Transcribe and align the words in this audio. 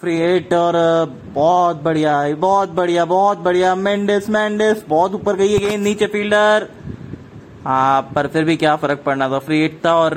Hit 0.00 0.52
और 0.54 0.74
बहुत 1.34 1.76
बढ़िया 1.82 2.18
है, 2.20 2.34
बहुत 2.34 2.70
बढ़िया 2.70 3.04
बहुत 3.04 3.38
बढ़िया। 3.38 3.74
मेंडिस 3.74 4.28
मेंडिस 4.30 4.82
बहुत 4.88 5.14
ऊपर 5.14 5.36
गई 5.36 5.52
है 5.52 5.58
गेंद, 5.58 5.82
नीचे 5.82 6.06
फील्डर 6.06 6.66
हाँ 7.64 8.02
पर 8.14 8.26
फिर 8.26 8.44
भी 8.44 8.56
क्या 8.56 8.74
फ़र्क 8.76 9.02
पड़ना 9.06 9.28
था? 9.28 9.38
फ्री 9.38 9.60
एट 9.60 9.80
था 9.86 9.94
और 9.94 10.14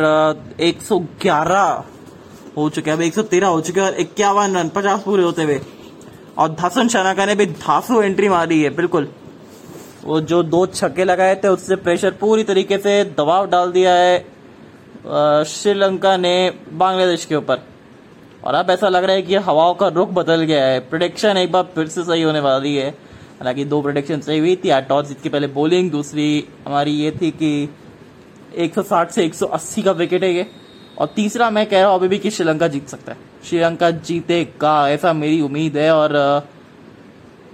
111 0.62 1.84
हो 2.58 2.70
चुके 2.70 2.92
अब 2.92 3.02
113 3.02 3.48
हो 3.48 3.62
चुके 3.62 3.82
और 3.82 3.94
इक्यावन 4.00 4.58
रन 4.58 4.70
50 4.70 5.04
पूरे 5.04 5.24
होते 5.24 5.44
हुए। 5.44 5.60
और 6.38 6.50
धासन 6.52 6.88
शनाका 6.88 7.26
ने 7.26 7.36
भी 7.36 7.46
धासु 7.46 8.02
एंट्री 8.02 8.30
मारी 8.30 8.62
है, 8.64 8.70
बिल्कुल। 8.76 9.08
वो 10.04 10.22
जो 10.22 10.44
दो 10.44 10.66
छक्के 10.68 11.04
लगाए 11.04 11.36
थे, 11.36 11.48
उससे 11.48 11.76
प्रेशर 11.78 12.12
पूरी 12.12 12.44
तरीके 12.44 12.78
से 12.78 13.04
दबाव 13.18 13.50
डाल 13.50 13.72
दिया 13.72 13.94
है 13.96 15.44
श्रीलंका 15.46 16.16
ने 16.18 16.52
बांग्लादेश 16.74 17.26
के 17.26 17.36
ऊपर। 17.36 17.68
और 18.44 18.54
अब 18.54 18.70
ऐसा 18.70 18.90
लग 18.90 19.04
रहा 19.04 19.16
है 19.16 19.22
कि 19.22 19.36
हवाओं 19.36 19.74
का 19.74 19.88
रुख 19.88 20.10
बदल 20.10 20.44
गया 20.44 20.66
है। 20.66 20.80
प्रोडिक्शन 20.80 21.38
एक 21.38 21.52
बार 21.52 21.64
फिर 21.64 21.88
से 21.88 22.04
सही 22.04 22.22
होने 22.22 22.40
वाली 22.40 22.76
है। 22.76 22.90
हालाँकि 22.90 23.66
दो 23.66 23.82
प्रोडिक्शन 23.82 24.20
सही 24.20 24.40
हुई 24.40 24.56
थी 24.56 24.82
टॉस 24.82 25.08
जीत 25.08 25.22
के 25.22 25.30
पहले 25.30 25.48
बॉलिंग 25.48 25.92
दूसरी 25.92 26.48
हमारी 26.68 26.92
ये 26.92 27.12
थी 27.12 27.32
कि 27.32 27.70
160 28.56 29.12
से 29.12 29.26
180 29.26 29.82
का 29.82 29.92
विकेट 29.92 30.24
है 30.24 30.34
ये। 30.34 30.46
और 30.98 31.08
तीसरा 31.08 31.50
मैं 31.50 31.66
कह 31.66 31.80
रहा 31.80 31.90
हूँ 31.90 31.98
अभी 31.98 32.08
भी 32.08 32.18
कि 32.18 32.30
श्रीलंका 32.30 32.68
जीत 32.68 32.88
सकता 32.88 33.12
है। 33.12 33.18
श्रीलंका 33.50 33.92
जीतेगा 33.92 34.90
ऐसा 34.90 35.14
मेरी 35.14 35.42
उम्मीद 35.42 35.78
है 35.78 35.92
और 35.96 36.16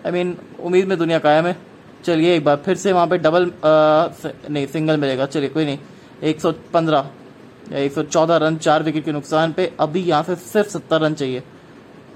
आई 0.06 0.12
मीन 0.12 0.38
उम्मीद 0.64 0.88
में 0.88 0.98
दुनिया 0.98 1.20
कायम 1.20 1.46
है। 1.46 1.58
चलिए 2.06 2.36
एक 2.36 2.44
बार 2.46 2.56
फिर 2.56 2.76
से 2.76 2.92
वहाँ 2.92 3.08
पे 3.08 3.18
डबल 3.18 3.46
आ, 3.46 4.08
नहीं 4.50 4.68
सिंगल 4.68 4.98
मिलेगा। 4.98 5.26
चलिए 5.26 5.50
कोई 5.50 5.66
नहीं। 5.66 5.78
115 6.24 6.98
या 6.98 7.25
114 7.66 8.38
रन 8.38 8.58
चार 8.58 8.84
विकेट 8.84 9.06
के 9.06 9.12
नुकसान 9.12 9.54
पे 9.54 9.72
अभी 9.80 10.02
यहाँ 10.02 10.24
से 10.24 10.36
सिर्फ़ 10.36 10.70
सत्तर 10.70 11.02
रन 11.02 11.14
चाहिए। 11.14 11.44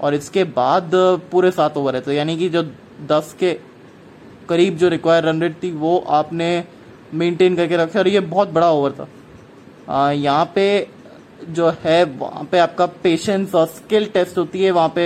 और 0.00 0.14
इसके 0.14 0.44
बाद 0.46 0.90
पूरे 1.30 1.50
सात 1.50 1.76
ओवर 1.76 1.94
है। 1.94 2.00
तो 2.00 2.12
यानी 2.12 2.36
कि 2.36 2.48
जो 2.48 2.62
दस 3.08 3.34
के 3.40 3.52
करीब 4.48 4.76
जो 4.76 4.88
रिक्वायर 4.88 5.24
रन 5.24 5.40
रेट 5.42 5.62
थी 5.62 5.70
वो 5.72 5.98
आपने 6.10 6.64
मेंटेन 7.14 7.56
करके 7.56 7.76
रखा 7.76 7.98
और 7.98 8.08
ये 8.08 8.20
बहुत 8.20 8.48
बड़ा 8.50 8.70
ओवर 8.70 8.92
था। 8.92 10.10
यहाँ 10.12 10.44
पे 10.54 10.86
जो 11.48 11.68
है 11.84 12.02
वहाँ 12.04 12.44
पे 12.52 12.58
आपका 12.58 12.86
पेशेंस 13.02 13.54
और 13.54 13.66
स्किल 13.68 14.04
टेस्ट 14.14 14.38
होती 14.38 14.62
है। 14.62 14.70
वहाँ 14.70 14.92
पे 14.94 15.04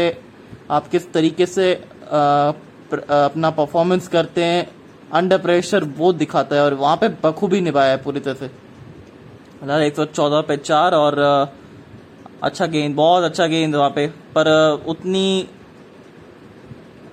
आप 0.71 0.89
किस 0.89 1.13
तरीके 1.13 1.47
से 1.47 1.73
आ, 2.05 2.53
अपना 2.93 3.51
परफॉर्मेंस 3.51 4.09
करते 4.09 4.45
हैं 4.45 4.67
अंडर 5.13 5.39
प्रेशर 5.39 5.85
वो 5.99 6.13
दिखाता 6.13 6.57
है 6.57 6.63
और 6.63 6.75
वहाँ 6.75 6.97
पे 6.97 7.09
बखूबी 7.23 7.61
निभाया 7.61 7.91
है 7.91 8.03
पूरी 8.03 8.21
तरह 8.21 8.35
से। 8.35 8.51
एक 9.63 9.97
सौ 9.97 10.05
चौदह 10.05 10.41
पे 10.41 10.57
चार 10.57 10.95
और 10.95 11.19
अच्छा 12.43 12.67
गेंद 12.67 12.95
बहुत 12.97 13.25
अच्छा 13.25 13.47
गेंद 13.47 13.75
वहाँ 13.77 13.91
पे। 13.91 14.07
पर 14.07 14.49
उतनी 14.87 15.49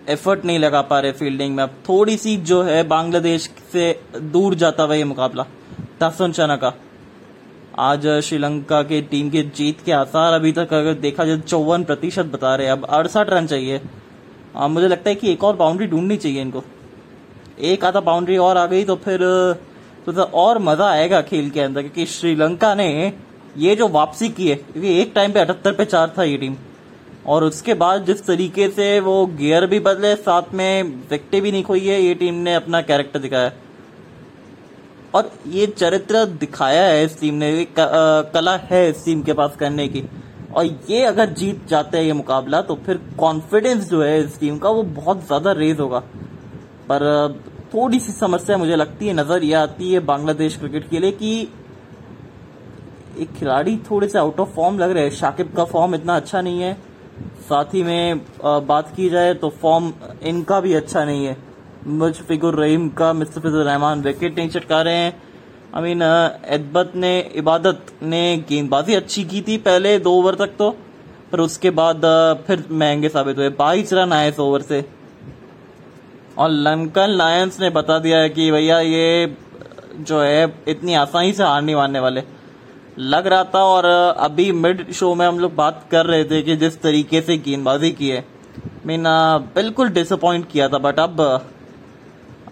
एफर्ट 0.10 0.46
नहीं 0.46 0.60
लगा 0.60 0.82
पा 0.82 1.00
रहे 1.00 1.12
फील्डिंग 1.12 1.56
में। 1.56 1.64
अब 1.64 1.76
थोड़ी 1.90 2.18
सी 2.18 2.36
जो 2.38 2.62
है 2.64 2.84
बांग्लादेश 2.84 3.50
से 3.72 3.92
दूर 4.16 4.56
जाता 4.56 4.84
हुआ 4.84 4.96
ये 4.96 5.04
मुकाबला 5.04 5.46
तफसन 6.02 6.32
चना 6.32 6.56
का। 6.56 6.74
आज 7.80 8.08
श्रीलंका 8.20 8.82
के 8.84 9.02
टीम 9.02 9.30
के 9.30 9.42
जीत 9.56 9.82
के 9.86 9.92
आसार 9.92 10.34
अभी 10.34 10.52
तक 10.52 10.74
अगर 10.74 10.94
देखा 11.00 11.26
जाए 11.26 11.38
चौवन 11.40 11.84
प्रतिशत 11.84 12.26
बता 12.26 12.56
रहे 12.56 12.68
हैं। 12.68 12.74
अब 12.74 12.86
अड़सठ 12.86 13.30
रन 13.30 13.48
चाहिए। 13.48 13.82
आ, 14.56 14.68
मुझे 14.68 14.88
लगता 14.88 15.10
है 15.10 15.16
कि 15.16 15.32
एक 15.32 15.44
और 15.44 15.56
बाउंड्री 15.56 15.88
ढूंढनी 15.88 16.18
चाहिए 16.18 16.42
इनको। 16.42 16.64
एक 17.62 17.86
आधा 17.86 18.00
बाउंड्री 18.02 18.38
और 18.38 18.58
आ 18.58 18.66
गई 18.66 18.84
तो 18.84 18.96
फिर 18.96 19.20
तो, 20.06 20.12
तो 20.12 20.22
और 20.22 20.60
मज़ा 20.60 20.90
आएगा 20.90 21.22
खेल 21.22 21.50
के 21.50 21.60
अंदर 21.60 21.82
क्योंकि 21.82 22.06
श्रीलंका 22.08 22.74
ने 22.76 22.92
ये 23.58 23.76
जो 23.76 23.88
वापसी 23.90 24.30
की 24.30 24.48
है 24.50 24.56
क्योंकि 24.56 25.00
एक 25.02 25.12
टाइम 25.16 25.32
पे 25.32 25.40
अठहत्तर 25.40 25.74
पे 25.74 25.86
चार 25.86 26.14
था 26.18 26.24
ये 26.24 26.38
टीम 26.38 26.56
और 27.28 27.44
उसके 27.44 27.74
बाद 27.74 28.06
जिस 28.06 28.26
तरीके 28.26 28.68
से 28.70 29.00
वो 29.00 29.26
गियर 29.38 29.66
भी 29.68 29.80
बदले 29.82 30.16
साथ 30.18 30.54
में 30.54 30.84
विकटे 31.12 31.42
भी 31.42 31.52
नहीं 31.52 31.64
खोई 31.64 31.88
है 31.88 32.02
ये 32.02 32.14
टीम 32.16 32.36
ने 32.36 32.54
अपना 32.56 32.82
कैरेक्टर 32.82 33.20
दिखाया। 33.20 33.52
और 35.16 35.32
ये 35.48 35.66
चरित्र 35.68 36.26
दिखाया 36.26 36.84
है 36.84 37.04
इस 37.06 37.20
टीम 37.20 37.36
ने 37.36 37.68
कला 37.78 38.56
है 38.64 38.90
इस 38.90 39.04
टीम 39.06 39.22
के 39.22 39.34
पास 39.34 39.56
करने 39.60 39.88
की। 39.88 40.04
और 40.56 40.66
ये 40.90 41.04
अगर 41.06 41.30
जीत 41.32 41.68
जाते 41.70 41.98
हैं 41.98 42.06
ये 42.06 42.14
मुकाबला 42.14 42.62
तो 42.62 42.76
फिर 42.86 43.00
कॉन्फिडेंस 43.20 43.90
जो 43.90 44.02
है 44.04 44.20
इस 44.20 44.40
टीम 44.40 44.58
का 44.58 44.70
वो 44.70 44.84
बहुत 44.96 45.26
ज़्यादा 45.28 45.52
रेज 45.54 45.80
होगा। 45.80 46.00
पर 46.92 47.04
थोड़ी 47.72 48.00
सी 48.00 48.12
समस्या 48.12 48.58
मुझे 48.58 48.76
लगती 48.76 49.08
है, 49.08 49.14
नज़र 49.14 49.44
ये 49.44 49.54
आती 49.56 49.92
है 49.94 50.00
बांग्लादेश 50.02 50.58
क्रिकेट 50.58 50.90
के 50.90 51.00
लिए 51.00 51.12
कि 51.14 51.42
एक 53.20 53.32
खिलाड़ी 53.34 53.78
थोड़े 53.90 54.08
से 54.08 54.20
आउट 54.20 54.40
ऑफ़ 54.40 54.50
फॉर्म 54.50 54.80
लग 54.80 54.92
रहे 54.92 55.04
हैं। 55.04 55.12
शाकिब 55.12 55.54
का 55.58 55.64
फॉर्म 55.66 55.96
इतना 55.96 56.16
अच्छा 56.16 56.42
नहीं 56.42 56.62
है। 56.62 56.74
साथ 57.42 57.74
ही 57.74 57.84
में 57.84 58.22
बात 58.42 58.94
की 58.96 59.10
जाए 59.10 59.34
तो 59.34 59.50
फॉर्म 59.62 59.92
इनका 60.24 60.60
भी 60.60 60.74
अच्छा 60.74 61.04
नहीं 61.06 61.26
है। 61.26 61.38
मुशफिकुर 61.88 62.56
रहीम 62.56 62.88
का 62.92 63.12
मुस्तफिजुर 63.14 63.64
रहमान 63.64 64.02
विकेट 64.02 64.38
नहीं 64.38 64.50
चटका 64.50 64.82
रहे 64.82 64.96
हैं। 64.96 65.14
आई 65.76 65.82
मीन 65.84 66.02
एदबत 66.02 66.92
ने, 66.96 67.20
इबादत 67.36 67.86
ने 68.04 68.38
गेंदबाजी 68.50 68.94
अच्छी 68.96 69.24
की 69.24 69.42
थी 69.42 69.58
पहले 69.60 69.98
दो 70.00 70.12
ओवर 70.14 70.36
तक 70.36 70.56
तो 70.58 70.70
पर 71.32 71.40
उसके 71.40 71.70
बाद 71.72 72.02
फिर 72.48 72.64
महँगे 72.72 73.10
साबित 73.10 73.38
हुए। 73.38 73.50
बाईस 73.50 73.94
रन 73.94 74.14
आए 74.14 74.30
इस 74.30 74.40
ओवर 74.40 74.62
से। 74.62 74.86
और 76.38 76.50
लंकन 76.50 77.10
लायंस 77.12 77.60
ने 77.60 77.70
बता 77.70 77.98
दिया 78.00 78.20
है 78.20 78.30
कि 78.30 78.52
भैया 78.52 78.80
ये 78.80 79.36
जो 80.00 80.22
है, 80.22 80.54
इतनी 80.68 80.94
आसानी 80.96 81.34
से 81.34 81.44
हार 81.44 81.62
नहीं 81.62 81.76
मारने 81.76 82.00
वाले। 82.00 82.24
लग 83.00 83.28
रहा 83.28 83.44
था 83.46 83.64
और 83.66 83.86
अभी 83.86 84.52
मिड 84.52 84.92
शो 84.92 85.14
में 85.16 85.26
हम 85.28 85.40
लोग 85.40 85.56
बात 85.56 85.86
कर 85.92 86.06
रहे 86.06 86.24
थे 86.24 86.42
कि 86.42 86.56
जिस 86.56 86.82
तरीके 86.82 87.22
से 87.22 87.38
गेंदबाजी 87.38 87.92
की 87.92 88.10
है। 88.10 88.24
मीन 88.86 89.04
बिल्कुल 89.56 89.90
डिसअपॉइंट 89.90 90.50
किया 90.52 90.68
था 90.68 90.78
बट 90.78 91.00
अब 91.00 91.22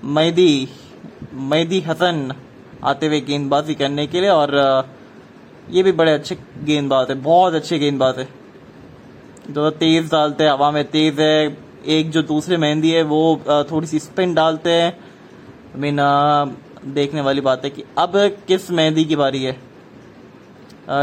मैदी 0.06 0.68
मैदी 1.34 1.80
हसन 1.82 2.32
आते 2.84 3.08
हुए 3.08 3.20
गेंदबाजी 3.22 3.76
करने 3.76 4.06
के 4.08 4.22
लिए 4.22 4.30
और 4.30 4.56
ये 5.70 5.84
भी 5.84 5.92
बड़े 5.92 6.12
अच्छे 6.12 6.38
गेंदबाज 6.64 7.10
है, 7.10 7.16
बहुत 7.16 7.54
अच्छे 7.54 7.80
गेंदबाज 7.80 8.20
है। 8.20 8.28
जो 9.50 9.70
तेज 9.72 10.12
डालते 10.12 10.44
हैं, 10.44 10.52
हवा 10.52 10.70
में 10.72 10.84
तेज 10.86 11.20
है 11.20 11.69
एक 11.86 12.10
जो 12.12 12.22
दूसरे 12.22 12.58
मेहंदी 12.58 12.92
है, 12.92 13.02
वो 13.04 13.66
थोड़ी 13.72 13.88
सी 13.88 14.00
स्पिन 14.00 14.34
डालते 14.34 14.72
हैं। 14.72 14.98
मीन 15.76 15.98
देखने 16.86 17.22
वाली 17.22 17.42
बात 17.42 17.64
है 17.66 17.70
कि 17.70 17.84
अब 17.98 18.12
किस 18.48 18.70
मेहंदी 18.72 19.06
की 19.06 19.16
बारी 19.16 19.44
है। 19.44 19.58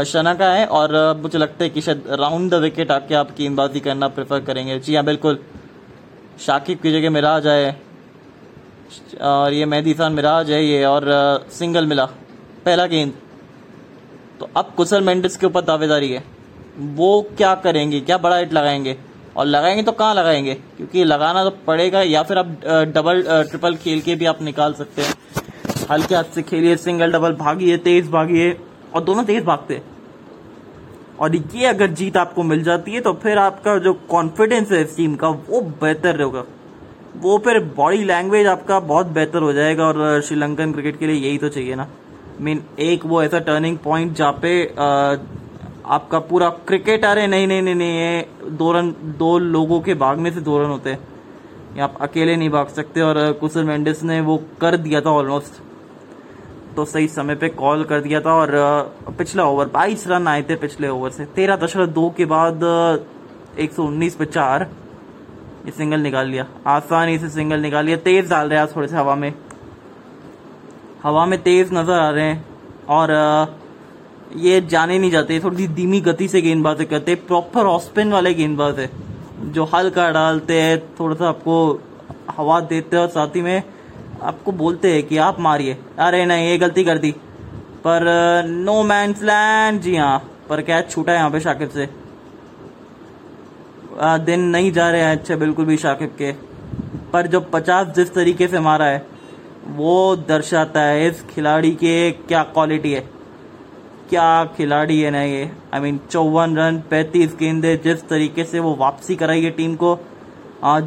शना 0.05 0.33
का 0.33 0.49
है 0.49 0.65
और 0.65 0.95
मुझे 1.21 1.37
लगता 1.37 1.63
है 1.63 1.69
कि 1.69 1.81
शायद 1.81 2.03
राउंड 2.11 2.51
द 2.51 2.53
विकेट 2.53 2.91
आके 2.91 3.15
आप 3.15 3.31
गेंदबाजी 3.37 3.79
करना 3.79 4.07
प्रेफर 4.07 4.39
करेंगे। 4.39 4.79
जी 4.79 4.95
हाँ 4.95 5.03
बिल्कुल। 5.05 5.39
शाकिब 6.39 6.79
की 6.79 6.91
जगह 6.91 7.09
मिराज 7.09 7.47
आए। 7.47 7.75
और 9.21 9.53
ये 9.53 9.65
मेहदी 9.65 9.93
खान 9.93 10.13
मिराज 10.13 10.51
है 10.51 10.63
ये, 10.65 10.83
और 10.85 11.47
सिंगल 11.51 11.85
मिला। 11.85 12.05
पहला 12.65 12.85
गेंद। 12.85 13.13
तो 14.39 14.49
अब 14.57 14.73
कुशल 14.77 15.01
मेंडिस 15.01 15.37
के 15.37 15.45
ऊपर 15.45 15.61
दावेदारी 15.61 16.11
है। 16.11 16.23
वो 16.77 17.21
क्या 17.37 17.53
करेंगे? 17.55 17.99
क्या 18.01 18.17
बड़ा 18.17 18.37
हिट 18.37 18.53
लगाएँगे? 18.53 18.97
और 19.37 19.45
लगाएँगे 19.45 19.83
तो 19.83 19.91
कहाँ 19.91 20.13
लगाएँगे? 20.15 20.53
क्योंकि 20.77 21.03
लगाना 21.03 21.43
तो 21.43 21.49
पड़ेगा 21.67 22.01
या 22.01 22.23
फिर 22.23 22.37
आप 22.37 22.47
डबल 22.93 23.23
ट्रिपल 23.49 23.75
खेल 23.75 24.01
के 24.01 24.15
भी 24.15 24.25
आप 24.25 24.41
निकाल 24.41 24.73
सकते 24.73 25.01
हैं। 25.01 25.13
हल्के 25.91 26.15
हाथ 26.15 26.33
से 26.35 26.41
खेलिए 26.43 26.75
सिंगल 26.77 27.11
डबल 27.11 27.33
भागिए, 27.35 27.77
तेज 27.79 28.09
भागिए, 28.11 28.57
और 28.95 29.03
दोनों 29.03 29.23
तेज 29.23 29.43
भागते 29.43 29.75
हैं। 29.75 29.83
और 31.19 31.35
ये 31.35 31.65
अगर 31.65 31.91
जीत 31.91 32.17
आपको 32.17 32.43
मिल 32.43 32.63
जाती 32.63 32.91
है 32.91 33.01
तो 33.01 33.13
फिर 33.13 33.37
आपका 33.37 33.77
जो 33.79 33.93
कॉन्फिडेंस 34.09 34.71
है 34.71 34.81
इस 34.81 34.95
टीम 34.97 35.15
का, 35.15 35.27
वो 35.27 35.61
बेहतर 35.81 36.21
होगा 36.21 36.43
वो 37.17 37.37
फिर 37.37 37.59
बॉडी 37.77 38.03
लैंग्वेज 38.03 38.47
आपका 38.47 38.79
बहुत 38.81 39.07
बेहतर 39.09 39.41
हो 39.41 39.53
जाएगा, 39.53 39.85
और 39.85 40.21
श्रीलंकन 40.21 40.71
क्रिकेट 40.71 40.99
के 40.99 41.07
लिए 41.07 41.15
यही 41.17 41.37
तो 41.37 41.49
चाहिए 41.49 41.75
ना। 41.75 41.87
मीन 42.41 42.63
एक 42.79 43.05
वो 43.05 43.21
ऐसा 43.23 43.39
टर्निंग 43.39 43.77
पॉइंट 43.77 44.13
जहाँ 44.15 44.31
पे 44.41 44.63
आपका 45.87 46.19
पूरा 46.21 46.49
क्रिकेट 46.67 47.05
आ 47.05 47.11
रहे 47.13 47.27
नहीं 47.27 47.47
नहीं 47.47 47.61
नहीं 47.61 47.75
नहीं, 47.75 47.97
ये 47.97 48.49
दो 48.51 48.71
रन 48.71 48.93
दो 49.17 49.37
लोगों 49.39 49.79
के 49.81 49.93
भागने 49.95 50.31
से 50.31 50.41
दो 50.41 50.57
रन 50.59 50.69
होते 50.69 50.89
हैं। 50.89 51.79
आप 51.81 51.97
अकेले 52.01 52.35
नहीं 52.35 52.49
भाग 52.49 52.67
सकते 52.69 53.01
और 53.01 53.31
कुशल 53.39 53.63
मेंडिस 53.63 54.03
ने 54.03 54.19
वो 54.21 54.37
कर 54.61 54.77
दिया 54.77 55.01
था 55.01 55.09
ऑलमोस्ट 55.11 55.61
तो 56.75 56.85
सही 56.85 57.07
समय 57.07 57.35
पे 57.35 57.49
कॉल 57.51 57.83
कर 57.83 58.01
दिया 58.01 58.19
था 58.21 58.33
और 58.33 58.51
पिछला 59.17 59.43
ओवर 59.45 59.67
बाईस 59.69 60.07
रन 60.07 60.27
आए 60.27 60.41
थे 60.41 60.55
पिछले 60.57 60.87
ओवर 60.89 61.09
से। 61.09 61.25
तेरह 61.27 61.55
दशमलव 61.55 61.87
दो 61.89 62.09
के 62.17 62.25
बाद 62.27 62.63
एक 63.59 63.71
सौ 63.73 63.83
उन्नीस 63.83 64.15
पे 64.15 64.25
चार। 64.27 64.67
ये 65.65 65.71
सिंगल 65.71 65.99
निकाल 65.99 66.27
लिया। 66.27 66.45
आसानी 66.67 67.17
से 67.19 67.29
सिंगल 67.29 67.59
निकाल 67.59 67.85
लिया। 67.85 67.97
तेज 67.99 68.29
डाल 68.29 68.49
रहे 68.49 68.59
हैं 68.59 68.67
थोड़े 68.75 68.87
से 68.87 68.95
हवा 68.95 69.15
में। 69.15 69.33
हवा 71.03 71.25
में 71.25 71.41
तेज 71.43 71.73
नज़र 71.73 71.93
आ 71.93 72.09
रहे 72.09 72.25
हैं 72.25 72.45
और 72.89 73.09
ये 74.35 74.59
जाने 74.61 74.97
नहीं 74.99 75.11
जाते 75.11 75.39
थोड़ी 75.39 75.67
धीमी 75.67 75.99
गति 76.01 76.27
से 76.27 76.41
गेंदबाजी 76.41 76.85
करते 76.85 77.15
प्रॉपर 77.15 77.65
ऑस्पिन 77.65 78.11
वाले 78.11 78.33
गेंदबाज 78.33 78.79
है। 78.79 78.89
जो 79.51 79.63
हल्का 79.63 80.09
डालते 80.11 80.61
हैं 80.61 80.77
थोड़ा 80.99 81.15
सा 81.15 81.27
आपको 81.29 81.81
हवा 82.37 82.59
देते 82.59 82.95
हैं 82.95 83.03
और 83.03 83.09
साथ 83.09 83.35
ही 83.35 83.41
में 83.41 83.63
आपको 84.21 84.51
बोलते 84.51 84.93
हैं 84.93 85.03
कि 85.03 85.17
आप 85.17 85.39
मारिए। 85.39 85.77
अरे 85.99 86.25
नहीं 86.25 86.47
ये 86.47 86.57
गलती 86.57 86.83
कर 86.83 86.97
दी। 86.97 87.11
पर 87.83 88.03
नो 88.47 88.81
मैन 88.83 89.15
लैंड 89.23 89.81
जी 89.81 89.95
हाँ। 89.95 90.17
पर 90.49 90.61
कैच 90.61 90.89
छूटा 90.91 91.11
है 91.11 91.17
यहाँ 91.17 91.31
पे 91.31 91.39
शाकिब 91.39 91.69
से? 91.69 91.89
आ, 93.99 94.17
दिन 94.17 94.39
नहीं 94.39 94.71
जा 94.71 94.89
रहे 94.91 95.01
हैं 95.01 95.11
अच्छे 95.11 95.35
बिल्कुल 95.35 95.65
भी 95.65 95.77
शाकिब 95.77 96.15
के। 96.17 96.31
पर 97.13 97.27
जो 97.27 97.39
पचास 97.41 97.87
जिस 97.87 98.13
तरीके 98.13 98.47
से 98.47 98.59
मारा 98.59 98.85
है 98.85 99.05
वो 99.67 100.15
दर्शाता 100.15 100.81
है 100.81 101.07
इस 101.07 101.21
खिलाड़ी 101.21 101.71
के 101.71 102.11
क्या 102.11 102.43
क्वालिटी 102.43 102.91
है। 102.93 103.09
क्या 104.09 104.43
खिलाड़ी 104.57 104.99
है 105.01 105.11
ना 105.11 105.21
ये? 105.21 105.49
आई 105.73 105.79
मीन 105.79 105.99
चौवन 106.09 106.57
रन, 106.57 106.77
पैंतीस 106.89 107.35
गेंदे, 107.39 107.75
जिस 107.77 108.07
तरीके 108.09 108.43
से 108.43 108.59
वो 108.59 108.75
वापसी 108.75 109.15
कराई 109.15 109.43
है 109.43 109.51
टीम 109.51 109.75
को 109.75 109.97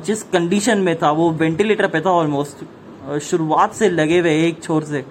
जिस 0.07 0.23
कंडीशन 0.25 0.79
में 0.79 0.97
था, 0.99 1.11
वो 1.11 1.31
वेंटिलेटर 1.33 1.87
पे 1.87 2.01
था 2.01 2.11
ऑलमोस्ट 2.11 2.65
शुरुआत 3.21 3.75
से 3.75 3.89
लगे 3.91 4.19
हुए 4.19 4.33
एक 4.39 4.63
छोर 4.63 4.85
से। 4.85 5.05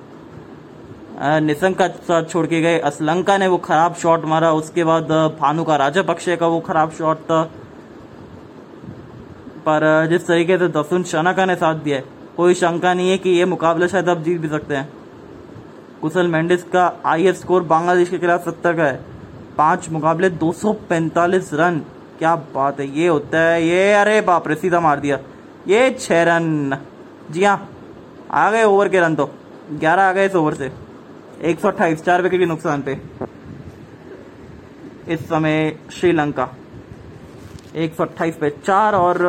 निसंग 1.22 1.76
का 1.76 1.88
साथ 1.88 2.24
छोड़ 2.24 2.46
के 2.48 2.62
गए, 2.62 2.80
असलंका 2.80 3.38
ने 3.38 3.48
वो 3.48 3.58
खराब 3.60 3.96
शॉट 3.96 4.26
मारा, 4.26 4.52
उसके 4.54 4.84
बाद 4.84 5.12
भानु 5.40 5.64
का 5.64 5.76
राजा 5.76 6.02
पक्षे 6.04 6.36
का 6.36 6.48
वो 6.48 6.60
खराब 6.62 6.92
शॉट 6.92 7.18
था। 7.22 7.42
पर 9.62 10.08
जिस 10.10 10.28
तरीके 10.28 10.58
से 10.58 10.68
दसुन 10.70 11.04
शनाका 11.04 11.46
ने 11.46 11.56
साथ 11.56 11.76
दिया 11.78 12.02
कोई 12.38 12.54
शंका 12.54 12.94
नहीं 12.94 13.10
है 13.10 13.18
कि 13.18 13.30
ये 13.30 13.46
मुकाबला 13.46 13.88
शायद 13.88 14.10
अब 14.10 14.24
जीत 14.24 14.40
भी 14.42 14.48
सकते 14.50 14.76
हैं। 14.76 14.88
कुशल 16.01 16.28
मेंडिस 16.28 16.63
का 16.63 17.01
आई 17.06 17.31
स्कोर 17.34 17.63
बांग्लादेश 17.63 18.10
के 18.10 18.18
खिलाफ 18.19 18.46
सत्तर 18.46 18.74
का 18.74 18.84
है। 18.84 19.00
पाँच 19.57 19.90
मुकाबले 19.90 20.30
245 20.30 21.50
रन। 21.54 21.80
क्या 22.19 22.36
बात 22.36 22.80
है, 22.80 22.88
ये 22.98 23.07
होता 23.07 23.40
है, 23.40 23.63
ये 23.63 23.94
अरे 23.94 24.22
बाप 24.22 24.48
रे, 24.48 24.56
सीधा 24.56 24.80
मार 24.80 25.00
दिया। 25.00 25.19
ये 25.68 25.92
छह 25.92 26.24
रन। 26.24 26.78
जी 27.31 27.44
हाँ 27.44 27.69
आ 28.31 28.51
गए 28.51 28.63
ओवर 28.63 28.90
के 28.90 29.00
रन 29.00 29.16
तो। 29.16 29.30
ग्यारह 29.72 30.04
आ 30.04 30.12
गए 30.12 30.25
इस 30.25 30.36
ओवर 30.36 30.54
से। 30.54 30.72
एक 31.42 31.60
सौ 31.60 31.68
अट्ठाईस, 31.68 32.04
चार 32.04 32.22
विकेट 32.22 32.40
के 32.40 32.45
नुकसान 32.45 32.81
पे। 32.81 33.02
इस 35.07 35.19
समय 35.19 35.80
श्रीलंका 35.92 36.50
एक 37.75 37.95
सौ 37.95 38.04
अट्ठाईस 38.04 38.36
पे। 38.36 38.50
चार 38.50 38.95
और, 38.95 39.22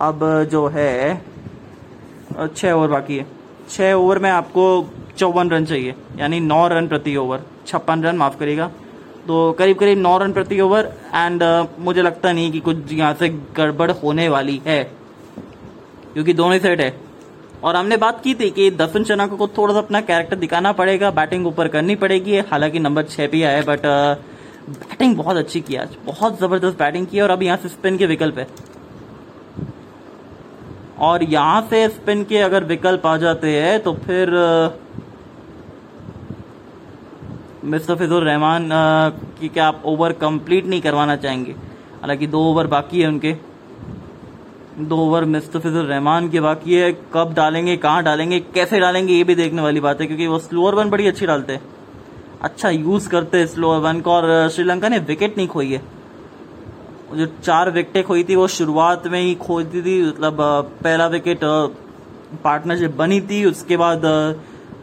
अब 0.00 0.44
जो 0.44 0.66
है, 0.66 1.22
छह 2.56 2.72
ओवर 2.72 2.88
बाकी 2.88 3.16
है। 3.16 3.26
छह 3.70 3.92
ओवर 3.92 4.18
में 4.18 4.30
आपको 4.30 4.64
चौवन 5.18 5.50
रन 5.50 5.64
चाहिए, 5.64 5.94
यानी 6.18 6.40
नौ 6.42 6.66
रन 6.68 6.88
प्रति 6.88 7.16
ओवर 7.16 7.42
छप्पन 7.66 8.02
रन, 8.02 8.16
माफ़ 8.16 8.38
करिएगा। 8.38 8.70
तो 9.26 9.52
करीब 9.52 9.78
करीब 9.78 9.98
नौ 9.98 10.16
रन 10.18 10.32
प्रति 10.32 10.60
ओवर 10.60 10.92
एंड 11.14 11.42
मुझे 11.80 12.02
लगता 12.02 12.32
नहीं 12.32 12.50
कि 12.52 12.60
कुछ 12.60 12.92
यहाँ 12.92 13.14
से 13.14 13.28
गड़बड़ 13.56 13.90
होने 13.92 14.28
वाली 14.28 14.60
है, 14.66 14.82
क्योंकि 16.14 16.32
दोनों 16.34 16.58
सेट 16.58 16.80
है। 16.80 16.94
और 17.62 17.76
हमने 17.76 17.96
बात 17.96 18.20
की 18.22 18.34
थी 18.34 18.50
कि 18.50 18.70
दर्शन 18.72 19.04
चना 19.04 19.26
को 19.28 19.46
थोड़ा 19.48 19.74
सा 19.74 19.78
अपना 19.80 20.00
कैरेक्टर 20.02 20.36
दिखाना 20.36 20.72
पड़ेगा 20.74 21.10
बैटिंग 21.12 21.46
ऊपर 21.46 21.68
करनी 21.68 21.94
पड़ेगी, 21.96 22.38
हालाँकि 22.40 22.78
नंबर 22.80 23.02
छह 23.04 23.26
भी 23.26 23.42
आया 23.42 23.62
बट 23.64 23.86
बैटिंग 24.62 25.16
बहुत 25.16 25.36
अच्छी 25.36 25.60
की 25.60 25.76
आज, 25.76 25.96
बहुत 26.06 26.40
ज़बरदस्त 26.40 26.78
बैटिंग 26.78 27.06
की 27.06 27.20
और 27.20 27.30
अब 27.30 27.42
यहाँ 27.42 27.56
से 27.56 27.68
स्पिन 27.68 27.98
के 27.98 28.06
विकल्प 28.06 28.38
है। 28.38 28.46
और 31.00 31.22
यहाँ 31.24 31.60
से 31.70 31.88
स्पिन 31.90 32.24
के 32.24 32.38
अगर 32.40 32.64
विकल्प 32.64 33.06
आ 33.06 33.16
जाते 33.18 33.50
हैं 33.52 33.78
तो 33.82 33.92
फिर 34.02 34.30
मिस्टर 37.64 37.94
फिजुर 37.94 38.22
रहमान 38.22 38.70
की 39.40 39.48
क्या 39.48 39.66
आप 39.66 39.82
ओवर 39.84 40.12
कंप्लीट 40.12 40.66
नहीं 40.66 40.80
करवाना 40.80 41.16
चाहेंगे? 41.16 41.52
हालाँकि 42.00 42.26
दो 42.26 42.40
ओवर 42.40 42.66
बाकी 42.66 43.02
है 43.02 43.08
उनके। 43.08 43.36
दो 44.78 44.96
ओवर 44.96 45.24
मुस्तफिजुर 45.24 45.84
रहमान 45.84 46.28
के 46.30 46.40
बाकी 46.40 46.74
है। 46.74 46.92
कब 46.92 47.34
डालेंगे, 47.34 47.76
कहाँ 47.76 48.02
डालेंगे, 48.02 48.40
कैसे 48.40 48.80
डालेंगे, 48.80 49.14
ये 49.14 49.24
भी 49.24 49.34
देखने 49.34 49.62
वाली 49.62 49.80
बात 49.80 50.00
है, 50.00 50.06
क्योंकि 50.06 50.26
वो 50.26 50.38
स्लोअर 50.38 50.74
वन 50.74 50.90
बड़ी 50.90 51.06
अच्छी 51.06 51.26
डालते 51.26 51.52
हैं। 51.52 51.62
अच्छा 52.42 52.70
यूज़ 52.70 53.08
करते 53.08 53.38
हैं 53.38 53.46
स्लोअर 53.46 53.80
वन 53.80 54.00
को, 54.00 54.10
और 54.10 54.48
श्रीलंका 54.48 54.88
ने 54.88 54.98
विकेट 54.98 55.36
नहीं 55.36 55.48
खोई 55.48 55.72
है। 55.72 55.82
जो 57.14 57.26
चार 57.26 57.70
विकेटें 57.70 58.04
खोई 58.04 58.24
थी, 58.24 58.36
वो 58.36 58.48
शुरुआत 58.48 59.06
में 59.06 59.20
ही 59.20 59.34
खोती 59.34 59.82
थी 59.82 60.02
मतलब 60.02 60.36
पहला 60.84 61.06
विकेट 61.06 61.40
पार्टनरशिप 62.44 62.94
बनी 62.96 63.20
थी, 63.20 63.44
उसके 63.44 63.76
बाद 63.76 64.02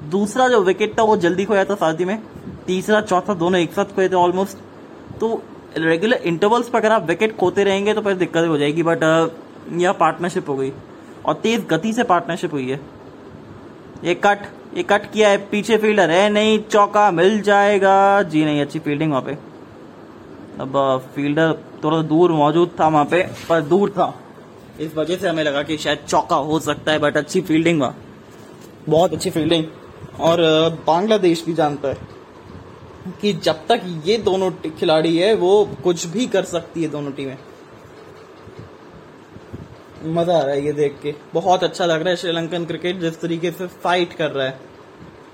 दूसरा 0.10 0.48
जो 0.48 0.62
विकेट 0.62 1.00
था, 1.00 1.04
वो 1.04 1.18
जल्दी 1.18 1.46
खोया 1.46 1.66
था 1.66 1.76
साथ 1.76 1.94
ही 1.94 2.06
में। 2.06 2.22
तीसरा, 2.69 3.01
चौथा 3.04 3.33
दोनों 3.36 3.60
एक 3.60 3.74
साथ 3.74 3.95
खोए 3.95 4.07
थे 4.10 4.16
ऑलमोस्ट 4.16 4.57
तो 5.19 5.42
रेगुलर 5.77 6.18
इंटरवल्स 6.25 6.69
पर 6.69 6.80
अगर 6.80 6.92
आप 6.92 7.07
विकेट 7.07 7.36
खोते 7.38 7.63
रहेंगे 7.63 7.94
तो 7.94 8.01
फिर 8.01 8.13
दिक्कत 8.16 8.48
हो 8.48 8.57
जाएगी 8.57 8.83
बट 8.83 9.04
यह 9.74 9.92
पार्टनरशिप 9.94 10.50
हो 10.50 10.56
गई। 10.56 10.71
और 11.25 11.33
तेज 11.36 11.66
गति 11.69 11.94
से 11.94 12.04
पार्टनरशिप 12.06 12.54
हुई 12.54 12.69
है। 12.69 12.80
ये 14.04 14.13
कट 14.16 14.45
ये 14.77 14.83
कट 14.83 15.12
किया 15.12 15.30
है, 15.30 15.38
पीछे 15.48 15.77
फील्डर 15.77 16.12
है 16.12 16.30
नहीं, 16.30 16.60
चौका 16.62 17.10
मिल 17.12 17.42
जाएगा। 17.42 18.21
जी 18.24 18.44
नहीं, 18.45 18.62
अच्छी 18.62 18.80
फील्डिंग 18.80 19.12
वहाँ 19.12 19.21
पे। 19.21 19.38
अब 20.60 21.01
फील्डर 21.16 21.54
थोड़ा 21.83 22.01
दूर 22.04 22.31
मौजूद 22.33 22.75
था 22.80 22.88
वहाँ 22.88 23.06
पे, 23.06 23.21
पर 23.50 23.62
दूर 23.63 23.89
था। 23.89 24.13
इस 24.80 24.95
वजह 24.95 25.16
से 25.16 25.27
हमें 25.30 25.44
लगा 25.44 25.63
कि 25.63 25.77
शायद 25.77 26.06
चौका 26.07 26.36
हो 26.36 26.60
सकता 26.62 26.92
है 26.92 27.00
बट 27.00 27.18
अच्छी 27.18 27.42
फील्डिंग 27.42 27.81
वहाँ। 27.81 27.95
बहुत 28.89 29.13
अच्छी 29.13 29.30
फील्डिंग 29.30 29.66
और 30.19 30.42
बांग्लादेश 30.88 31.44
भी 31.45 31.54
जानता 31.54 31.89
है 31.89 32.18
कि 33.22 33.34
जब 33.34 33.68
तक 33.68 34.01
ये 34.06 34.18
दोनों 34.18 34.51
खिलाड़ी 34.51 35.18
है, 35.18 35.34
वो 35.34 35.69
कुछ 35.84 36.06
भी 36.06 36.25
कर 36.28 36.44
सकती 36.44 36.84
है 36.84 36.88
दोनों 36.88 37.12
टीमें। 37.12 37.38
मज़ा 40.06 40.38
आ 40.38 40.42
रहा 40.42 40.56
है 40.56 40.66
ये 40.66 40.74
देख 40.74 41.00
के। 41.04 41.13
बहुत 41.34 41.63
अच्छा 41.63 41.86
लग 41.86 42.01
रहा 42.01 42.10
है 42.10 42.16
श्रीलंकन 42.16 42.66
क्रिकेट, 42.66 43.00
जिस 43.00 43.19
तरीके 43.22 43.51
से 43.51 43.68
फाइट 43.68 44.13
कर 44.13 44.31
रहा 44.31 44.48
है। 44.48 44.60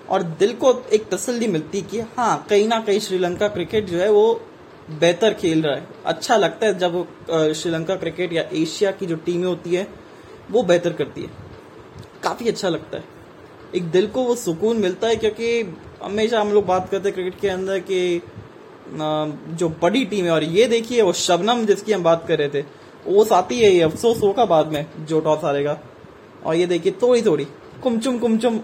और 0.09 0.23
दिल 0.23 0.53
को 0.53 0.73
एक 0.93 1.09
तसल्ली 1.09 1.47
मिलती 1.47 1.81
कि 1.81 1.99
हाँ 1.99 2.45
कहीं 2.49 2.67
ना 2.67 2.79
कहीं 2.79 2.99
श्रीलंका 2.99 3.47
क्रिकेट 3.47 3.85
जो 3.85 3.97
है, 3.97 4.11
वो 4.11 4.41
बेहतर 4.89 5.33
खेल 5.33 5.63
रहा 5.63 5.75
है। 5.75 5.87
अच्छा 6.05 6.37
लगता 6.37 6.65
है 6.65 6.77
जब 6.77 7.07
श्रीलंका 7.55 7.95
क्रिकेट 7.95 8.33
या 8.33 8.43
एशिया 8.53 8.91
की 8.91 9.05
जो 9.05 9.15
टीमें 9.15 9.47
होती 9.47 9.75
है, 9.75 9.87
वो 10.51 10.63
बेहतर 10.63 10.93
करती 10.93 11.21
है। 11.21 11.29
काफ़ी 12.23 12.47
अच्छा 12.47 12.69
लगता 12.69 12.97
है। 12.97 13.03
एक 13.75 13.89
दिल 13.91 14.07
को 14.07 14.23
वो 14.23 14.35
सुकून 14.35 14.77
मिलता 14.77 15.07
है 15.07 15.15
क्योंकि 15.15 15.63
हमेशा 16.05 16.39
हम 16.41 16.51
लोग 16.53 16.65
बात 16.65 16.89
करते 16.89 17.09
हैं 17.09 17.13
क्रिकेट 17.13 17.39
के 17.41 17.47
अंदर 17.49 17.79
कि 17.81 18.21
जो 19.55 19.69
बड़ी 19.81 20.03
टीम 20.05 20.25
है, 20.25 20.31
और 20.31 20.43
ये 20.43 20.65
देखिए, 20.67 21.01
वो 21.01 21.13
शबनम 21.15 21.65
जिसकी 21.65 21.93
हम 21.93 22.03
बात 22.03 22.25
कर 22.27 22.37
रहे 22.39 22.49
थे 22.51 22.63
ओस 23.09 23.31
आती 23.31 23.59
है 23.59 23.71
ये, 23.71 23.81
अफसोस 23.81 24.21
होगा 24.23 24.45
बाद 24.45 24.71
में, 24.73 24.85
जो 25.01 25.19
टॉस 25.19 25.43
हारेगा। 25.43 25.77
और 26.45 26.55
ये 26.55 26.65
देखिए 26.67 26.91
थोड़ी 27.01 27.21
थोड़ी 27.21 27.47
कुमचुम 27.83 28.17
कुमचुम 28.19 28.59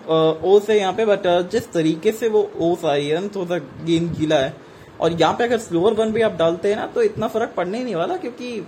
ओस 0.46 0.70
है 0.70 0.78
यहाँ 0.78 0.94
पे 0.94 1.06
बट 1.06 1.28
जिस 1.52 1.72
तरीके 1.74 2.12
से 2.12 2.28
वो 2.30 2.50
ओस 2.62 2.86
आई 2.86 3.06
है, 3.06 3.28
थोड़ा 3.30 3.46
सा 3.48 3.58
गेंद 3.86 4.12
गीला 4.18 4.36
है। 4.36 4.54
और 5.00 5.14
यहाँ 5.14 5.34
पे 5.34 5.44
अगर 5.44 5.58
स्लोअर 5.60 5.94
वन 5.94 6.12
भी 6.12 6.22
आप 6.22 6.36
डालते 6.38 6.70
हैं 6.70 6.76
ना 6.78 6.86
तो 6.88 7.02
इतना 7.04 7.28
फ़र्क 7.28 7.54
पड़ने 7.58 7.78
ही 7.78 7.84
नहीं 7.84 7.96
वाला, 7.96 8.18
क्योंकि 8.18 8.68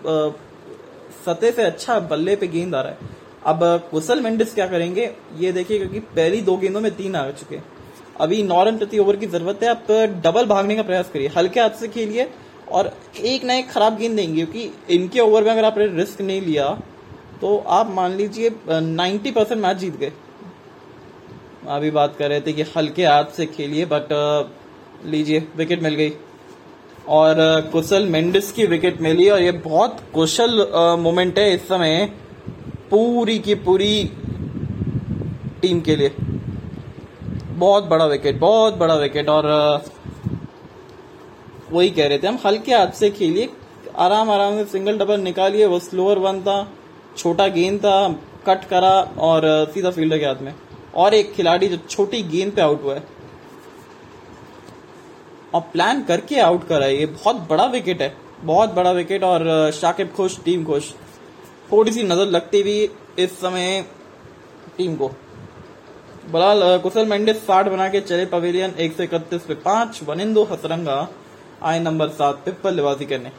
सतह 1.26 1.52
से 1.52 1.64
अच्छा 1.64 2.00
बल्ले 2.02 2.36
पे 2.36 2.48
गेंद 2.48 2.76
आ 2.76 2.82
रहा 2.82 2.92
है। 2.92 3.22
अब, 3.46 3.60
कुशल 3.92 4.22
मेंडिस 4.22 4.54
क्या 4.54 4.68
करेंगे, 4.68 5.10
ये 5.38 5.52
देखिए, 5.52 5.78
क्योंकि 5.78 6.00
पहली 6.00 6.42
दो 6.42 6.58
गेंदों 6.58 6.82
में 6.82 6.92
तीन 6.96 7.16
आ 7.16 7.30
चुके 7.32 7.56
अभी 8.16 8.42
नौ 8.44 8.64
रन 8.64 8.78
प्रति 8.78 9.00
ओवर 9.00 9.16
की 9.16 9.28
ज़रूरत 9.28 9.60
है, 9.64 9.70
आप 9.70 9.88
डबल 10.24 10.46
भागने 10.48 10.76
का 10.76 10.84
प्रयास 10.84 11.10
करिए, 11.14 11.28
हल्के 11.38 11.60
हाथ 11.60 11.80
से 11.80 11.88
खेलिए 11.90 12.30
और 12.72 12.92
एक 13.24 13.44
ना 13.44 13.54
एक 13.54 13.70
खराब 13.70 13.98
गेंद 13.98 14.16
देंगे, 14.16 14.34
क्योंकि 14.36 14.96
इनके 14.96 15.20
ओवर 15.20 15.44
में 15.44 15.52
अगर 15.52 15.66
आपने 15.66 15.88
रिस्क 15.90 16.22
नहीं 16.24 16.42
लिया 16.42 16.70
तो 17.42 17.58
आप 17.70 17.90
मान 17.92 18.12
लीजिए 18.14 18.52
नाइन्टी 18.72 19.32
परसेंट 19.32 19.62
मैच 19.62 19.78
जीत 19.78 19.96
गए। 20.00 20.12
अभी 21.70 21.90
बात 21.92 22.16
कर 22.18 22.30
रहे 22.30 22.42
थे 22.42 22.54
कि 22.54 22.62
हल्के 22.76 23.06
हाथ 23.06 23.32
से 23.38 23.46
खेलिए 23.48 23.86
बट 23.88 24.08
लीजिए 25.06 25.48
विकेट 25.58 25.84
मिल 25.84 25.96
गई। 25.96 26.14
और 27.10 27.36
कुशल 27.72 28.06
मेंडिस 28.08 28.52
की 28.52 28.66
विकेट 28.68 29.02
मिली 29.02 29.30
और 29.30 29.42
ये 29.42 29.52
बहुत 29.54 29.98
कुशल 30.14 30.68
मोमेंट 31.00 31.40
है 31.40 31.54
इस 31.56 31.68
समय 31.68 32.06
पूरी 32.92 33.38
की 33.40 33.56
पूरी 33.66 34.04
टीम 35.62 35.82
के 35.82 35.96
लिए। 35.96 36.12
बहुत 37.54 37.84
बड़ा 37.84 38.06
विकेट 38.06 38.40
बहुत 38.40 38.76
बड़ा 38.78 38.96
विकेट 38.96 39.30
और 39.30 39.46
वही 41.72 41.90
कह 41.90 42.08
रहे 42.08 42.18
थे 42.18 42.28
हम, 42.28 42.38
हल्के 42.46 42.74
हाथ 42.74 42.92
से 42.92 43.10
खेलिए, 43.10 43.50
आराम 43.98 44.30
आराम 44.32 44.58
से 44.58 44.66
सिंगल 44.68 44.98
डबल 44.98 45.20
निकालिए, 45.22 45.66
वो 45.66 45.80
स्लोअर 45.80 46.20
वन 46.20 46.42
था, 46.42 46.68
छोटा 47.18 47.48
गेंद 47.48 47.80
था 47.80 48.08
कट 48.48 48.66
करा 48.66 48.92
और 49.20 49.46
सीधा 49.74 49.92
फील्डर 49.92 50.20
के 50.20 50.26
हाथ 50.26 50.42
में। 50.42 50.54
और 50.96 51.14
एक 51.14 51.34
खिलाड़ी 51.34 51.68
जो 51.68 51.78
छोटी 51.80 52.22
गेंद 52.24 52.52
पे 52.54 52.62
आउट 52.62 52.84
हुआ 52.84 52.96
है। 52.96 53.04
और 55.54 55.62
प्लान 55.74 56.04
करके 56.04 56.40
आउट 56.40 56.68
करा 56.68 56.86
है 56.86 56.98
ये 56.98 57.06
बहुत 57.06 57.48
बड़ा 57.50 57.66
विकेट 57.68 58.02
है, 58.02 58.14
बहुत 58.44 58.74
बड़ा 58.74 58.92
विकेट 58.92 59.24
और 59.24 59.72
शाकिब 59.72 60.12
खुश 60.16 60.40
टीम 60.46 60.64
खुश, 60.66 60.94
थोड़ी 61.72 61.92
सी 61.92 62.04
नज़र 62.04 62.26
लगती 62.28 62.62
हुई 62.62 62.90
इस 63.20 63.40
समय 63.40 63.86
टीम 64.78 64.96
को। 64.96 65.12
बलाल 66.24 66.78
कुशल 66.80 67.06
मेंडिस 67.06 67.38
साठ 67.46 67.68
बना 67.68 67.88
के 67.90 68.00
चले 68.02 68.26
पवेलियन 68.26 68.74
एक 68.80 68.96
सौ 68.98 69.04
इकतीस 69.04 69.42
पे 69.44 69.54
पाँच, 69.62 70.00
वनिंदो 70.04 70.44
हसरंगा, 70.44 71.08
आए 71.64 71.80
नंबर 71.80 72.10
सात 72.12 72.36
पे 72.46 72.52
बल्लेबाजी 72.64 73.06
करने। 73.06 73.32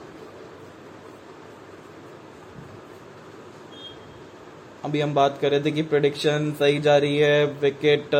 अभी 4.85 5.01
हम 5.01 5.15
बात 5.15 5.39
कर 5.43 5.51
रहे 5.51 5.61
थे 5.61 5.71
कि 5.71 5.83
प्रोडिक्शन 5.85 6.51
सही 6.59 6.79
जा 6.81 6.97
रही 6.97 7.17
है 7.19 7.45
विकेट 7.61 8.11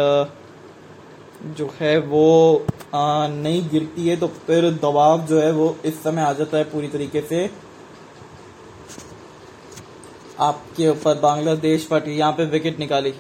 जो 1.57 1.73
है 1.81 1.97
वो 2.01 2.25
नहीं 2.87 3.69
गिरती 3.71 4.09
है 4.09 4.17
तो 4.17 4.27
फिर 4.47 4.71
दबाव 4.75 5.27
जो 5.27 5.41
है 5.41 5.51
वो 5.53 5.77
इस 5.85 6.03
समय 6.03 6.23
आ 6.23 6.33
जाता 6.33 6.59
है 6.59 6.65
पूरी 6.71 6.89
तरीके 6.89 7.21
से। 7.23 7.51
आपके 10.41 10.89
ऊपर 10.89 11.19
बांग्लादेश 11.21 11.85
पर 11.87 12.09
यहाँ 12.09 12.33
पे 12.33 12.45
विकेट 12.49 12.79
निकाली। 12.79 13.15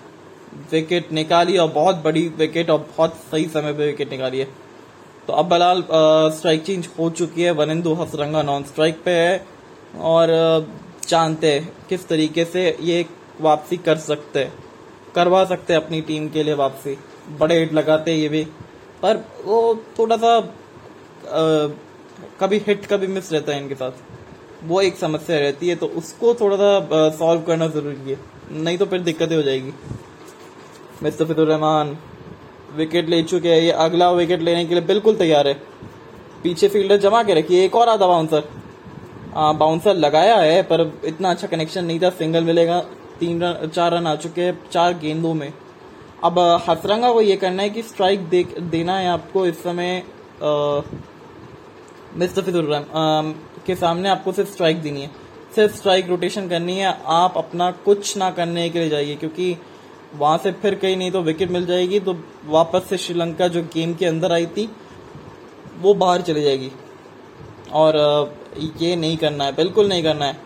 विकेट 0.72 1.12
निकाली 1.12 1.56
और 1.58 1.68
बहुत 1.72 1.96
बड़ी 2.04 2.26
विकेट 2.38 2.70
और 2.70 2.78
बहुत 2.88 3.16
सही 3.30 3.44
समय 3.48 3.72
पे 3.72 3.86
विकेट 3.86 4.10
निकाली 4.10 4.38
है। 4.38 4.48
तो 5.26 5.32
अब 5.32 5.48
बलाल 5.48 5.82
स्ट्राइक 6.36 6.62
चेंज 6.64 6.88
हो 6.98 7.08
चुकी 7.10 7.42
है। 7.42 7.50
वनिंदु 7.52 7.94
हसरंगा 7.94 8.42
नॉन 8.42 8.62
स्ट्राइक 8.64 9.02
पे 9.04 9.10
है 9.12 9.44
और 10.02 10.28
जानते 11.08 11.52
हैं 11.52 11.72
किस 11.88 12.06
तरीके 12.08 12.44
से 12.44 12.66
ये 12.80 13.04
वापसी 13.40 13.76
कर 13.78 13.96
सकते 13.98 14.40
हैं 14.40 14.52
करवा 15.14 15.44
सकते 15.44 15.72
हैं 15.72 15.80
अपनी 15.80 16.00
टीम 16.02 16.28
के 16.28 16.42
लिए 16.42 16.54
वापसी। 16.56 16.96
बड़े 17.40 17.58
हिट 17.58 17.72
लगाते 17.72 18.10
हैं 18.10 18.18
ये 18.18 18.28
भी। 18.28 18.44
पर 19.02 19.24
वो 19.44 19.74
थोड़ा 19.98 20.16
सा 20.16 20.36
आ, 20.36 20.42
कभी 22.40 22.58
हिट 22.66 22.86
कभी 22.86 23.06
मिस 23.06 23.32
रहता 23.32 23.52
है 23.52 23.62
इनके 23.62 23.74
साथ। 23.74 23.92
वो 24.64 24.80
एक 24.80 24.96
समस्या 24.96 25.38
रहती 25.38 25.68
है 25.68 25.76
तो 25.76 25.86
उसको 25.98 26.34
थोड़ा 26.34 26.56
सा 26.56 27.08
सॉल्व 27.18 27.40
करना 27.42 27.66
ज़रूरी 27.68 28.10
है। 28.10 28.18
नहीं 28.52 28.78
तो 28.78 28.86
फिर 28.86 29.00
दिक्कतें 29.02 29.36
हो 29.36 29.42
जाएगी। 29.42 29.72
मिस्तफिजुर 31.02 31.46
रहमान 31.48 31.96
विकेट 32.76 33.08
ले 33.08 33.22
चुके 33.22 33.48
हैं। 33.48 33.60
ये 33.60 33.70
अगला 33.70 34.10
विकेट 34.12 34.42
लेने 34.42 34.64
के 34.64 34.74
लिए 34.74 34.84
बिल्कुल 34.84 35.16
तैयार 35.16 35.48
है। 35.48 35.54
पीछे 36.42 36.68
फील्डर 36.68 36.96
जमा 36.96 37.22
के 37.22 37.34
रखिए। 37.34 37.64
एक 37.64 37.74
और 37.74 37.88
आधा 37.88 38.06
बाउंसर 38.06 38.48
बाउंसर 39.34 39.94
लगाया 39.96 40.36
है 40.36 40.62
पर 40.62 40.80
इतना 41.04 41.30
अच्छा 41.30 41.46
कनेक्शन 41.46 41.84
नहीं 41.84 42.00
था। 42.00 42.10
सिंगल 42.12 42.44
मिलेगा। 42.44 42.80
तीन 43.20 43.42
रन 43.42 43.68
चार 43.68 43.92
रन 43.92 44.06
आ 44.06 44.14
चुके 44.16 44.42
हैं। 44.42 44.58
चार 44.72 44.98
गेंदों 44.98 45.34
में। 45.34 45.52
अब 46.24 46.38
हसरंगा 46.68 47.12
को 47.12 47.20
ये 47.20 47.36
करना 47.36 47.62
है 47.62 47.70
कि 47.70 47.82
स्ट्राइक 47.82 48.28
दे, 48.28 48.42
देना 48.60 48.98
है 48.98 49.08
आपको 49.08 49.46
इस 49.46 49.62
समय 49.62 50.02
मिस्तफिजुर 52.16 52.68
के 53.66 53.74
सामने 53.74 54.08
आपको 54.08 54.32
सिर्फ़ 54.32 54.50
स्ट्राइक 54.50 54.80
देनी 54.82 55.00
है। 55.00 55.10
सिर्फ़ 55.54 55.76
स्ट्राइक 55.76 56.08
रोटेशन 56.08 56.48
करनी 56.48 56.78
है। 56.78 56.96
आप 57.06 57.34
अपना 57.36 57.70
कुछ 57.84 58.16
ना 58.16 58.30
करने 58.30 58.68
के 58.70 58.78
लिए 58.78 58.88
जाइए 58.88 59.14
क्योंकि 59.14 59.56
वहाँ 60.14 60.38
से 60.38 60.52
फिर 60.52 60.74
कहीं 60.76 60.96
नहीं 60.96 61.10
तो 61.10 61.20
विकेट 61.22 61.50
मिल 61.50 61.66
जाएगी 61.66 62.00
तो 62.00 62.16
वापस 62.46 62.88
से 62.88 62.96
श्रीलंका 62.98 63.48
जो 63.48 63.62
गेम 63.74 63.94
के 63.94 64.06
अंदर 64.06 64.32
आई 64.32 64.46
थी, 64.48 64.68
वो 65.76 65.94
बाहर 65.94 66.22
चली 66.22 66.42
जाएगी। 66.42 66.70
और 67.72 67.96
ये 68.82 68.94
नहीं 68.96 69.16
करना 69.16 69.44
है, 69.44 69.52
बिल्कुल 69.52 69.88
नहीं 69.88 70.02
करना 70.02 70.24
है। 70.24 70.36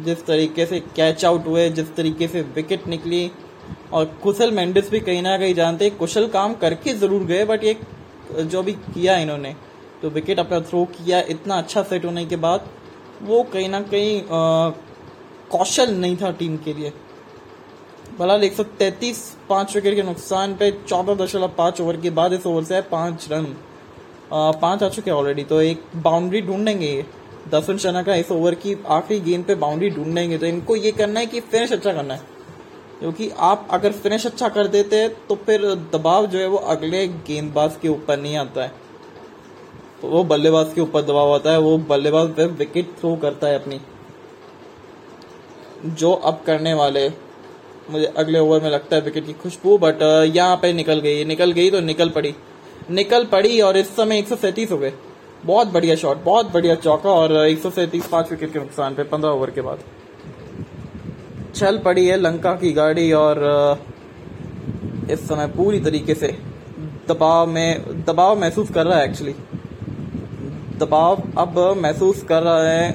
जिस 0.00 0.24
तरीके 0.26 0.66
से 0.66 0.80
कैच 0.96 1.24
आउट 1.24 1.46
हुए, 1.46 1.68
जिस 1.70 1.94
तरीके 1.96 2.28
से 2.28 2.40
विकेट 2.54 2.86
निकली, 2.88 3.30
और 3.92 4.04
कुशल 4.22 4.50
मेंडिस 4.52 4.90
भी 4.90 5.00
कहीं 5.00 5.22
ना 5.22 5.36
कहीं 5.38 5.54
जानते 5.54 5.90
कुशल 5.92 6.26
काम 6.28 6.54
करके 6.56 6.92
ज़रूर 6.94 7.24
गए 7.24 7.44
बट 7.44 7.64
ये, 7.64 7.76
जो 8.32 8.62
भी 8.62 8.72
किया 8.72 9.16
इन्होंने 9.18 9.54
तो 10.02 10.08
विकेट 10.10 10.38
अपना 10.38 10.60
थ्रो 10.62 10.84
किया, 10.86 11.20
इतना 11.20 11.54
अच्छा 11.54 11.82
सेट 11.82 12.04
होने 12.04 12.24
के 12.26 12.36
बाद, 12.38 12.68
वो 13.22 13.42
कहीं 13.52 13.68
ना 13.68 13.80
कहीं 13.82 14.22
कौशल 15.50 15.94
नहीं 15.94 16.16
था 16.16 16.30
टीम 16.32 16.56
के 16.56 16.72
लिए। 16.74 16.92
भला 18.18 18.34
एक 18.36 18.52
सौ 18.52 18.62
तैतीस 18.78 19.18
पाँच 19.48 19.74
विकेट 19.74 19.94
के 19.94 20.02
नुकसान 20.02 20.54
पे 20.56 20.70
चौदह 20.88 21.14
दशमलव 21.14 21.52
पाँच 21.56 21.80
ओवर 21.80 21.96
के 22.00 22.10
बाद 22.10 22.32
इस 22.32 22.46
ओवर 22.46 22.64
से 22.64 22.74
है 22.74 22.82
पाँच 22.90 23.26
रन। 23.32 23.44
पाँच 24.32 24.82
आ 24.82 24.88
चुके 24.88 25.10
ऑलरेडी 25.10 25.44
तो 25.44 25.60
एक 25.62 25.82
बाउंड्री 26.02 26.40
ढूंढेंगे 26.42 26.86
ये। 26.86 27.04
दसन 27.50 27.78
शना 27.78 28.02
का 28.02 28.14
इस 28.14 28.30
ओवर 28.32 28.54
की 28.56 28.76
आखिरी 28.88 29.20
गेंद 29.20 29.44
पे 29.44 29.54
बाउंड्री 29.56 29.90
ढूंढेंगे 29.90 30.38
तो 30.38 30.46
इनको 30.46 30.76
ये 30.76 30.92
करना 30.92 31.20
है 31.20 31.26
कि 31.26 31.40
फिनिश 31.42 31.72
अच्छा 31.72 31.92
करना 31.92 32.14
है। 32.14 32.20
क्योंकि 33.00 33.28
आप 33.40 33.66
अगर 33.70 33.92
फिनिश 33.94 34.26
अच्छा 34.26 34.48
कर 34.50 34.66
देते 34.68 34.96
हैं 34.96 35.10
तो 35.26 35.34
फिर 35.46 35.64
दबाव 35.92 36.26
जो 36.26 36.38
है 36.38 36.46
वो 36.46 36.58
अगले 36.68 37.06
गेंदबाज 37.08 37.76
के 37.82 37.88
ऊपर 37.88 38.18
नहीं 38.18 38.36
आता 38.36 38.62
है। 38.62 38.72
तो 40.02 40.08
वो 40.08 40.24
बल्लेबाज 40.26 40.72
के 40.74 40.80
ऊपर 40.80 41.02
दबाव 41.02 41.34
आता 41.34 41.50
है, 41.50 41.58
वो 41.58 41.76
बल्लेबाज 41.80 42.40
विकेट 42.40 42.96
थ्रो 43.00 43.14
करता 43.16 43.46
है 43.46 43.58
अपनी। 43.58 43.80
जो 45.86 46.12
अब 46.12 46.42
करने 46.46 46.74
वाले 46.74 47.08
मुझे 47.90 48.06
अगले 48.18 48.38
ओवर 48.38 48.60
में 48.62 48.70
लगता 48.70 48.96
है 48.96 49.02
विकेट 49.02 49.26
की 49.26 49.32
खुशबू 49.32 49.76
बट 49.78 50.02
यहाँ 50.34 50.56
पे 50.56 50.72
निकल 50.72 51.00
गई 51.00 51.24
निकल 51.24 51.52
गई 51.52 51.70
तो 51.70 51.80
निकल 51.82 52.08
पड़ी। 52.10 52.34
निकल 52.90 53.24
पड़ी 53.24 53.60
और 53.60 53.76
इस 53.76 53.88
समय 53.96 54.18
एक 54.18 54.28
सौ 54.28 54.36
सैंतीस 54.36 54.70
हो 54.72 54.78
गए। 54.78 54.92
बहुत 55.44 55.68
बढ़िया 55.68 55.94
शॉट 55.96 56.22
बहुत 56.24 56.52
बढ़िया 56.52 56.74
चौका 56.76 57.10
और 57.10 57.32
एक 57.38 57.58
सौ 57.58 57.70
सैंतीस 57.70 58.06
पाँच 58.08 58.30
विकेट 58.30 58.52
के 58.52 58.58
नुकसान 58.58 58.94
पे, 58.94 59.02
पंद्रह 59.04 59.30
ओवर 59.30 59.50
के 59.50 59.60
बाद। 59.60 59.78
चल 61.54 61.78
पड़ी 61.78 62.06
है 62.06 62.16
लंका 62.16 62.52
की 62.54 62.72
गाड़ी 62.72 63.12
और 63.12 63.42
इस 65.10 65.26
समय 65.28 65.46
पूरी 65.46 65.80
तरीके 65.80 66.14
से 66.14 66.28
दबाव 67.08 67.46
में, 67.46 68.04
दबाव 68.04 68.40
महसूस 68.40 68.70
कर 68.70 68.86
रहा 68.86 68.98
है 68.98 69.08
एक्चुअली 69.08 69.34
दबाव 70.78 71.22
अब 71.38 71.58
महसूस 71.78 72.22
कर 72.22 72.42
रहा 72.42 72.68
है 72.68 72.94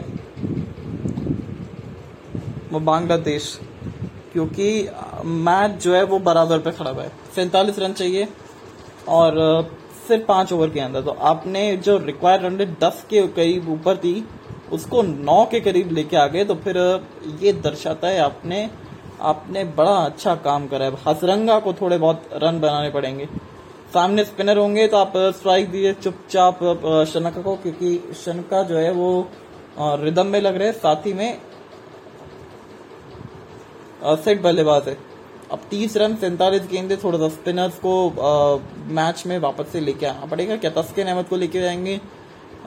बांग्लादेश। 2.75 3.59
क्योंकि 4.39 4.89
मैच 5.25 5.71
जो 5.83 5.93
है 5.93 6.03
वो 6.05 6.19
बराबर 6.21 6.59
पे 6.59 6.71
खड़ा 6.71 6.91
हुआ 6.91 7.03
है। 7.03 7.11
सैतालीस 7.35 7.79
रन 7.79 7.93
चाहिए 7.93 8.27
और 9.09 9.35
सिर्फ़ 10.07 10.23
पाँच 10.25 10.53
ओवर 10.53 10.69
के 10.69 10.79
अंदर। 10.79 11.01
तो 11.01 11.11
आपने 11.11 11.75
जो 11.77 11.97
रिक्वायर्ड 11.99 12.45
रन 12.45 12.57
रेट 12.57 12.69
दस 12.79 13.03
के 13.09 13.27
करीब 13.29 13.69
ऊपर 13.69 13.97
थी 13.97 14.13
उसको 14.71 15.01
नौ 15.01 15.43
के 15.51 15.59
करीब 15.59 15.91
लेके 15.91 16.17
आ 16.17 16.25
गए 16.27 16.45
तो 16.45 16.55
फिर 16.57 16.77
ये 17.41 17.53
दर्शाता 17.59 18.07
है 18.07 18.19
आपने 18.21 18.69
आपने 19.23 19.63
बड़ा 19.77 19.95
अच्छा 19.95 20.35
काम 20.37 20.67
करा 20.67 20.85
है। 20.85 20.97
हसरंगा 21.07 21.59
को 21.59 21.73
थोड़े 21.73 21.97
बहुत 21.97 22.29
रन 22.35 22.59
बनाने 22.59 22.89
पड़ेंगे। 22.89 23.25
सामने 23.93 24.23
स्पिनर 24.23 24.57
होंगे 24.57 24.87
तो 24.87 24.97
आप 24.97 25.13
स्ट्राइक 25.35 25.69
दीजिए 25.71 25.93
चुपचाप 25.95 26.59
शनका 27.09 27.41
को, 27.41 27.55
क्योंकि 27.55 28.13
शनका 28.15 28.63
जो 28.63 28.77
है 28.77 28.91
वो 28.93 29.27
रिदम 29.79 30.27
में 30.27 30.39
लग 30.41 30.57
रहे 30.57 30.67
हैं, 30.67 30.75
साथ 30.75 31.05
ही 31.05 31.13
में 31.13 31.37
सेट 34.03 34.41
बल्लेबाज 34.41 34.87
है। 34.87 34.97
अब 35.51 35.61
तीस 35.69 35.95
रन 35.97 36.15
सैंतालीस 36.15 36.67
गेंदे 36.71 36.95
थोड़ा 36.97 37.17
सा 37.19 37.27
स्पिनर्स 37.29 37.79
को 37.79 37.93
आ, 38.09 38.57
मैच 38.93 39.23
में 39.27 39.37
वापस 39.39 39.71
से 39.71 39.79
लेके 39.79 40.05
आना 40.05 40.25
पड़ेगा। 40.25 40.55
क्या 40.55 40.71
तस्किन 40.71 41.07
अहमद 41.07 41.25
को 41.25 41.35
लेके 41.35 41.61
जाएँगे? 41.61 41.95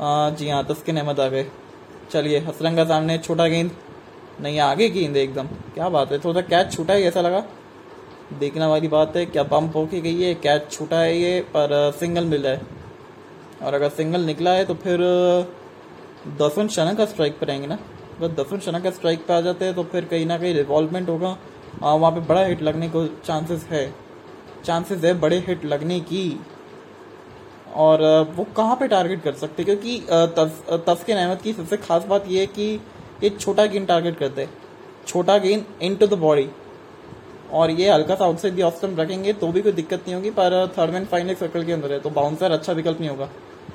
आ, 0.01 0.31
जी 0.31 0.49
हाँ 0.49 0.65
तस्किन 0.65 0.97
अहमद 0.97 1.21
आ 1.21 1.29
गए। 1.29 1.47
चलिए 2.11 2.39
हसरंगा 2.39 2.85
सामने 2.85 3.19
छोटा 3.19 3.47
गेंद। 3.47 3.71
नहीं 4.41 4.59
आगे 4.61 4.89
गेंद 4.91 5.17
एकदम। 5.17 5.47
क्या 5.75 5.89
बात 5.89 6.13
है 6.13 6.19
थोड़ा 6.19 6.41
सा 6.41 6.47
कैच 6.49 6.73
छूटा 6.73 6.95
है 6.95 7.03
ऐसा 7.03 7.21
लगा। 7.21 7.45
देखने 8.39 8.67
वाली 8.67 8.89
बात 8.89 9.17
है 9.17 9.25
क्या 9.27 9.43
पंप 9.45 9.77
होके 9.77 10.01
गई 10.01 10.23
है 10.23 10.35
कैच 10.35 10.71
छूटा 10.73 10.99
है 10.99 11.17
ये 11.19 11.41
पर 11.57 11.93
सिंगल 12.01 12.25
मिल 12.25 12.43
रहा 12.43 12.53
है। 12.53 12.61
और 13.63 13.75
अगर 13.75 13.89
सिंगल 13.91 14.21
निकला 14.21 14.51
है 14.51 14.65
तो 14.65 14.75
फिर 14.75 15.01
दसवन 16.39 16.69
शना 16.69 16.95
का 16.95 17.05
स्ट्राइक 17.05 17.39
पर 17.41 17.51
आएँगे 17.51 17.67
ना। 17.67 17.79
अगर 18.23 18.35
दफन 18.35 18.59
शना 18.61 18.81
का 18.81 18.91
स्ट्राइक 18.91 19.27
पे 19.27 19.35
आ 19.35 19.41
जाते 19.41 19.65
हैं 19.65 19.75
तो 19.75 19.83
फिर 19.85 20.05
कहीं 20.05 20.27
ना 20.27 20.39
कहीं 20.39 20.55
रिवॉल्वमेंट 20.55 21.09
होगा। 21.09 21.37
वहाँ 21.83 22.11
पे 22.13 22.21
बड़ा 22.23 22.45
हिट 22.45 22.63
लगने 22.63 22.89
को 22.89 23.07
चांसेस 23.27 23.67
है। 23.71 23.85
चांसेस 24.65 25.05
है 25.05 25.13
बड़े 25.21 25.39
हिट 25.47 25.65
लगने 25.65 25.99
की। 26.03 26.25
और 27.77 28.03
वो 28.37 28.45
कहाँ 28.57 28.77
पे 28.77 28.89
टारगेट 28.89 29.23
कर 29.23 29.33
सकते? 29.35 29.65
क्योंकि 29.65 29.99
तस्किन 30.09 31.17
अहमद 31.17 31.41
की 31.43 31.53
सबसे 31.53 31.77
खास 31.79 32.05
बात 32.07 32.29
यह 32.29 32.41
है 32.41 32.47
कि 32.49 32.81
ये 33.23 33.31
छोटा 33.31 33.65
गेंद 33.67 33.87
टारगेट 33.89 34.19
करते 34.19 34.49
छोटा 35.07 35.37
गेंद 35.39 35.65
इन 35.83 35.95
टू 35.97 36.07
द 36.07 36.19
बॉडी 36.19 36.49
और 37.53 37.71
ये 37.71 37.91
हल्का 37.91 38.15
सा 38.15 38.25
आउटसाइड 38.25 38.55
दी 38.55 38.63
ऑफ़ 38.63 38.85
रखेंगे 38.85 39.33
तो 39.33 39.49
भी 39.49 39.63
कोई 39.63 39.73
दिक्कत 39.73 40.01
नहीं 40.01 40.15
होगी, 40.15 40.31
पर 40.31 40.75
थर्ड 40.79 40.91
मैन 40.91 41.05
फाइनल 41.05 41.35
सर्कल 41.35 41.65
के 41.65 41.73
अंदर 41.73 41.93
है 41.93 41.99
तो 42.01 42.11
बाउंसर 42.11 42.53
अच्छा 42.53 42.73
विकल्प 42.73 43.01
नहीं 43.01 43.11
होगा। 43.11 43.29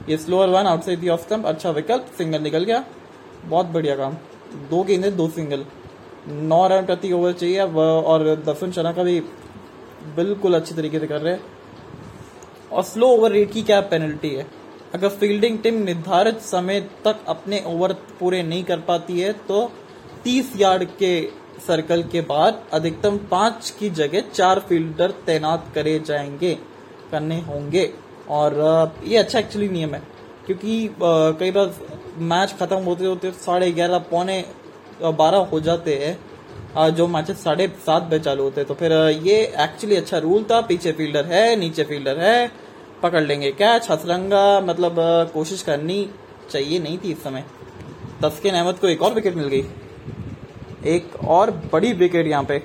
ये 0.09 0.17
slower 0.17 0.49
one 0.49 0.67
outside 0.67 0.99
the 0.99 1.09
off 1.09 1.21
stump 1.21 1.45
अच्छा 1.45 1.71
विकल्प 1.71 2.11
सिंगल 2.17 2.41
निकल 2.41 2.63
गया। 2.63 2.83
बहुत 3.45 3.65
बढ़िया 3.67 3.95
काम। 3.95 4.17
दो 4.69 4.83
गेंदे, 4.83 5.11
दो 5.11 5.27
सिंगल 5.29 5.65
नौ 6.27 6.67
रन 6.67 6.85
प्रति 6.85 7.11
ओवर 7.11 7.33
चाहिए 7.33 7.59
और 7.59 8.23
दर्शन 8.45 8.71
शर्मा 8.71 8.91
का 8.91 9.03
भी 9.03 9.19
बिल्कुल 10.15 10.53
अच्छी 10.53 10.75
तरीके 10.75 10.99
से 10.99 11.07
कर 11.07 11.21
रहे 11.21 11.33
हैं। 11.33 11.43
और 12.71 12.83
स्लो 12.83 13.07
ओवर 13.07 13.31
रेट 13.31 13.51
की 13.51 13.61
क्या 13.63 13.79
पेनल्टी 13.83 14.29
है? 14.29 14.45
अगर 14.93 15.09
फील्डिंग 15.11 15.57
टीम 15.59 15.75
निर्धारित 15.83 16.39
समय 16.41 16.79
तक 17.05 17.19
अपने 17.27 17.63
ओवर 17.67 17.93
पूरे 18.19 18.41
नहीं 18.43 18.63
कर 18.63 18.79
पाती 18.79 19.19
है 19.19 19.31
तो 19.47 19.71
30 20.23 20.51
यार्ड 20.57 20.83
के 20.99 21.11
सर्कल 21.67 22.03
के 22.03 22.21
बाद 22.23 22.63
अधिकतम 22.73 23.17
पाँच 23.31 23.69
की 23.79 23.89
जगह 23.91 24.23
चार 24.33 24.59
फील्डर 24.59 25.11
तैनात 25.25 25.71
करे 25.75 25.99
जाएँगे, 25.99 26.53
करने 27.11 27.39
होंगे। 27.41 27.89
और, 28.29 28.93
ये 29.03 29.17
अच्छा 29.17 29.39
एक्चुअली 29.39 29.69
नियम 29.69 29.93
है, 29.95 30.01
क्योंकि 30.45 30.89
कई 31.39 31.51
बार 31.51 31.73
मैच 32.19 32.55
खत्म 32.59 32.77
होते 32.77 33.05
होते 33.05 33.31
साढ़े 33.31 33.71
ग्यारह, 33.71 33.97
पौने 34.11 34.43
बारह 35.03 35.37
हो 35.51 35.59
जाते 35.59 35.95
हैं। 35.95 36.17
जो 36.91 37.07
मैच 37.07 37.31
साढ़े 37.33 37.67
सात 37.85 38.03
बजे 38.03 38.19
चालू 38.19 38.43
होते 38.43 38.61
हैं। 38.61 38.67
तो 38.67 38.73
फिर 38.73 38.91
ये 39.23 39.35
एक्चुअली 39.59 39.95
अच्छा 39.95 40.17
रूल 40.17 40.43
था, 40.43 40.59
पीछे 40.61 40.91
फील्डर 40.91 41.25
है, 41.25 41.55
नीचे 41.55 41.83
फील्डर 41.83 42.19
है, 42.19 42.51
पकड़ 43.03 43.23
लेंगे। 43.23 43.51
कैच 43.51 43.89
हसरंगा 43.91 44.59
मतलब 44.61 44.95
कोशिश 45.33 45.61
करनी 45.61 46.09
चाहिए, 46.51 46.79
नहीं 46.79 46.97
थी 46.97 47.11
इस 47.11 47.23
समय। 47.23 47.43
तस्किन 48.21 48.55
अहमद 48.55 48.75
को 48.75 48.87
एक 48.87 49.01
और 49.01 49.13
विकेट 49.13 49.35
मिल 49.35 49.47
गई। 49.47 49.65
एक 50.85 51.15
और 51.25 51.51
बड़ी 51.73 51.93
विकेट 51.93 52.27
यहाँ 52.27 52.43
पे, 52.43 52.59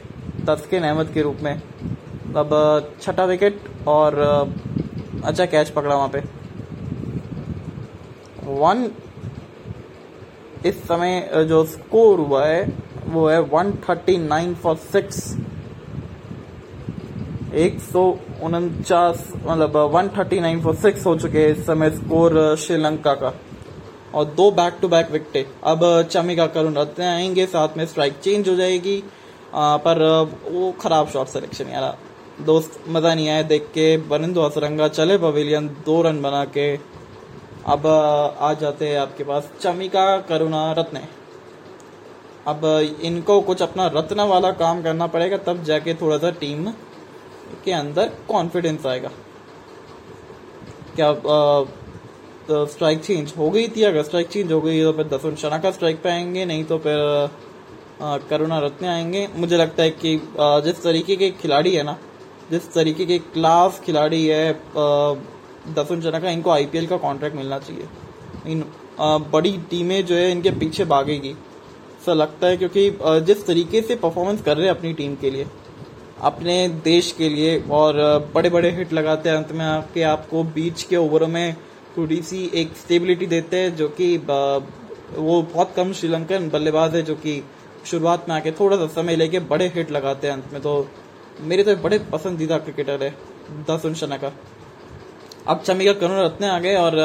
तस्किन 0.47 0.83
अहमद 0.83 1.11
के 1.15 1.23
रूप 1.23 1.39
में। 1.43 1.55
अब 2.37 2.51
छठा 3.03 3.25
विकेट 3.25 3.61
और 3.89 4.19
अच्छा 5.25 5.47
कैच 5.47 5.71
पकड़ा 5.71 5.95
वहाँ 5.95 6.09
पे। 6.09 6.21
वन 8.45 8.91
इस 10.67 10.83
समय 10.83 11.45
जो 11.49 11.65
स्कोर 11.67 12.19
हुआ 12.19 12.45
है 12.47 12.63
वो 13.07 13.27
है 13.29 13.41
one 13.53 13.73
thirty 13.89 14.17
nine 14.19 14.55
for 14.55 14.77
six 14.77 15.17
एक 17.55 17.81
सौ 17.83 18.03
उनचास 18.43 19.27
मतलब 19.37 19.77
one 19.95 20.09
thirty 20.09 20.41
nine 20.41 20.61
for 20.63 20.75
six 20.77 21.07
हो 21.07 21.17
चुके 21.17 21.39
हैं 21.39 21.49
इस 21.49 21.65
समय 21.67 21.91
स्कोर 21.91 22.57
श्रीलंका 22.57 23.15
का। 23.15 23.33
और 24.15 24.25
दो 24.37 24.51
बैक 24.51 24.79
टू 24.81 24.89
बैक 24.89 25.11
विकटे 25.11 25.45
अब 25.65 25.81
चमिका 26.11 26.47
करुण 26.55 26.75
रत्न 26.75 27.03
आएँगे 27.03 27.47
साथ 27.47 27.77
में 27.77 27.85
स्ट्राइक 27.87 28.19
चेंज 28.19 28.49
हो 28.49 28.55
जाएगी। 28.57 29.03
आ, 29.55 29.77
पर 29.77 30.01
वो 30.49 30.71
खराब 30.81 31.09
शॉट 31.09 31.27
सिलेक्शन 31.27 31.71
यार। 31.71 31.97
दोस्त 32.45 32.81
मज़ा 32.89 33.15
नहीं 33.15 33.29
आया 33.29 33.43
देख 33.43 33.67
के। 33.75 33.97
बनिंदो 34.09 34.47
हसरंगा 34.47 34.89
चले 34.89 35.19
पवेलियन 35.19 35.67
दो 35.87 36.01
रन 36.03 36.21
बना 36.23 36.45
के। 36.57 36.77
अब, 37.67 37.87
आ 37.87 38.53
जाते 38.55 38.89
हैं 38.89 38.99
आपके 38.99 39.25
पास 39.25 39.51
चमिका, 39.61 40.19
करुणा, 40.21 40.71
रत्न। 40.73 41.01
अब 42.47 42.65
इनको 43.03 43.41
कुछ 43.41 43.63
अपना 43.63 43.87
रत्न 43.95 44.21
वाला 44.29 44.51
काम 44.53 44.83
करना 44.83 45.07
पड़ेगा, 45.07 45.37
तब 45.39 45.63
जाके 45.65 45.95
थोड़ा 45.95 46.17
सा 46.19 46.31
टीम 46.41 46.71
के 47.65 47.73
अंदर 47.73 48.11
कॉन्फिडेंस 48.29 48.87
आएगा। 48.87 49.11
क्या 50.97 51.13
तो 52.49 52.65
स्ट्राइक 52.67 53.01
चेंज 53.01 53.33
हो 53.39 53.51
गई 53.51 53.69
थी? 53.69 53.83
अगर 53.85 54.03
स्ट्राइक 54.03 54.29
चेंज 54.29 54.53
हो 54.53 54.61
गई 54.61 54.83
तो 54.83 54.93
फिर 54.93 55.07
दसवन 55.09 55.35
शना 55.37 55.59
का 55.59 55.71
स्ट्राइक 55.71 56.03
पे 56.03 56.11
आएँगे, 56.11 56.45
नहीं 56.45 56.65
तो 56.65 56.79
फिर 56.79 57.31
करुणा, 58.31 58.59
रत्न 58.59 58.87
आएँगे। 58.87 59.27
मुझे 59.37 59.57
लगता 59.57 59.83
है 59.83 59.91
कि 59.93 60.17
जिस 60.65 60.83
तरीके 60.83 61.17
के 61.17 61.31
खिलाड़ी 61.33 61.75
है 61.75 61.83
ना, 61.83 61.97
जिस 62.51 62.73
तरीके 62.75 63.07
के 63.07 63.19
क्लास 63.19 63.81
खिलाड़ी 63.85 64.27
है 64.27 64.53
दसवन 65.69 66.01
शना 66.01 66.19
का, 66.21 66.31
इनको 66.31 66.51
आईपीएल 66.51 66.87
का 66.87 66.97
कॉन्ट्रैक्ट 66.99 67.37
मिलना 67.37 67.59
चाहिए। 67.59 67.89
इन 68.47 68.65
बड़ी 69.33 69.57
टीमें 69.71 70.05
जो 70.07 70.15
है, 70.15 70.31
इनके 70.31 70.51
पीछे 70.53 70.85
भागेगी। 70.87 71.31
ऐसा 71.31 72.13
लगता 72.15 72.47
है 72.47 72.57
क्योंकि 72.57 72.91
जिस 73.27 73.47
तरीके 73.47 73.83
से 73.83 73.97
परफॉर्मेंस 73.97 74.43
कर 74.43 74.57
रहे 74.57 74.67
हैं 74.67 74.75
अपनी 74.75 74.93
टीम 74.93 75.15
के 75.17 75.31
लिए, 75.31 75.47
अपने 76.21 76.57
देश 76.85 77.11
के 77.13 77.29
लिए, 77.29 77.59
और 77.71 77.95
बड़े 78.35 78.51
बड़े 78.51 78.71
हिट 78.71 78.93
लगाते 78.93 79.29
हैं, 79.29 79.37
अंत 79.37 79.53
में 79.53 79.65
आपके, 79.65 80.03
आपको 80.05 80.43
बीच 80.55 80.83
के 80.83 80.97
ओवरों 80.97 81.29
में 81.29 81.55
थोड़ी 81.97 82.21
सी 82.23 82.51
एक 82.55 82.77
स्टेबिलिटी 82.77 83.27
देते 83.27 83.57
हैं, 83.57 83.75
जो 83.77 83.89
कि 83.91 84.17
वो 84.17 85.41
बहुत 85.45 85.73
कम 85.77 85.93
श्रीलंकन 85.93 86.49
बल्लेबाज 86.49 86.95
है, 86.95 87.03
जो 87.03 87.15
कि 87.17 87.43
शुरुआत 87.87 88.29
में 88.29 88.35
आके 88.37 88.51
थोड़ा 88.53 88.77
सा 88.77 88.87
समय 88.93 89.17
लेके 89.17 89.39
बड़े 89.47 89.67
हिट 89.75 89.91
लगाते 89.91 90.27
हैं 90.27 90.35
अंत 90.35 90.53
में। 90.53 90.61
तो 90.63 90.89
मेरे 91.41 91.65
तो 91.65 91.77
बड़े 91.79 91.99
पसंदीदा 92.13 92.59
क्रिकेटर 92.59 93.03
है, 93.03 93.15
दस 93.71 93.87
शना 93.95 94.17
का। 94.17 94.33
अब 95.49 95.61
चमिका 95.61 95.93
करुण 95.93 96.19
रत्ने 96.19 96.49
आ 96.49 96.59
गए 96.59 96.75
और 96.77 96.97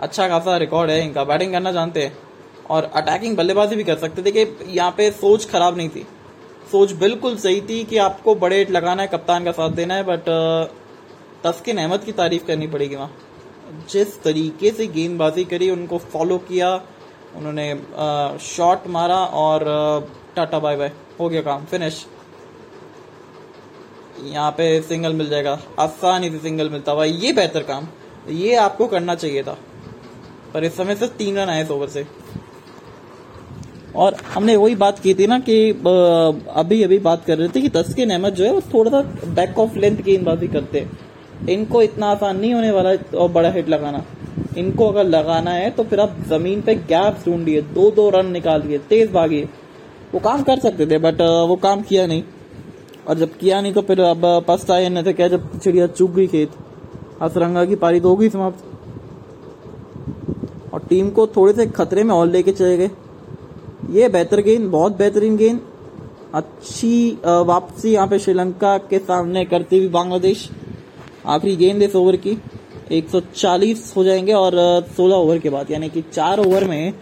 अच्छा 0.00 0.28
खासा 0.28 0.56
रिकॉर्ड 0.56 0.90
है 0.90 1.04
इनका। 1.04 1.24
बैटिंग 1.24 1.52
करना 1.52 1.72
जानते 1.72 2.02
हैं। 2.02 2.16
और 2.70 2.84
अटैकिंग 2.94 3.36
बल्लेबाजी 3.36 3.76
भी 3.76 3.84
कर 3.84 3.96
सकते 3.98 4.22
देखिए 4.22 4.56
यहाँ 4.66 4.90
पे 4.90 5.10
सोच 5.10 5.48
खराब 5.50 5.76
नहीं 5.76 5.88
थी। 5.88 6.06
सोच 6.70 6.92
बिल्कुल 6.92 7.36
सही 7.36 7.60
थी 7.60 7.82
कि 7.84 7.96
आपको 7.98 8.34
बड़े 8.34 8.64
लगाना 8.70 9.02
है, 9.02 9.08
कप्तान 9.08 9.44
का 9.44 9.52
साथ 9.52 9.70
देना 9.70 9.94
है 9.94 10.02
बट 10.02 10.28
तस्किन 11.44 11.78
अहमद 11.78 12.04
की 12.04 12.12
तारीफ़ 12.12 12.46
करनी 12.46 12.66
पड़ेगी 12.66 12.96
वहाँ। 12.96 13.16
जिस 13.90 14.22
तरीके 14.22 14.70
से 14.70 14.86
गेंदबाजी 14.86 15.44
करी, 15.44 15.70
उनको 15.70 15.98
फॉलो 15.98 16.38
किया, 16.38 16.74
उन्होंने 17.36 17.74
शॉट 18.46 18.86
मारा 18.88 19.16
और 19.16 19.64
टाटा 20.36 20.58
बाय 20.58 20.76
बाय 20.76 20.92
हो 21.20 21.28
गया 21.28 21.42
काम। 21.42 21.64
फिनिश 21.64 22.04
यहाँ 24.24 24.50
पे 24.50 24.80
सिंगल 24.82 25.12
मिल 25.12 25.28
जाएगा। 25.28 25.58
आसानी 25.78 26.30
से 26.30 26.38
सिंगल 26.38 26.68
मिलता 26.70 26.92
हुआ। 26.92 27.04
ये 27.04 27.32
बेहतर 27.32 27.62
काम। 27.62 27.86
ये 28.30 28.54
आपको 28.56 28.86
करना 28.86 29.14
चाहिए 29.14 29.42
था। 29.42 29.56
पर 30.54 30.64
इस 30.64 30.76
समय 30.76 30.94
सिर्फ़ 30.94 31.12
तीन 31.12 31.38
रन 31.38 31.48
आए 31.48 31.62
इस 31.62 31.70
ओवर 31.70 31.88
से। 31.88 32.06
और 33.96 34.14
हमने 34.34 34.56
वही 34.56 34.74
बात 34.74 34.98
की 34.98 35.14
थी 35.14 35.26
ना 35.26 35.38
कि 35.38 35.70
अभी 35.70 36.82
अभी 36.82 36.98
बात 36.98 37.24
कर 37.24 37.38
रहे 37.38 37.48
थे 37.48 37.60
कि 37.60 37.68
तस्किन 37.68 38.10
अहमद 38.10 38.34
जो 38.34 38.44
है, 38.44 38.52
वो 38.52 38.60
थोड़ा 38.74 38.90
सा 38.90 39.00
बैक 39.26 39.58
ऑफ़ 39.58 39.76
लेंथ 39.76 39.96
गेंदबाजी 39.96 40.48
करते 40.48 40.80
हैं। 40.80 40.98
इनको 41.48 41.82
इतना 41.82 42.06
आसान 42.06 42.40
नहीं 42.40 42.52
होने 42.54 42.70
वाला 42.70 42.90
और 43.18 43.28
बड़ा 43.28 43.50
हिट 43.50 43.68
लगाना। 43.68 44.04
इनको 44.58 44.86
अगर 44.88 45.04
लगाना 45.04 45.50
है 45.50 45.70
तो 45.70 45.84
फिर 45.84 46.00
आप 46.00 46.16
ज़मीन 46.28 46.60
पे 46.62 46.74
गैप 46.74 47.18
ढूंढिए। 47.26 47.62
दो 47.62 47.90
दो 47.90 48.08
रन 48.10 48.30
निकालिए। 48.32 48.78
तेज 48.78 49.10
भागिए। 49.12 49.48
वो 50.14 50.20
काम 50.20 50.42
कर 50.42 50.58
सकते 50.58 50.86
थे 50.86 50.98
बट 50.98 51.20
वो 51.48 51.56
काम 51.56 51.82
किया 51.82 52.06
नहीं। 52.06 52.22
और 53.10 53.18
जब 53.18 53.36
किया 53.36 53.60
नहीं 53.60 53.72
तो 53.72 53.82
फिर 53.82 54.00
अब 54.00 54.20
पछताए 54.48 54.88
नहीं 54.88 55.04
थे 55.04 55.12
क्या 55.12 55.28
जब 55.28 55.58
चिड़िया 55.58 55.86
चुग 55.88 56.14
गई 56.14 56.26
खेत 56.26 56.50
हसरंगा 57.22 57.64
की 57.64 57.76
पारी 57.76 58.00
तो 58.00 58.08
होगी 58.08 58.28
समाप्त। 58.30 58.64
और 60.74 60.80
टीम 60.88 61.08
को 61.10 61.26
थोड़े 61.26 61.52
से 61.52 61.66
खतरे 61.68 62.02
में 62.02 62.14
और 62.14 62.26
लेके 62.26 62.52
चले 62.52 62.76
गए। 62.76 62.90
ये 63.90 64.08
बेहतर 64.08 64.40
गेंद, 64.40 64.68
बहुत 64.70 64.96
बेहतरीन 64.98 65.36
गेंद। 65.36 65.60
अच्छी 66.34 67.10
वापसी 67.24 67.92
यहाँ 67.92 68.06
पे 68.06 68.18
श्रीलंका 68.18 68.76
के 68.80 68.98
सामने 69.00 69.44
करती 69.44 69.78
हुई 69.78 69.88
बांग्लादेश। 69.88 70.48
आखिरी 71.26 71.56
गेंद 71.56 71.82
इस 71.82 71.96
ओवर 71.96 72.16
की। 72.16 72.36
140 72.92 73.92
हो 73.96 74.04
जाएँगे 74.04 74.32
और 74.32 74.52
16 74.88 75.14
ओवर 75.14 75.38
के 75.38 75.50
बाद, 75.50 75.70
यानी 75.70 75.88
कि 75.88 76.02
चार 76.02 76.40
ओवर 76.40 76.64
में 76.64 76.92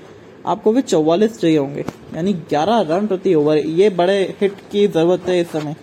आपको 0.47 0.73
भी 0.73 0.83
चौवालीस 0.83 1.39
चाहिए 1.41 1.59
होंगे। 1.59 1.85
यानी 2.15 2.33
11 2.51 2.81
रन 2.89 3.07
प्रति 3.07 3.35
ओवर। 3.35 3.57
ये 3.57 3.91
बड़े 3.91 4.19
हिट 4.41 4.53
की 4.73 4.87
ज़रूरत 4.89 5.29
है 5.29 5.41
इस 5.41 5.51
समय। 5.51 5.77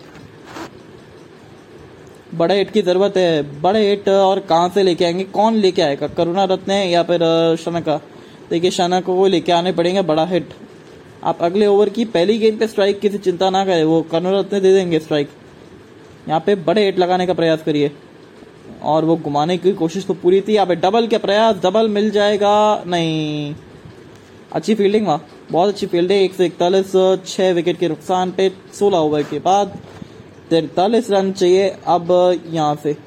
बड़े 2.37 2.57
हिट 2.57 2.71
की 2.71 2.81
ज़रूरत 2.81 3.17
है। 3.17 3.61
बड़े 3.61 3.87
हिट 3.89 4.07
और 4.09 4.39
कहाँ 4.41 4.69
से 4.69 4.83
लेके 4.83 5.05
आएँगे? 5.05 5.23
कौन 5.25 5.55
लेके 5.55 5.81
आएगा? 5.81 6.07
करुणा 6.09 6.43
रत्न 6.45 6.71
है 6.71 6.89
या 6.89 7.03
फिर 7.03 7.19
शनका? 7.59 7.99
देखिए 8.49 8.71
शना 8.71 8.99
को 9.01 9.25
लेके 9.27 9.51
आने 9.51 9.71
पड़ेंगे, 9.71 10.01
बड़ा 10.03 10.25
हिट। 10.25 10.49
आप 11.23 11.41
अगले 11.41 11.67
ओवर 11.67 11.89
की 11.89 12.05
पहली 12.07 12.37
गेंद 12.39 12.59
पे 12.59 12.67
स्ट्राइक 12.67 12.99
की 12.99 13.09
चिंता 13.09 13.49
ना 13.49 13.63
करें, 13.65 13.83
वो 13.83 14.01
करुणा 14.01 14.39
रत्न 14.39 14.59
दे 14.61 14.73
देंगे 14.73 14.99
स्ट्राइक 14.99 15.29
यहाँ 16.27 16.39
पे 16.39 16.55
बड़े 16.57 16.85
हिट 16.85 16.99
लगाने 16.99 17.25
का 17.27 17.33
प्रयास 17.33 17.63
करिए। 17.63 17.91
और 18.83 19.05
वो 19.05 19.15
घुमाने 19.17 19.57
की 19.57 19.71
कोशिश 19.73 20.05
तो 20.05 20.13
पूरी 20.13 20.41
थी। 20.41 20.53
यहाँ 20.53 20.67
पे 20.67 20.75
डबल 20.77 21.07
के 21.07 21.17
प्रयास 21.17 21.55
डबल 21.63 21.87
मिल 21.89 22.09
जाएगा 22.11 22.83
नहीं। 22.87 23.53
अच्छी 24.51 24.75
फील्डिंग 24.75 25.07
वहाँ, 25.07 25.25
बहुत 25.51 25.69
अच्छी 25.69 25.87
फील्डिंग 25.87 26.21
एक 26.21 26.33
सौ 26.33 26.43
इकतालीस, 26.43 26.91
छह 27.27 27.51
विकेट 27.53 27.79
के 27.79 27.87
नुकसान 27.89 28.31
पे 28.31 28.51
सोलह 28.73 28.97
ओवर 28.97 29.23
के 29.23 29.39
बाद 29.39 29.77
तैतालीस 30.49 31.11
रन 31.11 31.31
चाहिए, 31.31 31.77
अब, 31.87 32.39
यहाँ 32.47 32.75
से। 32.75 32.97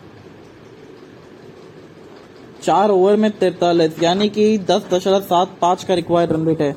चार 2.63 2.91
ओवर 2.91 3.17
में 3.17 3.31
तैतालीस, 3.31 4.03
यानी 4.03 4.29
कि 4.29 4.59
दस 4.59 4.87
दशमलव 4.93 5.21
सात 5.21 5.57
पाँच 5.63 5.85
का 5.85 5.95
रिक्वायर्ड 5.95 6.33
रन 6.33 6.47
रेट 6.47 6.61
है। 6.61 6.77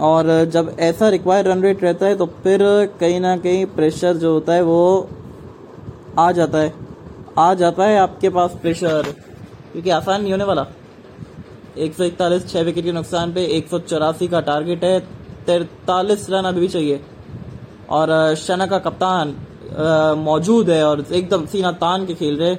और, 0.00 0.44
जब 0.44 0.76
ऐसा 0.80 1.08
रिक्वायर्ड 1.08 1.48
रन 1.48 1.62
रेट 1.62 1.82
रहता 1.82 2.06
है 2.06 2.16
तो 2.16 2.26
फिर 2.26 2.58
कहीं 3.00 3.20
ना 3.20 3.36
कहीं 3.36 3.66
प्रेशर 3.66 4.16
जो 4.16 4.32
होता 4.32 4.52
है, 4.52 4.62
वो 4.62 5.08
आ 6.18 6.32
जाता 6.32 6.58
है। 6.58 6.74
आ 7.38 7.54
जाता 7.54 7.84
है 7.84 7.98
आपके 7.98 8.28
पास 8.28 8.50
प्रेशर 8.62 9.02
क्योंकि 9.72 9.90
आसान 9.90 10.22
नहीं 10.22 10.32
होने 10.32 10.44
वाला। 10.44 10.66
एक 11.78 11.94
सौ 11.94 12.04
इकतालीस, 12.04 12.48
छह 12.48 12.60
विकेट 12.60 12.84
के 12.84 12.92
नुकसान 12.92 13.32
पे 13.32 13.44
एक 13.46 13.68
सौ 13.68 13.78
चौरासी 13.78 14.28
का 14.28 14.40
टारगेट 14.40 14.84
है, 14.84 15.00
तैतालीस 15.46 16.26
रन 16.30 16.44
अभी 16.44 16.60
भी 16.60 16.68
चाहिए। 16.68 17.00
और 17.90 18.34
शना 18.34 18.66
का 18.66 18.78
कप्तान 18.78 19.34
मौजूद 20.18 20.70
है 20.70 20.82
और 20.84 21.04
एकदम 21.12 21.46
सीना 21.46 21.72
तान 21.74 22.06
के 22.06 22.14
खेल 22.14 22.36
रहे। 22.36 22.56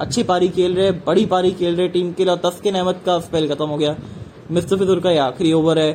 अच्छी 0.00 0.22
पारी 0.22 0.48
खेल 0.48 0.74
रहे, 0.74 0.90
बड़ी 0.90 1.26
पारी 1.26 1.50
खेल 1.52 1.76
रहे 1.76 1.88
टीम 1.88 2.12
के 2.12 2.24
लिए 2.24 2.36
तस्किन 2.36 2.74
अहमद 2.74 3.00
का 3.06 3.18
स्पेल 3.20 3.48
खत्म 3.48 3.66
हो 3.66 3.76
गया। 3.76 3.96
मुस्तफिजुर 4.50 5.00
का 5.00 5.10
ये 5.10 5.18
आखिरी 5.18 5.52
ओवर 5.52 5.78
है। 5.78 5.92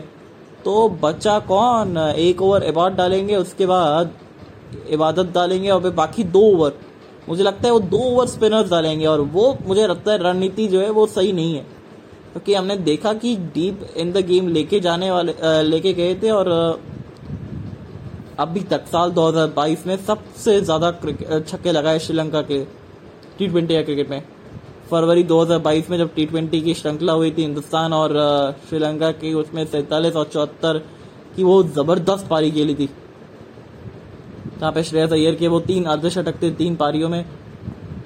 तो 0.65 0.89
बच्चा 1.03 1.38
कौन? 1.39 1.97
एक 1.97 2.41
ओवर 2.41 2.63
इबादत 2.63 2.97
डालेंगे, 2.97 3.35
उसके 3.35 3.65
बाद 3.65 4.11
इबादत 4.89 5.31
डालेंगे 5.33 5.69
और 5.69 5.89
बाकी 5.91 6.23
दो 6.25 6.41
ओवर 6.41 6.73
मुझे 7.29 7.43
लगता 7.43 7.67
है 7.67 7.71
वो 7.73 7.79
दो 7.79 7.97
ओवर 7.97 8.27
स्पिनर्स 8.27 8.69
डालेंगे 8.69 9.05
और 9.05 9.21
वो, 9.21 9.57
मुझे 9.67 9.88
लगता 9.88 10.11
है 10.11 10.17
रणनीति 10.23 10.67
जो 10.67 10.81
है 10.81 10.89
वो 10.89 11.05
सही 11.07 11.31
नहीं 11.33 11.55
है। 11.55 11.61
क्योंकि 11.61 12.53
हमने 12.53 12.77
देखा 12.77 13.13
कि 13.13 13.35
डीप 13.53 13.88
इन 13.97 14.11
द 14.11 14.25
गेम 14.25 14.47
लेके 14.47 14.79
जाने 14.79 15.11
वाले 15.11 15.63
लेके 15.63 15.93
गए 15.93 16.15
थे 16.15 16.29
और 16.29 16.49
अभी 18.39 18.59
तक 18.71 18.85
साल 18.87 19.11
2022 19.11 19.85
में 19.87 19.95
सबसे 19.97 20.59
ज़्यादा 20.61 20.91
छक्के 21.41 21.71
लगाए 21.71 21.99
श्रीलंका 21.99 22.41
के 22.41 22.63
टी 23.37 23.47
ट्वेंटी 23.47 23.81
क्रिकेट 23.83 24.09
में। 24.09 24.23
फरवरी 24.89 25.23
2022 25.23 25.89
में 25.89 25.97
जब 25.97 26.13
टी 26.15 26.25
ट्वेंटी 26.25 26.61
की 26.61 26.73
श्रृंखला 26.73 27.13
हुई 27.13 27.31
थी 27.31 27.41
हिंदुस्तान 27.41 27.93
और 27.93 28.13
श्रीलंका 28.69 29.11
की, 29.13 29.33
उसमें 29.33 29.65
सैतालीस 29.65 30.15
और 30.15 30.25
चौहत्तर 30.33 30.77
की 31.35 31.43
वो 31.43 31.61
ज़बरदस्त 31.65 32.27
पारी 32.27 32.51
खेली 32.51 32.75
थी। 32.75 32.89
जहाँ 34.59 34.71
पे 34.71 34.83
श्रेयस 34.83 35.11
अय्यर 35.13 35.35
के 35.35 35.47
वो 35.47 35.59
तीन 35.61 35.85
अर्धशतक 35.85 36.41
थे 36.41 36.51
तीन 36.53 36.75
पारियों 36.75 37.09
में। 37.09 37.25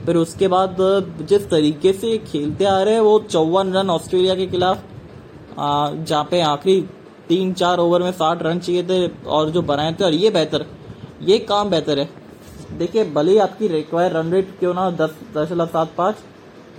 फिर 0.05 0.15
उसके 0.17 0.47
बाद 0.47 0.77
जिस 1.29 1.49
तरीके 1.49 1.93
से 1.93 2.17
खेलते 2.21 2.65
आ 2.65 2.81
रहे 2.81 2.93
हैं, 2.93 3.01
वो 3.01 3.19
चौवन 3.21 3.73
रन 3.73 3.89
ऑस्ट्रेलिया 3.89 4.35
के 4.35 4.47
खिलाफ 4.47 4.83
जहाँ 5.59 6.23
पे 6.31 6.41
आखिरी 6.43 6.85
तीन 7.29 7.53
चार 7.53 7.79
ओवर 7.79 8.01
में 8.01 8.11
साठ 8.13 8.41
रन 8.43 8.59
चाहिए 8.59 8.83
थे 8.83 9.07
और 9.27 9.49
जो 9.49 9.61
बनाए 9.63 9.93
थे, 9.93 10.03
और 10.03 10.13
ये 10.13 10.29
बेहतर। 10.29 10.65
ये 11.21 11.37
काम 11.41 11.69
बेहतर 11.69 11.99
है। 11.99 12.09
देखिए, 12.77 13.03
भले 13.05 13.31
ही 13.31 13.37
आपकी 13.39 13.67
रिक्वायर 13.67 14.11
रन 14.11 14.31
रेट 14.31 14.57
क्यों 14.59 14.73
ना 14.73 14.89
दस 14.91 15.15
दशमलव 15.35 15.65
सात 15.67 15.93
पाँच, 15.97 16.15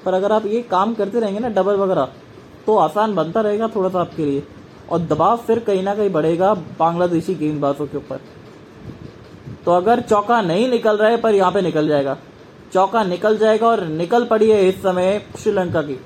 पर 0.04 0.14
अगर 0.14 0.32
आप 0.32 0.46
ये 0.46 0.62
काम 0.70 0.94
करते 0.94 1.20
रहेंगे 1.20 1.40
ना 1.40 1.48
डबल 1.50 1.76
वगैरह 1.76 2.08
तो 2.66 2.76
आसान 2.78 3.14
बनता 3.14 3.40
रहेगा 3.40 3.68
थोड़ा 3.68 3.88
सा 3.88 4.00
आपके 4.00 4.24
लिए। 4.24 4.42
और 4.90 4.98
दबाव 5.00 5.36
फिर 5.36 5.58
कहीं 5.60 5.82
ना 5.82 5.94
कहीं 5.94 6.10
बढ़ेगा 6.10 6.52
बांग्लादेशी 6.78 7.34
गेंदबाजों 7.34 7.86
के 7.86 7.96
ऊपर। 7.96 8.20
तो 9.64 9.72
अगर 9.72 10.00
चौका 10.00 10.40
नहीं 10.42 10.68
निकल 10.68 10.96
रहा 10.96 11.08
है, 11.10 11.16
पर 11.16 11.34
यहाँ 11.34 11.52
पे 11.52 11.62
निकल 11.62 11.88
जाएगा। 11.88 12.16
चौका 12.72 13.02
निकल 13.04 13.36
जाएगा 13.38 13.66
और 13.66 13.84
निकल 13.86 14.24
पड़ी 14.24 14.50
है 14.50 14.68
इस 14.68 14.82
समय 14.82 15.20
श्रीलंका 15.38 15.82
की। 15.82 15.98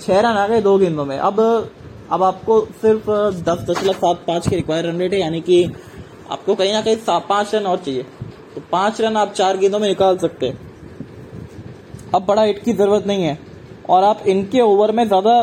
छह 0.00 0.20
रन 0.20 0.26
आ 0.26 0.46
गए 0.46 0.60
दो 0.60 0.76
गेंदों 0.78 1.04
में। 1.04 1.18
अब 1.18 1.40
अब 2.12 2.22
आपको 2.22 2.60
सिर्फ़ 2.82 3.10
दस 3.42 3.64
दशमलव 3.70 3.92
सात, 3.94 4.22
पाँच 4.26 4.48
के 4.48 4.56
रिक्वायर 4.56 4.86
रन 4.86 4.98
रेट 4.98 5.12
है, 5.12 5.20
यानी 5.20 5.40
कि 5.40 5.64
आपको 6.30 6.54
कहीं 6.54 6.72
ना 6.72 6.80
कहीं 6.82 6.96
पाँच 7.28 7.54
रन 7.54 7.66
और 7.66 7.78
चाहिए। 7.78 8.02
तो 8.54 8.60
पाँच 8.72 9.00
रन 9.00 9.16
आप 9.16 9.32
चार 9.32 9.56
गेंदों 9.56 9.78
में 9.78 9.88
निकाल 9.88 10.16
सकते 10.18 10.46
हैं। 10.46 10.66
अब 12.14 12.24
बड़ा 12.26 12.42
हिट 12.42 12.62
की 12.64 12.72
ज़रूरत 12.74 13.06
नहीं 13.06 13.24
है। 13.24 13.38
और 13.88 14.04
आप 14.04 14.22
इनके 14.28 14.60
ओवर 14.60 14.92
में 14.92 15.06
ज़्यादा 15.06 15.42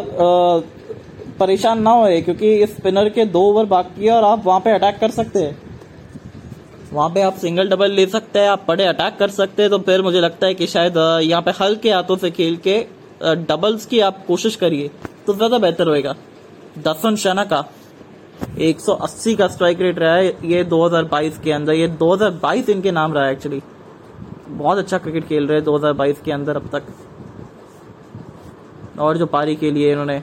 परेशान 1.39 1.81
ना 1.81 1.91
हो 1.91 2.07
क्योंकि 2.21 2.53
इस 2.55 2.75
स्पिनर 2.75 3.09
के 3.09 3.25
दो 3.27 3.41
ओवर 3.43 3.65
बाकी 3.67 4.05
है 4.05 4.11
और 4.11 4.23
आप 4.23 4.45
वहाँ 4.45 4.59
पे 4.59 4.71
अटैक 4.71 4.99
कर 4.99 5.11
सकते 5.11 5.39
हैं। 5.39 5.57
वहाँ 6.91 7.09
पे 7.09 7.21
आप 7.21 7.37
सिंगल 7.37 7.69
डबल 7.69 7.91
ले 7.91 8.05
सकते 8.07 8.39
हैं, 8.39 8.49
आप 8.49 8.65
बड़े 8.67 8.85
अटैक 8.85 9.17
कर 9.19 9.29
सकते 9.31 9.61
हैं 9.61 9.71
तो 9.71 9.79
फिर 9.79 10.01
मुझे 10.01 10.19
लगता 10.21 10.47
है 10.47 10.53
कि 10.53 10.67
शायद 10.67 10.97
यहाँ 11.23 11.41
पे 11.41 11.51
हल्के 11.59 11.91
हाथों 11.91 12.17
से 12.17 12.31
खेल 12.31 12.57
के 12.67 12.77
डबल्स 13.23 13.85
की 13.85 13.99
आप 14.01 14.23
कोशिश 14.27 14.55
करिए 14.55 14.89
तो 15.27 15.33
ज़्यादा 15.33 15.57
बेहतर 15.59 15.87
होएगा। 15.87 16.15
दसन 16.77 17.15
शना 17.15 17.43
का। 17.43 17.65
180 18.57 19.35
का 19.35 19.47
स्ट्राइक 19.47 19.81
रेट 19.81 19.99
रहा 19.99 20.15
है, 20.15 20.27
ये 20.47 20.63
2022 20.63 21.37
के 21.37 21.51
अंदर। 21.51 21.73
ये 21.73 21.87
2022 21.87 22.69
इनके 22.69 22.91
नाम 22.91 23.13
रहा 23.13 23.25
है 23.25 23.31
एक्चुअली 23.31 23.61
बहुत 24.47 24.77
अच्छा 24.77 24.97
क्रिकेट 24.97 25.27
खेल 25.27 25.47
रहे 25.47 25.57
हैं 25.57 25.65
2022 25.65 26.21
के 26.21 26.31
अंदर 26.31 26.55
अब 26.55 26.69
तक। 26.71 26.83
और 28.99 29.17
जो 29.17 29.25
पारी 29.25 29.55
के 29.55 29.71
लिए 29.71 29.91
इन्होंने, 29.91 30.21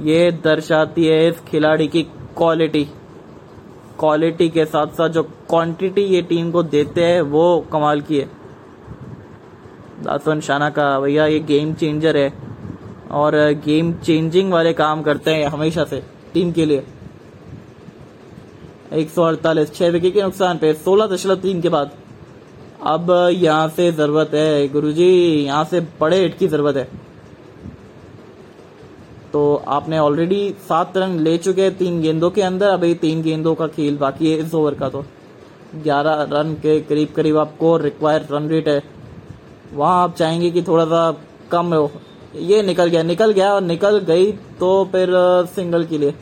ये 0.00 0.32
दर्शाती 0.32 1.06
है 1.06 1.28
इस 1.28 1.40
खिलाड़ी 1.40 1.88
की 1.88 2.02
क्वालिटी 2.36 2.84
क्वालिटी 3.98 4.48
के 4.48 4.64
साथ 4.64 4.86
साथ 4.86 5.08
जो 5.08 5.22
क्वांटिटी 5.22 6.02
ये 6.02 6.22
टीम 6.22 6.50
को 6.50 6.62
देते 6.62 7.04
हैं, 7.04 7.20
वो 7.22 7.66
कमाल 7.72 8.00
की 8.00 8.18
है। 8.18 8.28
दासवन 10.02 10.40
शाना 10.40 10.70
का, 10.70 11.00
भैया, 11.00 11.26
ये 11.26 11.40
गेम 11.40 11.74
चेंजर 11.74 12.16
है। 12.16 12.51
और 13.12 13.36
गेम 13.64 13.92
चेंजिंग 13.94 14.52
वाले 14.52 14.72
काम 14.74 15.02
करते 15.02 15.30
हैं 15.30 15.46
हमेशा 15.46 15.84
से 15.84 16.02
टीम 16.34 16.52
के 16.52 16.64
लिए। 16.66 16.84
एक 18.92 19.10
सौ 19.10 19.22
अड़तालीस, 19.22 19.72
छह 19.74 19.88
विकेट 19.88 20.14
के 20.14 20.22
नुकसान 20.22 20.58
पे, 20.58 20.72
सोलह 20.74 21.06
दशमलव 21.06 21.36
तीन 21.38 21.60
के 21.60 21.68
बाद। 21.68 21.90
अब 22.84 23.10
यहाँ 23.32 23.68
से 23.68 23.90
ज़रूरत 23.92 24.30
है, 24.34 24.68
गुरुजी, 24.68 25.10
यहाँ 25.44 25.64
से 25.64 25.80
बड़े 26.00 26.20
हिट 26.20 26.36
की 26.38 26.48
ज़रूरत 26.48 26.76
है। 26.76 26.88
तो 29.32 29.54
आपने 29.68 29.98
ऑलरेडी 29.98 30.54
सात 30.68 30.96
रन 30.96 31.18
ले 31.18 31.36
चुके 31.38 31.62
हैं 31.62 31.76
तीन 31.76 32.00
गेंदों 32.02 32.30
के 32.30 32.42
अंदर, 32.42 32.68
अभी 32.68 32.94
तीन 32.94 33.22
गेंदों 33.22 33.54
का 33.54 33.66
खेल 33.66 33.96
बाकी 33.96 34.32
है 34.32 34.38
इस 34.38 34.54
ओवर 34.54 34.74
का 34.74 34.88
तो। 34.88 35.04
ग्यारह 35.74 36.22
रन 36.30 36.52
के 36.54 36.80
करीब 36.80 37.12
करीब 37.16 37.36
आपको 37.38 37.76
रिक्वायर्ड 37.76 38.32
रन 38.32 38.48
रेट 38.48 38.68
है। 38.68 38.82
वहाँ 39.74 40.02
आप 40.02 40.16
चाहेंगे 40.16 40.50
कि 40.50 40.62
थोड़ा 40.62 40.84
सा 40.84 41.10
कम 41.50 41.74
हो 41.74 41.90
ये 42.34 42.62
निकल 42.62 42.88
गया 42.88 43.02
निकल 43.02 43.32
गया 43.32 43.52
और 43.54 43.62
निकल 43.62 43.98
गई 44.00 44.30
तो 44.60 44.84
फिर 44.92 45.10
सिंगल 45.54 45.84
के 45.84 45.98
लिए। 45.98 46.14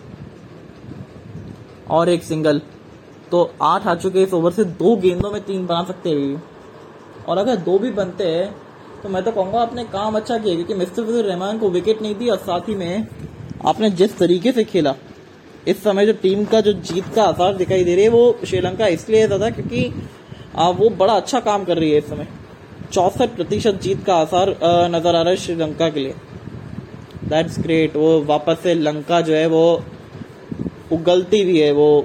और 1.90 2.08
एक 2.08 2.22
सिंगल 2.24 2.60
तो 3.30 3.50
आठ 3.62 3.86
आ 3.86 3.94
चुके 3.94 4.22
इस 4.22 4.32
ओवर 4.34 4.52
से, 4.52 4.64
दो 4.64 4.96
गेंदों 4.96 5.30
में 5.30 5.40
तीन 5.42 5.66
बना 5.66 5.82
सकते 5.84 6.10
हैं 6.10 6.42
और 7.28 7.38
अगर 7.38 7.56
दो 7.58 7.78
भी 7.78 7.90
बनते 7.92 8.24
हैं 8.26 8.54
तो 9.02 9.08
मैं 9.08 9.22
तो 9.22 9.32
कहूँगा 9.32 9.60
आपने 9.60 9.84
काम 9.86 10.16
अच्छा 10.16 10.38
किया, 10.38 10.54
क्योंकि 10.54 10.74
मिस्टर 10.74 11.04
फिजर 11.04 11.24
रहमान 11.24 11.58
को 11.58 11.68
विकेट 11.70 12.02
नहीं 12.02 12.14
दी 12.14 12.28
और 12.28 12.36
साथ 12.38 12.68
ही 12.68 12.74
में 12.74 13.06
आपने 13.66 13.90
जिस 13.92 14.16
तरीके 14.18 14.52
से 14.52 14.64
खेला, 14.64 14.94
इस 15.68 15.82
समय 15.84 16.06
जो 16.06 16.12
टीम 16.22 16.44
का, 16.44 16.60
जो 16.60 16.72
जीत 16.72 17.14
का 17.14 17.24
आसार 17.24 17.54
दिखाई 17.56 17.84
दे 17.84 17.94
रही 17.94 18.04
है, 18.04 18.10
वो 18.10 18.38
श्रीलंका 18.44 18.86
इसलिए 18.88 19.28
था 19.30 19.50
क्योंकि 19.50 19.88
वो 20.56 20.88
बड़ा 20.90 21.14
अच्छा 21.14 21.40
काम 21.40 21.64
कर 21.64 21.78
रही 21.78 21.90
है 21.90 21.98
इस 21.98 22.08
समय। 22.08 22.28
चौसठ 22.92 23.34
प्रतिशत 23.36 23.80
जीत 23.82 24.04
का 24.04 24.14
आसार 24.16 24.48
नज़र 24.90 25.14
आ 25.14 25.20
रहा 25.20 25.30
है 25.30 25.36
श्रीलंका 25.36 25.88
के 25.88 26.00
लिए। 26.00 26.14
दैट्स 27.28 27.58
ग्रेट 27.60 27.96
वो 27.96 28.20
वापस 28.24 28.58
से 28.62 28.74
लंका 28.76 29.20
जो 29.20 29.34
है, 29.34 29.46
वो 29.48 29.82
उगलती 30.92 31.44
भी 31.44 31.58
है, 31.60 31.70
वो 31.72 32.04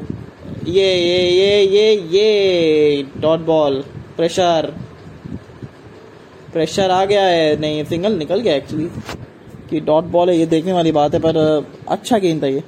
ये 0.67 0.93
ये 0.95 1.29
ये 1.29 1.63
ये 1.65 1.95
ये 2.11 3.03
डॉट 3.21 3.39
बॉल 3.45 3.83
प्रेशर 4.17 4.71
प्रेशर 6.53 6.91
आ 6.91 7.03
गया 7.05 7.23
है, 7.23 7.59
नहीं 7.59 7.83
सिंगल 7.85 8.13
निकल 8.13 8.39
गया 8.39 8.55
एक्चुअली 8.55 8.89
कि 9.69 9.79
डॉट 9.81 10.03
बॉल 10.11 10.29
है, 10.29 10.37
ये 10.37 10.45
देखने 10.45 10.73
वाली 10.73 10.91
बात 10.91 11.13
है, 11.13 11.19
पर 11.19 11.37
अच्छा 11.89 12.17
गेंद 12.17 12.43
था 12.43 12.47
ये। 12.47 12.63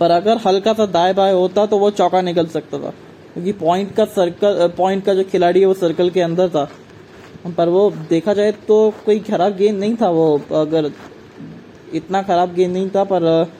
पर 0.00 0.10
अगर 0.10 0.38
हल्का 0.46 0.72
सा 0.72 0.86
दाएँ 0.88 1.14
बाएँ 1.14 1.34
होता 1.34 1.66
तो 1.66 1.78
वो 1.78 1.90
चौका 1.92 2.20
निकल 2.22 2.46
सकता 2.48 2.78
था। 2.78 2.92
क्योंकि 3.34 3.52
पॉइंट 3.54 3.94
का 3.94 4.04
सर्कल 4.06 4.66
पॉइंट 4.76 5.04
का 5.04 5.14
जो 5.14 5.24
खिलाड़ी 5.24 5.60
है 5.60 5.66
वो 5.66 5.74
सर्कल 5.76 6.10
के 6.10 6.20
अंदर 6.20 6.48
था। 6.48 6.68
पर 7.48 7.68
वो 7.68 7.90
देखा 8.10 8.32
जाए 8.34 8.52
तो 8.68 8.78
कोई 9.04 9.18
खराब 9.20 9.56
गेंद 9.56 9.78
नहीं 9.80 9.94
था 9.96 10.08
वो, 10.10 10.40
अगर 10.54 10.90
इतना 11.94 12.22
खराब 12.22 12.54
गेंद 12.54 12.72
नहीं 12.72 12.88
था, 12.90 13.04
पर 13.04 13.52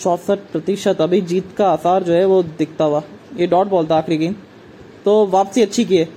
चौसठ 0.00 0.38
प्रतिशत 0.52 1.00
अभी 1.00 1.20
जीत 1.22 1.54
का 1.58 1.68
आसार 1.68 2.02
जो 2.02 2.12
है 2.12 2.24
वो 2.26 2.42
दिखता 2.58 2.84
हुआ। 2.84 3.02
ये 3.36 3.46
डॉट 3.46 3.66
बॉल 3.68 3.86
था 3.86 3.96
आखिरी 3.96 4.16
गेंद 4.16 4.36
तो 5.04 5.26
वापसी 5.28 5.62
अच्छी 5.62 5.84
की 5.84 5.96
है। 5.96 6.08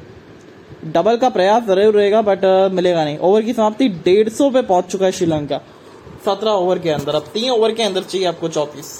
डबल 0.86 1.18
का 1.18 1.30
प्रयास 1.30 1.64
ज़रूर 1.66 1.94
रहेगा 1.94 2.22
बट 2.24 2.46
मिलेगा 2.74 3.04
नहीं। 3.04 3.18
ओवर 3.20 3.42
की 3.42 3.54
समाप्ति 3.54 3.88
डेढ़ 4.06 4.30
सौ 4.30 4.50
पे 4.50 4.62
पहुँच 4.64 4.86
चुका 4.86 5.06
है 5.06 5.12
श्रीलंका। 5.12 5.58
सत्रह 6.26 6.52
ओवर 6.52 6.80
के 6.80 6.90
अंदर। 6.90 7.16
अब 7.16 7.30
तीन 7.34 7.50
ओवर 7.52 7.74
के 7.74 7.84
अंदर 7.84 8.04
चाहिए 8.04 8.28
आपको 8.28 8.50
चौतीस। 8.50 8.98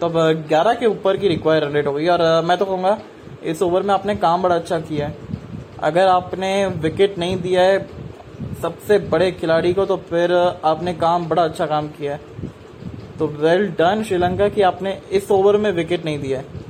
तो 0.00 0.08
ग्यारह 0.48 0.74
के 0.74 0.86
ऊपर 0.86 1.16
की 1.16 1.28
रिक्वायर 1.28 1.64
रन 1.64 1.72
रेट 1.72 1.86
होगी 1.86 2.08
और 2.08 2.22
मैं 2.44 2.56
तो 2.58 2.64
कहूँगा, 2.64 2.98
इस 3.44 3.62
ओवर 3.62 3.82
में 3.82 3.92
आपने 3.94 4.14
काम 4.16 4.42
बड़ा 4.42 4.54
अच्छा 4.54 4.78
किया 4.80 5.06
है। 5.06 5.14
अगर 5.80 6.06
आपने 6.08 6.66
विकेट 6.66 7.18
नहीं 7.18 7.36
दिया 7.40 7.62
है, 7.62 7.78
सबसे 8.62 8.98
बड़े 9.08 9.30
खिलाड़ी 9.32 9.72
को 9.74 9.84
तो 9.86 9.96
फिर 10.10 10.32
आपने 10.64 10.94
काम 10.94 11.26
बड़ा 11.28 11.44
अच्छा 11.44 11.66
काम 11.66 11.88
किया 11.88 12.12
है। 12.12 12.20
तो 13.18 13.26
वेल 13.26 13.66
डन 13.78 14.02
श्रीलंका, 14.02 14.48
की 14.48 14.62
आपने 14.62 14.98
इस 15.12 15.30
ओवर 15.30 15.56
में 15.56 15.70
विकेट 15.72 16.04
नहीं 16.04 16.18
दिया 16.18 16.38
है। 16.38 16.64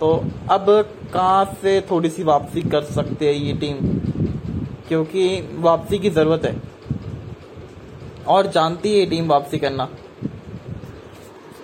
तो 0.00 0.12
अब 0.50 0.66
कहाँ 1.14 1.44
से 1.62 1.80
थोड़ी 1.90 2.08
सी 2.10 2.22
वापसी 2.22 2.62
कर 2.62 2.82
सकते 2.84 3.26
हैं 3.26 3.34
ये 3.34 3.52
टीम 3.54 3.76
क्योंकि 4.88 5.26
वापसी 5.58 5.98
की 5.98 6.10
ज़रूरत 6.10 6.44
है। 6.44 6.56
और 8.26 8.46
जानती 8.46 8.92
है 8.92 8.98
ये 8.98 9.06
टीम 9.06 9.28
वापसी 9.28 9.58
करना। 9.58 9.88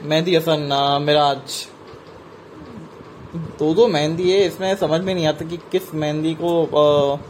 मेहंदी 0.03 0.35
हसन 0.37 0.69
मिराज 1.03 1.67
दो 3.59 3.73
दो 3.75 3.87
मेहंदी 3.89 4.31
है, 4.31 4.39
इसमें 4.47 4.75
समझ 4.77 5.01
में 5.01 5.15
नहीं 5.15 5.27
आता 5.27 5.45
कि 5.47 5.57
किस 5.73 5.95
मेहंदी 5.95 6.35
को 6.41 7.21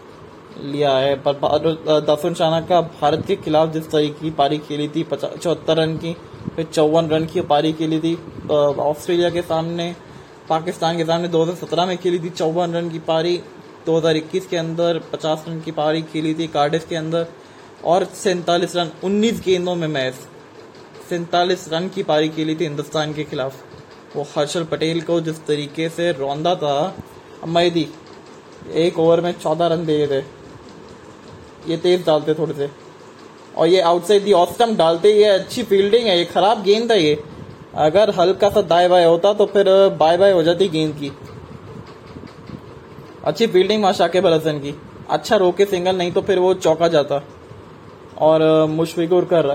लिया 0.63 0.93
है, 0.93 1.15
पर 1.19 2.03
दफन 2.07 2.35
शाना 2.35 2.61
का 2.63 2.81
भारत 2.81 3.25
के 3.27 3.37
खिलाफ 3.37 3.73
जिस 3.73 3.91
तरीके 3.91 4.21
की 4.21 4.31
पारी 4.33 4.59
खेली 4.61 4.89
थी 4.89 5.03
चौहत्तर 5.05 5.77
रन 5.77 5.97
की, 5.97 6.13
फिर 6.57 6.65
चौवन 6.65 7.09
रन 7.09 7.27
की 7.27 7.41
पारी 7.43 7.73
खेली 7.73 7.99
थी 8.01 8.15
ऑस्ट्रेलिया 8.51 9.31
के 9.31 9.43
सामने, 9.43 9.95
पाकिस्तान 10.49 10.97
के 10.97 11.05
सामने 11.05 11.29
2017 11.29 11.87
में 11.87 11.97
खेली 11.99 12.19
थी, 12.19 12.31
चौवन 12.31 12.73
रन 12.73 12.91
की 12.91 12.99
पारी 13.01 13.41
2021 13.87 14.47
के 14.47 14.57
अंदर 14.57 15.01
50 15.13 15.45
रन 15.49 15.61
की 15.61 15.73
पारी 15.73 16.03
खेली 16.05 16.35
थी, 16.35 16.47
कार्डिफ 16.49 16.89
के 16.89 16.97
अंदर, 16.97 17.27
और 17.85 18.05
सैतालीस 18.05 18.77
रन 18.77 18.91
19 19.05 19.45
गेंदों 19.45 19.75
में 19.75 19.89
मैच 19.89 20.15
सैतालीस 21.11 21.69
रन 21.69 21.89
की 21.89 22.03
पारी 22.03 22.29
खेली 22.29 22.55
थी 22.55 22.65
हिंदुस्तान 22.65 23.13
के 23.13 23.25
खिलाफ। 23.25 23.63
वो 24.17 24.23
हर्षल 24.37 24.65
पटेल 24.65 25.01
को 25.03 25.21
जिस 25.21 25.45
तरीके 25.47 25.89
से 25.89 26.11
रौंदा 26.13 26.55
था 26.57 26.75
मैदी 27.49 27.87
एक 28.77 28.99
ओवर 28.99 29.21
में 29.21 29.33
चौदह 29.33 29.67
रन 29.67 29.85
दे 29.87 30.07
थे। 30.07 30.21
ये 31.71 31.77
तेज 31.77 32.05
डालते 32.07 32.35
थोड़े 32.35 32.55
से। 32.55 32.69
और 33.57 33.67
ये 33.67 33.81
आउटसाइड 33.83 34.25
दी 34.25 34.33
ऑस्टम 34.33 34.75
डालते, 34.77 35.13
ये 35.13 35.25
अच्छी 35.25 35.63
फील्डिंग 35.63 36.07
है, 36.07 36.17
ये 36.19 36.25
खराब 36.25 36.63
गेंद 36.63 36.93
है 36.93 37.03
ये। 37.03 37.23
अगर 37.79 38.11
हल्का 38.11 38.51
सा 38.51 38.63
दाए 38.65 38.89
बाय 38.89 39.05
होता 39.05 39.33
तो 39.33 39.47
फिर 39.47 39.67
बाय 39.99 40.17
बाय 40.17 40.33
हो 40.33 40.43
जाती 40.43 40.69
गेंद 40.69 40.95
की। 40.95 41.11
अच्छी 43.25 43.47
फील्डिंग 43.47 43.93
शाकिब 43.93 44.27
हसन 44.27 44.59
की। 44.59 44.75
अच्छा 45.11 45.37
रोके 45.37 45.65
सिंगल 45.65 45.97
नहीं 45.97 46.13
तो 46.13 46.21
फिर 46.21 46.39
वो 46.39 46.55
चौका 46.57 46.89
जाता। 46.89 47.23
और 48.21 48.67
मुशफिकुर 48.67 49.29
कर 49.33 49.47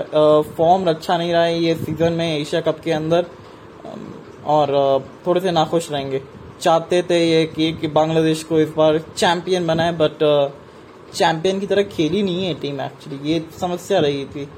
फॉर्म 0.56 0.88
अच्छा 0.88 1.16
नहीं 1.18 1.32
रहा 1.32 1.44
है 1.44 1.62
ये 1.62 1.74
सीज़न 1.74 2.12
में 2.12 2.38
एशिया 2.38 2.60
कप 2.60 2.80
के 2.80 2.92
अंदर। 2.92 3.26
और 4.46 4.68
थोड़े 5.26 5.40
से 5.40 5.50
नाखुश 5.50 5.90
रहेंगे। 5.92 6.20
चाहते 6.60 7.02
थे 7.02 7.18
ये 7.30 7.44
कि, 7.46 7.86
बांग्लादेश 7.88 8.42
को 8.42 8.58
इस 8.60 8.68
बार 8.76 8.98
चैंपियन 9.16 9.66
बनाए 9.66 9.92
बट 9.92 10.22
चैंपियन 11.14 11.60
की 11.60 11.66
तरह 11.66 11.82
खेली 11.86 12.22
नहीं 12.22 12.46
है 12.46 12.54
टीम 12.54 12.80
एक्चुअली 12.80 13.32
ये 13.32 13.44
समस्या 13.60 13.98
रही 13.98 14.24
थी। 14.24 14.48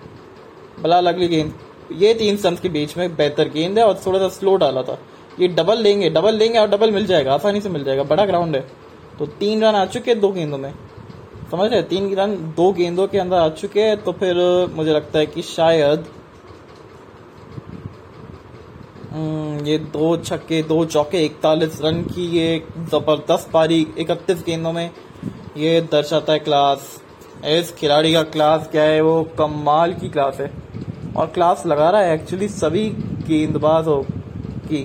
बला 0.82 1.00
लगली 1.00 1.28
गेंद 1.28 1.52
ये 1.92 2.12
तीन 2.14 2.36
स्टम्प 2.36 2.60
के 2.60 2.68
बीच 2.68 2.96
में 2.96 3.16
बेहतर 3.16 3.48
गेंद 3.48 3.78
है 3.78 3.84
और 3.84 4.00
थोड़ा 4.06 4.18
सा 4.18 4.28
स्लो 4.28 4.56
डाला 4.56 4.82
था। 4.82 4.98
ये 5.40 5.48
डबल 5.48 5.78
लेंगे 5.78 6.10
डबल 6.10 6.34
लेंगे 6.34 6.58
और 6.58 6.68
डबल 6.68 6.90
मिल 6.90 7.06
जाएगा 7.06 7.34
आसानी 7.34 7.60
से 7.60 7.68
मिल 7.68 7.84
जाएगा 7.84 8.02
बड़ा 8.02 8.26
ग्राउंड 8.26 8.56
है। 8.56 8.60
तो 9.18 9.26
तीन 9.38 9.64
रन 9.64 9.74
आ 9.74 9.84
चुके 9.86 10.10
हैं 10.10 10.20
दो 10.20 10.30
गेंदों 10.32 10.58
में। 10.58 10.72
समझ 11.50 11.70
रहे 11.70 11.82
तीन 11.82 12.14
रन 12.14 12.34
दो 12.56 12.72
गेंदों 12.72 13.06
के 13.08 13.18
अंदर 13.18 13.36
आ 13.36 13.48
चुके 13.48 13.82
हैं 13.82 13.96
तो 14.04 14.12
फिर 14.12 14.36
मुझे 14.74 14.92
लगता 14.92 15.18
है 15.18 15.26
कि 15.26 15.42
शायद 15.42 16.04
हम्म, 19.12 19.64
ये 19.66 19.78
दो 19.78 20.16
छक्के 20.16 20.62
दो 20.62 20.84
चौके 20.84 21.24
इकतालीस 21.24 21.80
रन 21.82 22.02
की 22.04 22.26
ये 22.28 22.62
ज़बरदस्त 22.78 23.50
पारी 23.50 23.80
इकतीस 23.98 24.42
गेंदों 24.46 24.72
में 24.72 24.90
ये 25.56 25.80
दर्शाता 25.92 26.32
है 26.32 26.38
क्लास 26.38 26.96
इस 27.46 27.72
खिलाड़ी 27.74 28.12
का 28.12 28.22
क्लास 28.24 28.68
क्या 28.68 28.82
है? 28.82 29.00
वो 29.00 29.22
कमाल 29.38 29.92
की 29.94 30.08
क्लास 30.08 30.40
है। 30.40 30.50
और 31.16 31.26
क्लास 31.26 31.62
लगा 31.66 31.90
रहा 31.90 32.00
है 32.00 32.14
एक्चुअली 32.14 32.48
सभी 32.48 32.88
गेंदबाजों 33.28 34.02
की। 34.70 34.84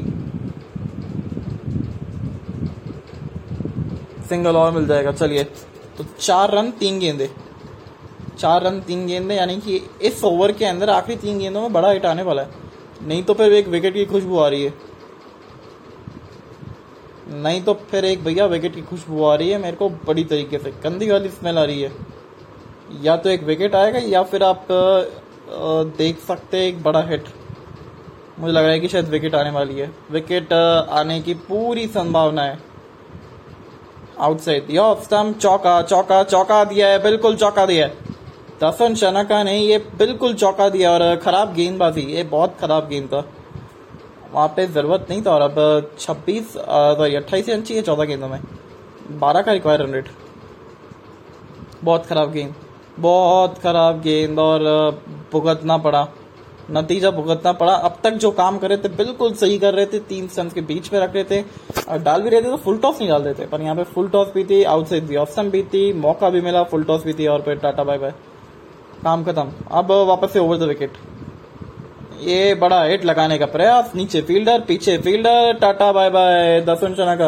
सिंगल 4.29 4.55
और 4.55 4.71
मिल 4.71 4.87
जाएगा 4.87 5.11
चलिए। 5.11 5.45
तो 5.97 6.05
चार 6.19 6.51
रन 6.51 6.71
तीन 6.71 6.99
गेंदे। 6.99 7.29
चार 8.39 8.63
रन 8.63 8.79
तीन 8.81 9.05
गेंदे, 9.07 9.35
यानी 9.35 9.55
कि 9.57 9.81
इस 10.01 10.23
ओवर 10.23 10.51
के 10.51 10.65
अंदर 10.65 10.89
आखिरी 10.89 11.17
तीन 11.17 11.39
गेंदों 11.39 11.61
में 11.61 11.73
बड़ा 11.73 11.89
हिट 11.89 12.05
आने 12.05 12.23
वाला 12.23 12.41
है। 12.41 12.61
नहीं 13.01 13.23
तो 13.23 13.33
फिर 13.33 13.53
एक 13.53 13.67
विकेट 13.67 13.93
की 13.93 14.05
खुशबू 14.05 14.39
आ 14.39 14.47
रही 14.47 14.63
है। 14.63 14.73
नहीं 17.33 17.61
तो 17.63 17.73
फिर 17.91 18.05
एक 18.05 18.23
भैया 18.23 18.45
विकेट 18.45 18.75
की 18.75 18.81
खुशबू 18.81 19.23
आ 19.23 19.35
रही 19.35 19.49
है, 19.49 19.57
मेरे 19.57 19.77
को 19.77 19.89
बड़ी 19.89 20.23
तरीके 20.23 20.57
से। 20.57 20.71
गंदी 20.83 21.09
वाली 21.11 21.29
स्मेल 21.29 21.57
आ 21.57 21.63
रही 21.63 21.81
है। 21.81 21.91
या 23.01 23.15
तो 23.17 23.29
एक 23.29 23.43
विकेट 23.43 23.75
आएगा, 23.75 23.99
या 23.99 24.23
फिर 24.23 24.43
आप 24.43 24.67
देख 25.97 26.19
सकते 26.19 26.67
एक 26.67 26.83
बड़ा 26.83 27.01
हिट 27.01 27.25
मुझे 28.39 28.53
लग 28.53 28.63
रहा 28.63 28.71
है 28.71 28.79
कि 28.79 28.87
शायद 28.87 29.09
विकेट 29.09 29.35
आने 29.35 29.49
वाली 29.49 29.73
है। 29.75 29.89
विकेट 30.11 30.53
आने 30.53 31.19
की 31.21 31.33
पूरी 31.41 31.87
संभावना 31.87 32.43
है। 32.43 32.57
आउटसाइड 34.17 34.65
दिया 34.67 34.83
ऑफ़ 34.83 35.03
स्टम्प 35.03 35.37
चौका 35.37 35.81
चौका 35.83 36.23
चौका 36.25 36.63
दिया 36.65 36.87
है, 36.87 37.01
बिल्कुल 37.03 37.35
चौका 37.35 37.65
दिया 37.65 37.85
है। 37.85 37.93
दसन 38.63 38.95
शनका 38.95 39.41
ने 39.43 39.57
ये 39.57 39.77
बिल्कुल 39.97 40.33
चौका 40.35 40.67
दिया 40.69 40.91
और 40.91 41.15
खराब 41.17 41.53
गेंदबाजी, 41.53 42.01
ये 42.01 42.23
बहुत 42.25 42.57
खराब 42.59 42.87
गेंद 42.89 43.07
था। 43.07 43.23
वहाँ 44.33 44.47
पे 44.47 44.65
ज़रूरत 44.67 45.05
नहीं 45.09 45.21
था 45.21 45.31
और 45.31 45.41
अब 45.41 45.89
छब्बीस 45.99 46.53
सॉरी 46.53 47.15
अट्ठाईस 47.15 47.49
रन 47.49 47.61
चाहिए 47.61 47.83
चौदह 47.83 48.05
गेंदों 48.05 48.27
में। 48.29 48.39
बारह 49.19 49.41
का 49.41 49.51
रिक्वायर 49.51 49.85
रेट 49.87 50.09
बहुत 51.83 52.05
खराब 52.05 52.31
गेंद, 52.31 52.53
बहुत 52.99 53.57
खराब 53.59 54.01
गेंद 54.01 54.39
और 54.39 54.61
भुगतना 55.31 55.77
पड़ा। 55.79 56.07
नतीजा 56.71 57.11
भुगतना 57.11 57.51
पड़ा। 57.53 57.73
अब 57.73 57.97
तक 58.03 58.13
जो 58.15 58.31
काम 58.33 58.57
कर 58.57 58.69
रहे 58.69 58.77
थे, 58.79 58.89
बिल्कुल 58.95 59.33
सही 59.35 59.57
कर 59.59 59.73
रहे 59.73 59.85
थे। 59.85 59.99
तीन 60.01 60.27
स्टम्प 60.27 60.53
के 60.53 60.61
बीच 60.63 60.91
में 60.93 60.99
रख 60.99 61.13
रहे 61.13 61.23
थे। 61.23 61.41
और 61.83 61.97
डाल 61.99 62.21
भी 62.21 62.29
रहे 62.29 62.41
थे 62.41 62.45
तो 62.45 62.57
फुल 62.57 62.77
टॉस 62.77 62.99
नहीं 62.99 63.09
डाल 63.09 63.23
देते 63.23 63.45
पर 63.47 63.61
यहाँ 63.61 63.75
पे 63.75 63.83
फुल 63.85 64.07
टॉस 64.09 64.27
भी 64.33 64.43
थी 64.43 64.63
आउटसाइड 64.65 65.07
भी 65.07 65.15
ऑप्शन 65.17 65.49
भी 65.49 65.63
थी, 65.63 65.91
मौका 65.93 66.29
भी 66.29 66.41
मिला 66.41 66.63
फुल 66.65 66.83
टॉस 66.83 67.03
भी 67.05 67.13
थी 67.13 67.27
और 67.27 67.41
फिर 67.41 67.55
टाटा 67.57 67.83
बाय 67.83 67.97
बाय 67.97 68.13
काम 69.03 69.23
खत्म। 69.23 69.51
अब 69.71 69.91
वापस 70.07 70.33
से 70.33 70.39
ओवर 70.39 70.57
द 70.57 70.63
विकेट 70.63 70.93
ये 72.21 72.53
बड़ा 72.55 72.83
हिट 72.83 73.05
लगाने 73.05 73.37
का 73.37 73.45
प्रयास। 73.47 73.91
नीचे 73.95 74.21
फील्डर 74.21 74.59
पीछे 74.67 74.97
fielder 74.99 75.57
tata 75.61 75.91
bye 75.91 76.09
bye 76.09 76.61
Dasun 76.67 76.93
Shanaka 77.15 77.27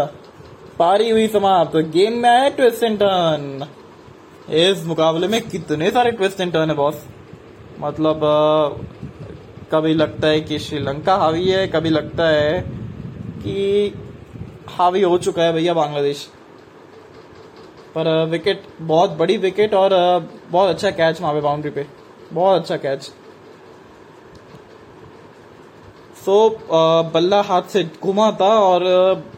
पारी 0.80 1.10
हुई 1.10 1.28
समाप्त। 1.28 1.74
तो 1.74 1.82
गेम 1.92 2.18
में 2.20 2.30
आए 2.30 2.50
ट्विस्ट 2.52 2.84
एंड 2.84 2.98
टर्न 3.00 3.66
इस 4.56 4.86
मुकाबले 4.86 5.28
में 5.28 5.42
कितने 5.42 5.92
सारे 5.92 6.12
ट्विस्ट 6.14 6.42
एंड 6.42 6.54
टर्न 6.54 6.70
है 6.70 6.76
बॉस 6.76 7.06
मतलब 7.80 8.22
कभी 9.72 9.94
लगता 9.94 10.28
है 10.28 10.40
कि 10.42 10.60
श्रीलंका 10.60 11.16
हावी 11.16 11.50
है 11.50 11.68
कभी 11.68 11.90
लगता 11.90 12.28
है 12.28 12.60
कि 13.40 13.94
हावी 14.70 15.02
हो 15.02 15.18
चुका 15.18 15.44
है 15.44 15.54
भैया 15.54 15.74
बांग्लादेश। 15.74 16.28
पर 17.96 18.26
विकेट 18.26 18.64
बहुत 18.82 19.12
बड़ी 19.18 19.38
विकेट 19.38 19.74
और 19.74 19.94
बहुत 20.52 20.70
अच्छा 20.70 20.92
कैच 20.92 21.22
वहाँ 21.22 21.34
पे 21.34 21.42
बाउंड्री 21.42 21.72
पे। 21.72 21.86
बहुत 22.34 22.62
अच्छा 22.62 22.78
कैच 22.78 23.12
सो 26.16 26.50
so, 26.50 26.56
बल्ला 27.14 27.42
हाथ 27.42 27.62
से 27.64 27.84
घुमा 28.04 28.32
था 28.32 28.48
और 28.60 28.84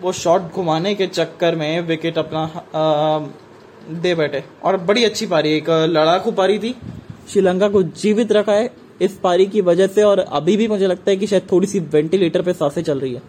वो 0.01 0.11
शॉट 0.11 0.41
घुमाने 0.53 0.93
के 0.95 1.07
चक्कर 1.07 1.55
में 1.55 1.81
विकेट 1.81 2.17
अपना 2.17 2.49
दे 4.01 4.13
बैठे। 4.15 4.43
और 4.63 4.77
बड़ी 4.77 5.03
अच्छी 5.05 5.25
पारी 5.27 5.51
एक 5.53 5.69
लड़ाकू 5.69 6.31
पारी 6.31 6.59
थी। 6.59 6.75
श्रीलंका 7.29 7.69
को 7.69 7.81
जीवित 7.83 8.31
रखा 8.31 8.53
है। 8.53 8.69
इस 9.01 9.17
पारी 9.17 9.45
की 9.45 9.61
वजह 9.61 9.87
से, 9.87 10.03
और 10.03 10.19
अभी 10.19 10.57
भी 10.57 10.67
मुझे 10.67 10.87
लगता 10.87 11.11
है 11.11 11.17
कि 11.17 11.27
शायद 11.27 11.47
थोड़ी 11.51 11.67
सी 11.67 11.79
वेंटिलेटर 11.79 12.41
पे 12.41 12.53
साँसें 12.53 12.81
चल 12.83 12.99
रही 12.99 13.13
है। 13.13 13.21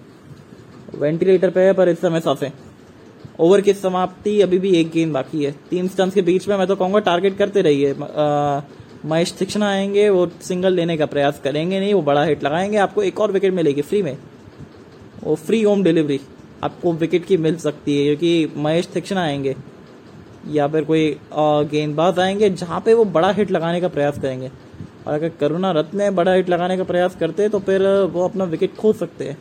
वेंटिलेटर 0.95 1.51
पे 1.51 1.61
है, 1.61 1.73
पर 1.73 1.89
इस 1.89 2.01
समय 2.01 2.21
साँसें। 2.21 2.51
ओवर 3.41 3.61
की 3.61 3.73
समाप्ति 3.75 4.41
अभी 4.41 4.59
भी 4.59 4.71
एक 4.71 4.91
गेंद 4.91 5.13
बाकी 5.13 5.45
है। 5.45 5.55
तीन 5.71 5.89
स्टम्स 5.89 6.15
के 6.15 6.23
बीच 6.23 6.49
में 6.49 6.57
मैं 6.57 6.67
तो 6.67 6.77
कहूँगा 6.77 6.99
टारगेट 7.01 7.37
करते 7.39 7.63
रहिए। 7.63 7.95
महेश 9.05 9.33
तीक्षण 9.33 9.63
आएँगे, 9.63 10.09
वो 10.11 10.27
सिंगल 10.43 10.73
लेने 10.73 10.97
का 10.97 11.07
प्रयास 11.07 11.41
करेंगे 11.41 11.81
नहीं, 11.81 11.93
वो 11.95 12.03
बड़ा 12.03 12.25
हिट 12.25 12.45
लगाएँगे। 12.45 12.77
आपको 12.79 13.03
एक 13.03 13.21
और 13.21 13.33
विकेट 13.33 13.53
मिलेगी 13.55 13.83
फ्री 13.83 14.03
में। 14.03 14.17
वो 15.25 15.35
फ्री 15.37 15.63
होम 15.63 15.83
डिलीवरी 15.83 16.21
आपको 16.65 16.93
विकेट 16.93 17.25
की 17.25 17.37
मिल 17.37 17.57
सकती 17.59 17.97
है, 17.97 18.05
क्योंकि 18.07 18.61
महेश 18.61 18.87
तीक्षण 18.87 19.17
आएँगे, 19.17 19.55
या 20.49 20.67
फिर 20.69 20.85
कोई 20.85 21.17
गेंदबाज 21.35 22.19
आएँगे, 22.19 22.51
जहाँ 22.51 22.81
पे 22.81 22.95
वो 22.95 23.05
बड़ा 23.07 23.31
हिट 23.33 23.51
लगाने 23.51 23.81
का 23.81 23.89
प्रयास 23.89 24.19
करेंगे। 24.19 24.51
और 25.09 25.15
अगर 25.15 25.29
करुणा 25.41 25.71
रत्न 25.73 26.11
बड़ा 26.15 26.33
हिट 26.33 26.49
लगाने 26.51 26.77
का 26.77 26.85
प्रयास 26.85 27.17
करते 27.17 27.49
तो 27.49 27.59
फिर 27.61 27.83
वो 28.13 28.25
अपना 28.25 28.45
विकेट 28.47 28.75
खो 28.77 28.93
सकते 28.95 29.25
हैं। 29.25 29.39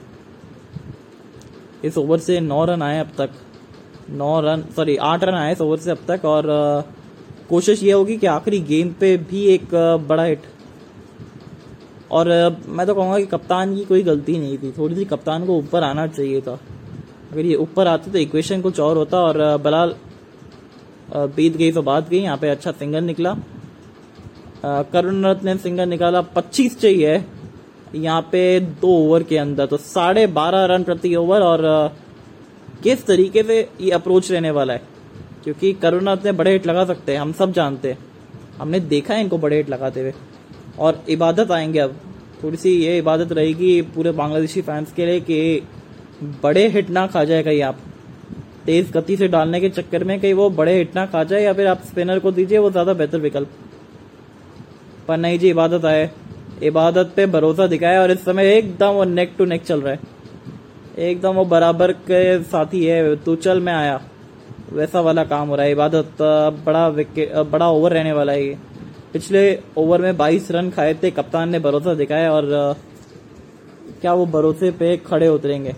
इस 1.83 1.97
ओवर 1.97 2.19
से 2.19 2.39
नौ 2.41 2.63
रन 2.65 2.81
आए 2.81 2.99
अब 2.99 3.09
तक। 3.17 3.29
नौ 4.11 4.39
रन 4.41 4.63
सॉरी 4.75 4.95
आठ 4.97 5.23
रन 5.23 5.35
आए 5.35 5.51
इस 5.51 5.61
ओवर 5.61 5.77
से 5.77 5.91
अब 5.91 6.05
तक 6.07 6.25
और 6.25 6.45
कोशिश 7.49 7.83
ये 7.83 7.91
होगी 7.91 8.17
कि 8.17 8.27
आखिरी 8.27 8.59
गेंद 8.61 8.93
पे 8.99 9.15
भी 9.19 9.43
एक 9.47 9.75
बड़ा 10.07 10.23
हिट 10.23 10.41
और 12.11 12.27
मैं 12.67 12.85
तो 12.87 12.93
कहूँगा 12.95 13.19
कि 13.19 13.25
कप्तान 13.27 13.75
की 13.75 13.83
कोई 13.85 14.03
गलती 14.03 14.37
नहीं 14.39 14.57
थी। 14.57 14.71
थोड़ी 14.71 14.95
सी 14.95 15.05
कप्तान 15.05 15.45
को 15.45 15.57
ऊपर 15.57 15.83
आना 15.83 16.07
चाहिए 16.07 16.41
था। 16.41 16.59
अगर 17.31 17.45
ये 17.45 17.55
ऊपर 17.57 17.87
आते 17.87 18.11
तो 18.11 18.17
इक्वेशन 18.19 18.61
कुछ 18.61 18.79
और 18.79 18.97
होता 18.97 19.19
और 19.19 19.57
बलाल 19.57 19.95
बीत 21.15 21.57
गई 21.57 21.71
तो 21.71 21.81
बात 21.83 22.09
गई। 22.09 22.19
यहाँ 22.19 22.37
पे 22.37 22.49
अच्छा 22.49 22.71
सिंगल 22.73 23.03
निकला। 23.03 23.35
करुण 24.63 25.25
रत्न 25.25 25.47
ने 25.47 25.55
सिंगल 25.57 25.89
निकाला 25.89 26.21
25 26.31 26.79
चाहिए। 26.79 27.23
यहाँ 27.95 28.21
पे 28.21 28.59
दो 28.59 28.87
ओवर 28.95 29.23
के 29.23 29.37
अंदर 29.37 29.65
तो 29.65 29.77
साढ़े 29.77 30.25
बारह 30.29 30.65
रन 30.65 30.83
प्रति 30.83 31.15
ओवर, 31.15 31.41
और 31.41 31.95
किस 32.83 33.05
तरीके 33.05 33.43
से 33.43 33.59
ये 33.81 33.91
अप्रोच 33.91 34.31
रहने 34.31 34.51
वाला 34.51 34.73
है? 34.73 34.81
क्योंकि 35.43 35.71
करुणाथ 35.73 36.25
ने 36.25 36.31
बड़े 36.33 36.51
हिट 36.51 36.65
लगा 36.67 36.85
सकते 36.85 37.11
हैं, 37.11 37.19
हम 37.19 37.31
सब 37.33 37.51
जानते 37.53 37.91
हैं। 37.91 37.97
हमने 38.59 38.79
देखा 38.81 39.13
है 39.13 39.21
इनको 39.21 39.37
बड़े 39.37 39.57
हिट 39.57 39.69
लगाते 39.69 40.01
हुए। 40.01 40.13
और 40.79 41.03
इबादत 41.09 41.51
आएँगे 41.51 41.79
अब। 41.79 41.95
थोड़ी 42.43 42.57
सी 42.57 42.71
ये 42.75 42.97
इबादत 42.97 43.31
रहेगी 43.31 43.81
पूरे 43.95 44.11
बांग्लादेशी 44.13 44.61
फैंस 44.61 44.91
के 44.93 45.05
लिए 45.05 45.19
कि 45.21 45.61
बड़े 46.43 46.67
हिट 46.67 46.89
ना 46.89 47.05
खा 47.07 47.23
जाए 47.23 47.43
कहीं 47.43 47.61
आप। 47.61 47.79
तेज 48.65 48.91
गति 48.91 49.17
से 49.17 49.27
डालने 49.27 49.59
के 49.61 49.69
चक्कर 49.69 50.03
में 50.03 50.19
कहीं 50.19 50.33
वो 50.33 50.49
बड़े 50.51 50.77
हिट 50.77 50.95
ना 50.95 51.05
खा 51.05 51.23
जाए, 51.23 51.41
या 51.43 51.53
फिर 51.53 51.67
आप 51.67 51.83
स्पिनर 51.85 52.19
को 52.19 52.31
दीजिए, 52.31 52.57
वो 52.57 52.71
ज़्यादा 52.71 52.93
बेहतर 52.93 53.19
विकल्प। 53.19 53.49
पर 55.07 55.17
नहीं 55.17 55.39
जी, 55.39 55.49
इबादत 55.49 55.85
आए। 55.85 56.09
इबादत 56.63 57.11
पे 57.15 57.25
भरोसा 57.25 57.67
दिखाया 57.67 58.01
और 58.01 58.11
इस 58.11 58.23
समय 58.25 58.53
एकदम 58.53 58.87
वो 58.87 59.03
नेक 59.05 59.33
टू 59.37 59.45
नेक 59.45 59.63
चल 59.63 59.81
रहा 59.81 59.93
है। 59.93 59.99
एकदम 60.99 61.33
वो 61.33 61.45
बराबर 61.45 61.91
के 61.91 62.43
साथी 62.43 62.83
है 62.85 63.15
तू 63.15 63.35
चल 63.37 63.59
में 63.59 63.73
आया। 63.73 63.99
वैसा 64.73 65.01
वाला 65.01 65.23
काम 65.23 65.47
हो 65.47 65.55
रहा 65.55 65.65
है, 65.65 65.71
इबादत 65.71 66.17
बड़ा 66.65 66.87
विकेट 66.87 67.35
बड़ा 67.51 67.69
ओवर 67.69 67.93
रहने 67.93 68.13
वाला 68.13 68.33
है 68.33 68.45
ये। 68.45 68.57
पिछले 69.13 69.59
ओवर 69.77 70.01
में 70.01 70.17
22 70.17 70.51
रन 70.51 70.69
खाए 70.69 70.93
थे, 70.93 71.11
कप्तान 71.11 71.49
ने 71.49 71.59
भरोसा 71.59 71.93
दिखाया 71.93 72.31
और, 72.33 72.75
क्या 74.01 74.13
वो 74.13 74.25
भरोसे 74.25 74.71
पे 74.71 74.95
खड़े 74.97 75.27
उतरेंगे? 75.27 75.73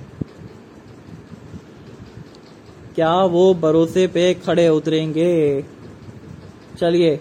क्या 2.95 3.13
वो 3.25 3.53
भरोसे 3.53 4.07
पे 4.07 4.33
खड़े 4.35 4.67
उतरेंगे? 4.69 5.63
चलिए 6.79 7.19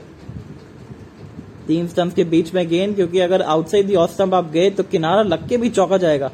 तीन 1.68 1.86
स्टम्प 1.88 2.14
के 2.14 2.24
बीच 2.24 2.52
में 2.54 2.66
गेंद 2.68 2.94
क्योंकि 2.94 3.18
अगर 3.20 3.42
आउटसाइड 3.44 3.86
दी 3.86 3.94
ऑफ़ 3.94 4.10
स्टम्प 4.10 4.34
आप 4.34 4.50
गए 4.52 4.68
तो 4.70 4.82
किनारा 4.82 5.22
लग 5.24 5.48
के 5.48 5.56
भी 5.56 5.68
चौका 5.70 5.96
जाएगा। 5.96 6.30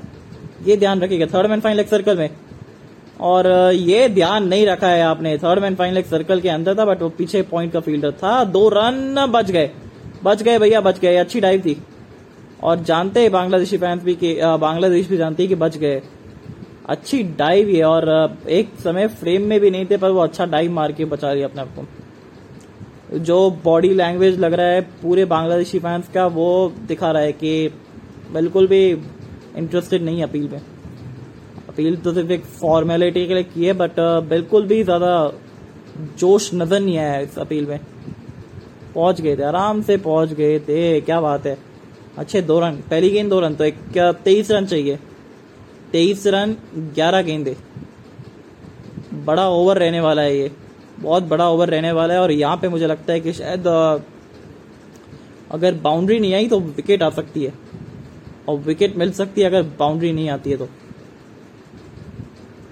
ये 0.67 0.77
ध्यान 0.77 1.01
रखिएगा 1.01 1.27
third 1.29 1.51
man 1.51 1.61
fine 1.61 1.77
leg 1.77 1.87
circle 1.87 2.19
में। 2.19 2.29
और 3.21 3.47
ये 3.73 4.09
ध्यान 4.09 4.47
नहीं 4.49 4.67
रखा 4.67 4.89
है 4.89 5.03
आपने 5.03 5.37
third 5.39 5.63
man 5.63 5.75
fine 5.75 5.95
leg 5.95 6.05
circle 6.05 6.41
के 6.41 6.49
अंदर 6.49 6.79
था 6.79 6.85
बट 6.85 7.03
वो 7.03 7.09
पीछे 7.09 7.43
पॉइंट 7.43 7.73
का 7.73 7.81
फील्डर 7.81 8.13
था। 8.13 8.43
दो 8.47 8.69
रन 8.69 9.27
बच 9.31 9.51
गए। 9.51 9.71
बच 10.25 10.43
गए 10.43 10.59
भैया, 10.59 10.81
बच 10.81 10.99
गए। 10.99 11.17
अच्छी 11.17 11.41
डाइव 11.41 11.61
थी। 11.61 11.77
और 12.63 12.83
जानते 12.83 13.21
हैं 13.21 13.31
बांग्लादेशी 13.33 13.77
फैंस 13.77 14.03
भी 14.03 14.15
कि 14.15 14.35
बांग्लादेश 14.61 15.09
भी 15.09 15.17
जानती 15.17 15.43
है 15.43 15.49
कि 15.49 15.55
बच 15.55 15.77
गए। 15.77 16.01
अच्छी 16.89 17.23
डाइव 17.39 17.69
है 17.69 17.83
और 17.85 18.37
एक 18.49 18.71
समय 18.85 19.07
फ्रेम 19.11 19.43
में 19.43 19.59
भी 19.61 19.71
नहीं 19.71 19.87
थे, 19.87 19.97
पर 19.97 20.11
वो 20.11 20.21
अच्छा 20.21 20.47
डाइव 20.47 20.73
मार 20.73 20.93
के 20.93 21.05
बचा 21.05 21.33
लिया 21.33 21.49
अपने 21.49 21.63
आप 21.63 21.75
को। 21.77 21.87
जो 23.13 23.51
बॉडी 23.65 23.93
लैंग्वेज 23.95 24.39
लग 24.41 24.53
रहा 24.53 24.67
है 24.67 24.81
पूरे 25.03 25.25
बांग्लादेशी 25.25 25.79
फैंस 25.79 26.09
का, 26.15 26.27
वो 26.27 26.73
दिखा 26.89 27.11
रहा 27.11 27.23
है 27.23 27.33
कि 27.33 27.69
बिल्कुल 28.33 28.67
भी 28.67 28.85
इंटरेस्टेड 28.91 30.03
नहीं 30.03 30.19
है 30.19 30.23
अपील 30.23 30.49
में 30.49 30.61
अपील 31.69 31.97
तो 31.97 32.13
सिर्फ़ 32.15 32.31
एक 32.33 32.45
फॉर्मेलिटी 32.45 33.27
के 33.27 33.35
लिए 33.35 33.43
की 33.45 33.65
है 33.67 33.73
बट 33.73 33.99
बिल्कुल 34.29 34.67
भी 34.67 34.83
ज़्यादा 34.85 35.33
जोश 36.19 36.51
नज़र 36.55 36.81
नहीं 36.81 36.99
आया 36.99 37.19
इस 37.21 37.39
अपील 37.39 37.67
में। 37.67 37.79
पहुँच 38.95 39.21
गए 39.21 39.37
थे, 39.37 39.43
आराम 39.43 39.83
से 39.83 39.97
पहुँच 39.99 40.33
गए 40.33 40.59
थे, 40.59 41.01
क्या 41.01 41.21
बात 41.21 41.47
है। 41.47 41.57
अच्छे 42.19 42.43
दो 42.43 42.59
रन, 42.61 42.77
पहली 42.91 43.11
गेंद 43.11 43.31
दो 43.31 43.41
रन 43.41 43.55
तो 43.55 43.65
एक, 43.65 43.77
क्या, 43.93 44.11
तेईस 44.15 44.51
रन 44.51 44.67
चाहिए। 44.67 44.99
तेईस 45.93 46.27
रन, 46.27 46.57
ग्यारह 46.95 47.23
गेंदे। 47.23 47.57
बड़ा 49.27 49.49
ओवर 49.49 49.79
रहने 49.79 50.01
वाला 50.01 50.23
है 50.23 50.37
ये। 50.39 50.51
बहुत 50.99 51.23
बड़ा 51.25 51.49
ओवर 51.51 51.71
रहने 51.71 51.93
वाला 51.93 52.15
है 52.15 52.21
और 52.21 52.33
यहाँ 52.33 52.57
पे 52.57 52.69
मुझे 52.69 52.87
लगता 52.87 53.13
है 53.13 53.21
कि 53.21 53.33
शायद 53.33 53.67
अगर 55.53 55.75
बाउंड्री 55.83 56.19
नहीं 56.21 56.35
आई 56.35 56.49
तो 56.49 56.59
विकेट 56.61 57.03
आ 57.03 57.11
सकती 57.13 57.45
है। 57.45 57.53
और 58.49 58.59
विकेट 58.61 58.97
मिल 58.97 59.11
सकती 59.13 59.41
है 59.41 59.47
अगर 59.47 59.63
बाउंड्री 59.79 60.13
नहीं 60.13 60.29
आती 60.31 60.51
है 60.51 60.57
तो। 60.57 60.69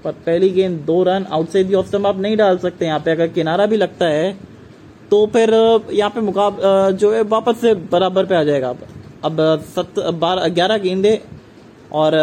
पर 0.04 0.12
पहली 0.12 0.48
गेंद, 0.50 0.78
दो 0.80 1.02
रन 1.02 1.26
आउटसाइड 1.32 1.66
दी 1.66 1.74
ऑफ़ 1.74 1.96
आप 1.98 2.18
नहीं 2.18 2.36
डाल 2.36 2.58
सकते 2.58 2.86
यहाँ 2.86 3.00
पे। 3.00 3.10
अगर 3.10 3.28
किनारा 3.30 3.66
भी 3.66 3.76
लगता 3.76 4.06
है 4.06 4.32
तो 5.10 5.26
फिर 5.26 5.52
यहाँ 5.92 6.10
पे 6.10 6.20
मुकाब 6.22 6.60
जो 6.94 7.12
है 7.12 7.22
वापस 7.28 7.60
से 7.60 7.74
बराबर 7.92 8.26
पे 8.26 8.34
आ 8.34 8.42
जाएगा। 8.44 8.74
अब 9.24 9.36
सत 9.74 9.98
बारह 10.16 10.48
ग्यारह 10.50 10.78
गेंदे 10.78 11.20
और 11.92 12.14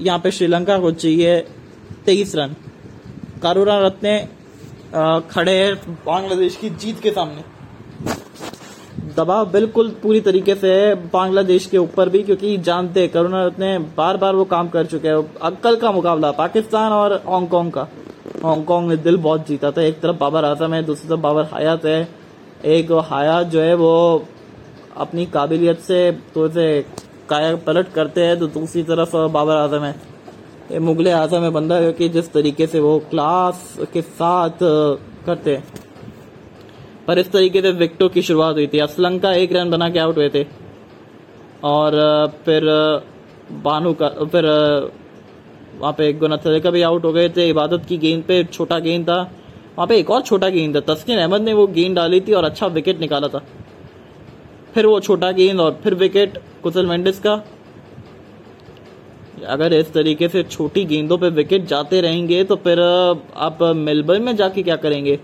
यहाँ 0.00 0.18
पे 0.18 0.30
श्रीलंका 0.30 0.78
को 0.78 0.90
चाहिए 0.92 1.40
तेईस 2.06 2.34
रन। 2.36 2.54
कारूरा 3.42 3.78
रत्ने 3.86 4.16
खड़े 4.92 5.52
हैं 5.54 5.74
बांग्लादेश 6.06 6.56
की 6.56 6.70
जीत 6.72 7.00
के 7.00 7.10
सामने। 7.10 7.42
दबाव 9.16 9.50
बिल्कुल 9.50 9.88
पूरी 10.02 10.20
तरीके 10.20 10.54
से 10.54 10.72
है 10.74 10.94
बांग्लादेश 11.10 11.66
के 11.66 11.78
ऊपर 11.78 12.08
भी, 12.08 12.22
क्योंकि 12.22 12.56
जानते 12.58 13.00
हैं, 13.00 13.08
करुणा 13.08 13.44
रत्ने 13.46 13.78
बार 13.96 14.16
बार 14.16 14.34
वो 14.34 14.44
काम 14.46 14.68
कर 14.68 14.86
चुके 14.86 15.08
हैं। 15.08 15.38
अक्कल 15.42 15.76
का 15.76 15.92
मुकाबला, 15.92 16.30
पाकिस्तान 16.32 16.92
और 16.92 17.14
हांगकांग 17.28 17.72
का। 17.72 17.86
हांगकांग 18.44 18.88
ने 18.88 18.96
दिल 18.98 19.16
बहुत 19.18 19.46
जीता 19.46 19.70
था। 19.70 19.82
एक 19.82 20.00
तरफ़ 20.00 20.16
बाबर 20.16 20.44
आज़म 20.44 20.74
है, 20.74 20.82
दूसरी 20.82 21.08
तरफ़ 21.08 21.20
बाबर 21.20 21.48
हयात 21.54 21.84
है। 21.84 22.08
एक 22.66 22.92
हयात 23.12 23.46
जो 23.46 23.60
है 23.60 23.74
वो 23.74 24.24
अपनी 24.96 25.26
काबिलियत 25.26 25.80
से 25.80 26.10
तो 26.34 26.48
से 26.48 26.84
काया 27.28 27.56
पलट 27.56 27.92
करते 27.92 28.24
हैं 28.24 28.38
तो 28.38 28.46
दूसरी 28.48 28.82
तरफ़ 28.82 29.16
बाबर 29.32 29.56
आज़म 29.56 29.84
है। 29.84 29.94
मुगल 30.72 31.08
आज़म 31.08 31.42
है 31.42 31.50
बंदा 31.50 31.90
कि 31.90 32.08
जिस 32.08 32.32
तरीके 32.32 32.66
से 32.66 32.80
वो 32.80 32.98
क्लास 33.10 33.78
के 33.92 34.02
साथ 34.02 34.58
करते 35.26 35.56
हैं। 35.56 35.64
पर 37.06 37.18
इस 37.18 37.30
तरीके 37.32 37.62
से 37.62 37.70
विकेटों 37.70 38.08
की 38.08 38.22
शुरुआत 38.22 38.54
हुई 38.54 38.66
थी। 38.66 38.78
असलंका 38.78 39.28
का 39.28 39.34
एक 39.34 39.52
रन 39.52 39.70
बना 39.70 39.90
के 39.90 39.98
आउट 39.98 40.16
हुए 40.16 40.28
थे। 40.28 40.46
और 41.64 41.92
फिर 42.44 42.62
बानू 43.52 43.92
का, 43.92 44.08
फिर 44.08 44.46
वहाँ 45.78 45.92
पे 45.92 46.12
गुनाथले 46.12 46.60
का 46.60 46.70
भी 46.70 46.82
आउट 46.82 47.04
हो 47.04 47.12
गए 47.12 47.28
थे। 47.28 47.48
इबादत 47.48 47.84
की 47.88 47.98
गेंद 47.98 48.22
पे 48.22 48.44
छोटा 48.44 48.78
गेंद 48.78 49.08
था। 49.08 49.20
वहाँ 49.78 49.86
पे 49.86 49.98
एक 49.98 50.10
और 50.10 50.22
छोटा 50.22 50.48
गेंद 50.48 50.76
था। 50.76 50.80
तस्किन 50.94 51.18
अहमद 51.18 51.42
ने 51.42 51.52
वो 51.52 51.66
गेंद 51.66 51.96
डाली 51.96 52.20
थी 52.20 52.32
और 52.32 52.44
अच्छा 52.44 52.66
विकेट 52.66 53.00
निकाला 53.00 53.28
था। 53.28 53.42
फिर 54.74 54.86
वो 54.86 55.00
छोटा 55.00 55.30
गेंद 55.32 55.60
और 55.60 55.78
फिर 55.84 55.94
विकेट 55.94 56.38
कुशल 56.62 56.86
मेंडिस 56.86 57.18
का। 57.20 57.42
अगर 59.46 59.72
इस 59.72 59.92
तरीके 59.92 60.28
से 60.28 60.42
छोटी 60.42 60.84
गेंदों 60.84 61.18
पे 61.18 61.28
विकेट 61.30 61.64
जाते 61.66 62.00
रहेंगे 62.00 62.42
तो 62.44 62.56
फिर 62.56 62.80
आप 62.80 63.62
मेलबर्न 63.76 64.22
में 64.22 64.34
जाके 64.36 64.62
क्या 64.62 64.76
करेंगे? 64.76 65.18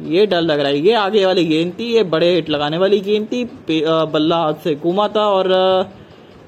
ये 0.00 0.26
डर 0.26 0.40
लग 0.40 0.60
रहा 0.60 0.68
है। 0.68 0.78
ये 0.78 0.92
आगे 0.94 1.24
वाली 1.26 1.44
गेंद 1.44 1.72
थी 1.78 1.84
ये 1.86 2.02
बड़े 2.04 2.34
हिट 2.34 2.48
लगाने 2.50 2.78
वाली 2.78 3.00
गेंद 3.00 3.26
थी 3.32 3.44
बल्ला 4.12 4.36
हाथ 4.36 4.54
से 4.64 4.74
घूमा 4.74 5.08
था 5.08 5.26
और 5.28 5.48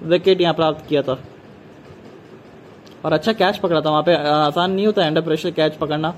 विकेट 0.05 0.41
यहाँ 0.41 0.55
प्राप्त 0.55 0.87
किया 0.89 1.03
था। 1.03 1.19
और 3.05 3.13
अच्छा 3.13 3.33
कैच 3.33 3.59
पकड़ा 3.59 3.81
था 3.81 3.91
वहाँ 3.91 4.03
पे। 4.03 4.15
आसान 4.15 4.73
नहीं 4.73 4.87
होता 4.87 5.07
अंडर 5.07 5.21
प्रेशर 5.23 5.51
कैच 5.51 5.77
पकड़ना। 5.77 6.15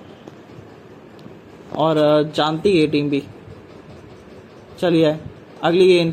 और 1.77 1.96
जानती 2.35 2.81
है 2.81 2.87
टीम 2.87 3.11
भी। 3.11 3.22
चलिए, 4.81 5.16
अगली 5.62 5.87
गेंद। 5.88 6.12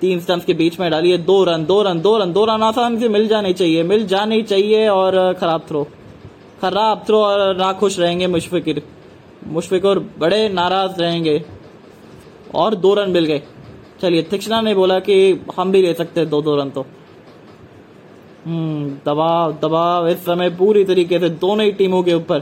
तीन 0.00 0.20
स्टम्स 0.20 0.44
के 0.44 0.54
बीच 0.54 0.78
में 0.80 0.90
डालिए, 0.90 1.18
दो 1.18 1.42
रन 1.44 1.64
दो 1.64 1.82
रन 1.82 2.00
दो 2.00 2.16
रन 2.18 2.32
दो 2.32 2.44
रन 2.44 2.62
आसान 2.62 2.98
से 3.00 3.08
मिल 3.08 3.26
जाने 3.28 3.52
चाहिए, 3.52 3.82
मिल 3.82 4.06
जाने 4.06 4.42
चाहिए 4.42 4.88
और 4.88 5.32
खराब 5.32 5.62
थ्रो 5.68 5.86
खराब 6.60 7.04
थ्रो 7.06 7.18
और 7.18 7.56
ना 7.56 7.72
खुश 7.72 7.98
रहेंगे 7.98 8.26
मुशफिर 8.26 8.82
मुशफिक 9.46 9.84
और 9.84 9.98
बड़े 10.18 10.48
नाराज़ 10.48 11.00
रहेंगे 11.00 11.42
और 12.54 12.74
दो 12.74 12.94
रन 12.94 13.10
मिल 13.10 13.24
गए। 13.24 13.42
चलिए 14.00 14.22
थिक्सना 14.32 14.60
ने 14.60 14.74
बोला 14.74 14.98
कि 15.00 15.16
हम 15.56 15.72
भी 15.72 15.82
ले 15.82 15.94
सकते 15.94 16.20
हैं 16.20 16.28
दो 16.30 16.40
दो 16.42 16.56
रन 16.56 16.70
तो। 16.70 16.84
हम्म 18.44 18.88
दबाव 19.06 19.52
दबाव 19.62 20.08
इस 20.08 20.24
समय 20.24 20.50
पूरी 20.50 20.84
तरीके 20.84 21.18
से 21.18 21.28
दोनों 21.30 21.64
ही 21.64 21.72
टीमों 21.72 22.02
के 22.02 22.14
ऊपर। 22.14 22.40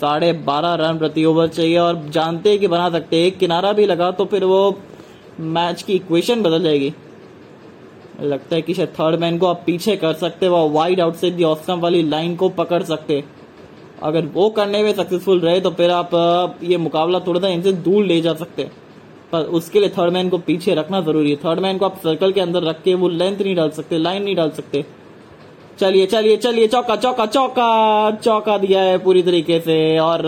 साढ़े 0.00 0.32
बारह 0.46 0.74
रन 0.80 0.98
प्रति 0.98 1.24
ओवर 1.24 1.48
चाहिए 1.48 1.78
और 1.78 2.04
जानते 2.10 2.50
हैं 2.50 2.58
कि 2.58 2.68
बना 2.68 2.90
सकते 2.90 3.16
हैं। 3.16 3.26
एक 3.26 3.38
किनारा 3.38 3.72
भी 3.72 3.86
लगा 3.86 4.10
तो 4.10 4.24
फिर 4.24 4.44
वो 4.44 4.60
मैच 5.40 5.82
की 5.82 5.92
इक्वेशन 5.94 6.42
बदल 6.42 6.62
जाएगी। 6.62 6.92
लगता 8.22 8.54
है 8.56 8.62
कि 8.62 8.74
शायद 8.74 8.88
थर्ड 8.90 9.20
मैन 9.20 9.38
को 9.38 9.46
आप 9.46 9.62
पीछे 9.66 9.96
कर 9.96 10.12
सकते 10.16 10.48
वो 10.48 10.68
वाइड 10.70 11.00
आउट 11.00 11.14
से 11.14 11.42
ऑस्टम 11.44 11.80
वाली 11.80 12.02
लाइन 12.04 12.34
को 12.36 12.48
पकड़ 12.54 12.82
सकते। 12.84 13.22
अगर 14.02 14.26
वो 14.34 14.48
करने 14.50 14.82
में 14.82 14.92
सक्सेसफुल 14.92 15.40
रहे 15.40 15.60
तो 15.60 15.70
फिर 15.70 15.90
आप 15.90 16.58
ये 16.62 16.76
मुकाबला 16.78 17.20
थोड़ा 17.20 17.40
सा 17.40 17.48
इनसे 17.48 17.72
दूर 17.72 18.04
ले 18.04 18.20
जा 18.20 18.34
सकते। 18.34 18.62
हैं 18.62 18.72
पर 19.32 19.44
उसके 19.52 19.80
लिए 19.80 19.88
थर्ड 19.88 20.12
मैन 20.12 20.28
को 20.28 20.38
पीछे 20.40 20.74
रखना 20.74 21.00
ज़रूरी 21.00 21.30
है। 21.30 21.36
थर्ड 21.36 21.60
मैन 21.60 21.78
को 21.78 21.84
आप 21.84 21.96
सर्कल 21.98 22.32
के 22.32 22.40
अंदर 22.40 22.62
रख 22.62 22.82
के 22.82 22.94
वो 22.94 23.08
लेंथ 23.08 23.38
नहीं 23.38 23.54
डाल 23.56 23.70
सकते 23.70 23.98
लाइन 23.98 24.22
नहीं 24.22 24.36
डाल 24.36 24.50
सकते। 24.50 24.84
चलिए 25.80 26.06
चलिए 26.06 26.36
चलिए, 26.36 26.66
चौका 26.68 26.96
चौका 26.96 27.26
चौका 27.26 28.10
चौका 28.16 28.56
दिया 28.58 28.80
है 28.80 28.98
पूरी 28.98 29.22
तरीके 29.22 29.58
से। 29.60 29.98
और 29.98 30.22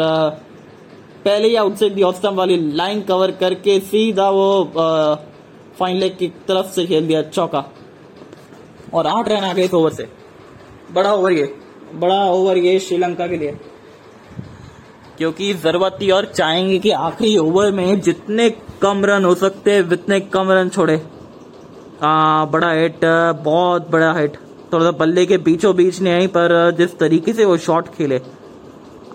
पहले 1.25 1.49
ही 1.49 1.57
आउटसाइड 1.57 1.95
दी 1.95 2.03
ऑफ़ 2.03 2.27
वाली 2.27 2.57
लाइन 2.73 3.01
कवर 3.03 3.31
करके 3.31 3.79
सीधा 3.81 4.29
वो 4.31 4.65
फाइन 5.79 5.97
लेग 5.97 6.17
की 6.19 6.29
तरफ़ 6.49 6.67
से 6.67 6.87
खेल 6.87 7.07
दिया 7.07 7.23
चौका। 7.23 7.65
और 8.95 9.07
आठ 9.07 9.29
रन 9.29 9.45
आ 9.45 9.53
गए 9.53 9.63
इस 9.63 9.75
ओवर 9.75 9.93
से। 9.93 10.09
बड़ा 10.93 11.13
ओवर 11.13 11.33
ये। 11.33 11.55
बड़ा 11.95 12.25
ओवर 12.25 12.59
ये 12.59 12.79
श्रीलंका 12.79 13.27
के 13.27 13.37
लिए। 13.37 13.57
क्योंकि 15.19 15.53
ज़रूरत 15.55 15.99
थी 16.01 16.11
और 16.11 16.25
चाहेंगे 16.25 16.79
कि 16.79 16.91
आखिरी 16.91 17.37
ओवर 17.37 17.71
में 17.73 18.01
जितने 18.01 18.51
कम 18.83 19.05
रन 19.05 19.25
हो 19.25 19.35
सकते 19.35 19.73
हैं 19.73 19.91
उतने 19.93 20.21
कम 20.21 20.51
रन 20.51 20.69
छोड़े। 20.69 21.03
आ, 22.03 22.45
बड़ा 22.45 22.71
हिट 22.73 23.01
बहुत 23.45 23.91
बड़ा 23.91 24.13
हिट 24.13 24.37
थोड़ा 24.73 24.85
सा 24.85 24.91
बल्ले 24.91 25.27
के 25.27 25.39
बीचों 25.39 25.77
बीच 25.77 26.01
नहीं 26.01 26.15
आई 26.15 26.27
पर 26.27 26.71
जिस 26.79 26.99
तरीके 26.99 27.33
से 27.33 27.45
वो 27.45 27.57
शॉट 27.59 27.89
खेले। 27.89 28.21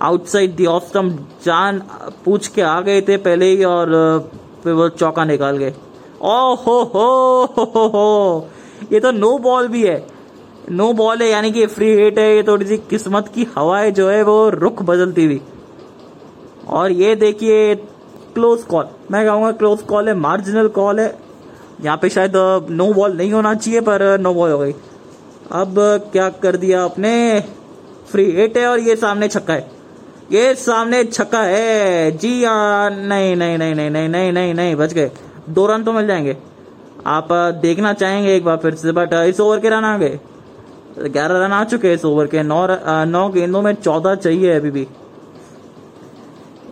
आउटसाइड 0.06 0.56
दी 0.56 0.65
ऑफ़ 0.68 0.84
स्टम्प 0.84 1.20
जान 1.46 1.82
पूछ 2.26 2.48
के 2.48 2.62
आ 2.62 2.80
गए 2.82 3.02
थे 3.02 3.18
पहले 3.20 3.46
ही 3.46 3.63
और 3.63 3.94
फिर 4.63 4.74
वो 4.74 4.88
चौका 4.91 5.26
निकाल 5.26 5.58
गए। 5.58 5.74
ओ 6.22 6.54
हो 6.56 6.82
हो 6.86 7.10
हो 7.48 7.63
हो 7.65 7.88
हो। 7.88 8.48
ये 8.91 9.00
तो 9.00 9.12
नो 9.12 9.38
बॉल 9.39 9.68
भी 9.68 9.84
है। 9.84 10.06
नो 10.72 10.91
बॉल 10.94 11.22
है, 11.22 11.30
यानी 11.30 11.52
कि 11.52 11.65
फ्री 11.68 11.89
हिट 11.96 12.20
है, 12.20 12.36
ये 12.36 12.44
थोड़ी 12.44 12.65
सी 12.65 12.78
किस्मत 12.89 13.28
की 13.36 13.48
हवाएँ 13.58 13.91
जो 13.91 14.10
है 14.10 14.24
वो 14.24 14.50
रुख 14.50 14.82
बदलती 14.84 15.26
हुई। 15.26 15.41
और 16.70 16.91
ये 16.91 17.15
देखिए 17.15 17.76
क्लोज 18.36 18.63
कॉल 18.63 18.88
मैं 19.12 19.26
कहूँगा 19.26 19.52
क्लोज 19.52 19.82
कॉल 19.82 20.08
है 20.08 20.15
मार्जिनल 20.15 20.68
कॉल 20.68 21.00
है। 21.00 21.13
यहाँ 21.84 21.98
पे 21.98 22.10
शायद 22.10 22.34
नो 22.72 22.91
बॉल 22.94 23.18
नहीं 23.18 23.32
होना 23.34 23.54
चाहिए, 23.54 23.82
पर 23.82 24.20
नो 24.20 24.34
बॉल 24.34 24.52
हो 24.52 24.58
गई। 24.58 24.74
अब 25.52 25.76
क्या 26.12 26.30
कर 26.44 26.58
दिया 26.58 26.84
आपने? 26.84 27.39
फ्री 28.12 28.32
हिट 28.32 28.58
है 28.58 28.68
और 28.68 28.80
ये 28.80 28.96
सामने 28.96 29.28
छक्का 29.28 29.54
है। 29.54 29.75
ये 30.32 30.56
सामने 30.56 31.04
छक्का 31.04 31.42
है। 31.42 32.12
जी 32.12 32.44
हाँ 32.44 32.90
नहीं 32.90 33.36
नहीं 33.36 33.58
नहीं 33.58 33.76
नहीं 33.76 33.90
नहीं 33.90 34.10
नहीं 34.10 34.34
नहीं 34.34 34.54
नहीं, 34.54 34.76
बच 34.76 34.94
गए। 34.94 35.12
दो 35.50 35.66
रन 35.68 35.84
तो 35.84 35.92
मिल 35.92 36.08
जाएँगे। 36.08 36.38
आप 37.08 37.28
देखना 37.62 37.94
चाहेंगे 37.94 38.36
एक 38.36 38.44
बार 38.46 38.58
फिर 38.58 38.76
से, 38.76 38.92
बट 38.92 39.14
इस 39.14 39.40
ओवर 39.40 39.60
के 39.60 39.70
रन 39.70 39.84
आ 39.84 39.98
गए। 39.98 40.20
ग्यारह 41.00 41.46
रन 41.46 41.52
आ 41.52 41.64
चुके 41.64 41.88
हैं 41.88 41.96
इस 41.96 42.06
ओवर 42.06 42.28
के। 42.28 42.44
नौ 42.44 42.68
नौ 43.06 43.30
गेंदों 43.30 43.62
में 43.62 43.74
चौदह 43.74 44.16
चाहिए 44.16 44.52
अभी 44.52 44.71
भी। 44.71 44.88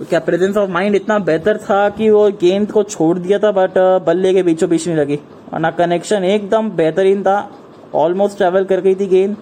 क्या 0.09 0.19
प्रेजेंस 0.19 0.57
ऑफ़ 0.57 0.69
माइंड 0.69 0.95
इतना 0.95 1.19
बेहतर 1.19 1.57
था 1.57 1.89
कि 1.89 2.09
वो 2.09 2.29
गेंद 2.31 2.71
को 2.71 2.83
छोड़ 2.83 3.17
दिया 3.19 3.39
था, 3.39 3.51
बट 3.51 3.77
बल्ले 3.77 4.33
के 4.33 4.43
बीचों 4.43 4.69
बीच 4.69 4.87
नहीं 4.87 4.97
लगी। 4.97 5.19
और 5.53 5.59
ना 5.59 5.71
कनेक्शन 5.71 6.23
एकदम 6.23 6.69
बेहतरीन 6.69 7.23
था। 7.23 7.51
ऑलमोस्ट 7.95 8.37
ट्रेवल 8.37 8.63
कर 8.63 8.81
गई 8.81 8.95
थी 8.95 9.07
गेंद। 9.07 9.37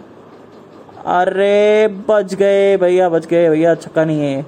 अरे 1.05 1.87
बच 2.09 2.33
गए 2.35 2.77
भैया 2.77 3.09
बच 3.09 3.25
गए 3.25 3.49
भैया, 3.49 3.75
छक्का 3.75 4.05
नहीं 4.05 4.19
है। 4.19 4.45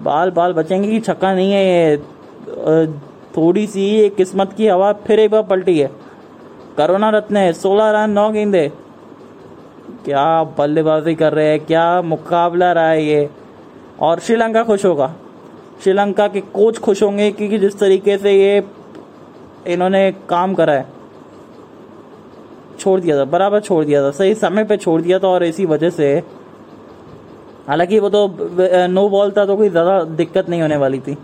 बाल 0.00 0.30
बाल 0.30 0.52
बचेंगे 0.52 0.88
कि 0.88 1.00
छक्का 1.00 1.34
नहीं 1.34 1.52
है 1.52 1.64
ये? 1.64 1.96
थोड़ी 3.36 3.66
सी 3.66 4.08
किस्मत 4.08 4.52
की 4.52 4.68
हवा 4.68 4.92
फिर 4.92 5.20
एक 5.20 5.30
बार 5.30 5.42
पलटी 5.42 5.78
है। 5.78 5.90
करोना 6.76 7.10
रत्न 7.10 7.36
है, 7.36 7.52
सोलह 7.52 7.90
रन, 7.90 8.10
नौ 8.10 8.30
गेंदे। 8.30 8.72
क्या 10.04 10.44
बल्लेबाजी 10.58 11.14
कर 11.14 11.32
रहे 11.32 11.46
हैं, 11.46 11.60
क्या 11.60 12.02
मुकाबला 12.02 12.72
रहा 12.72 12.88
है 12.88 13.04
ये? 13.04 13.30
और 14.00 14.18
श्रीलंका 14.18 14.62
खुश 14.62 14.84
होगा। 14.84 15.14
श्रीलंका 15.84 16.28
के 16.28 16.40
कोच 16.40 16.78
खुश 16.78 17.02
होंगे 17.02 17.32
क्योंकि 17.32 17.58
जिस 17.58 17.78
तरीके 17.78 18.18
से 18.18 18.32
ये 18.32 18.62
इन्होंने 19.66 20.12
काम 20.12 20.54
करा 20.54 20.72
है। 20.72 20.97
छोड़ 22.78 22.98
दिया 23.00 23.16
था 23.18 23.24
बराबर 23.26 23.60
छोड़ 23.60 23.84
दिया 23.84 24.02
था 24.02 24.10
सही 24.12 24.34
समय 24.36 24.64
पे 24.64 24.76
छोड़ 24.76 25.00
दिया 25.02 25.18
था 25.18 25.28
और 25.28 25.44
इसी 25.44 25.66
वजह 25.66 25.90
से 25.92 26.12
हालाँकि 27.68 27.98
वो 27.98 28.08
तो 28.08 28.26
नो 28.88 29.08
बॉल 29.08 29.30
था 29.30 29.44
तो 29.46 29.56
कोई 29.56 29.68
ज़्यादा 29.70 30.02
दिक्कत 30.16 30.48
नहीं 30.48 30.62
होने 30.62 30.76
वाली 30.76 31.00
थी। 31.00 31.14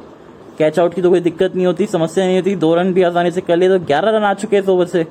कैच 0.59 0.79
आउट 0.79 0.95
की 0.95 1.03
तो 1.03 1.11
कोई 1.11 1.21
दिक्कत 1.21 1.55
नहीं 1.57 1.67
होती 1.67 1.87
समस्या 1.89 2.25
नहीं 2.27 2.37
होती 2.37 2.55
दो 2.57 2.75
रन 2.75 2.93
भी 2.95 3.03
आसानी 3.03 3.31
से 3.31 3.41
कर 3.41 3.57
लिए 3.57 3.69
तो 3.69 3.79
ग्यारह 3.87 4.17
रन 4.17 4.25
आ 4.25 4.33
चुके 4.35 4.57
हैं 4.57 4.67
ओवर 4.67 4.87
से। 4.87 5.07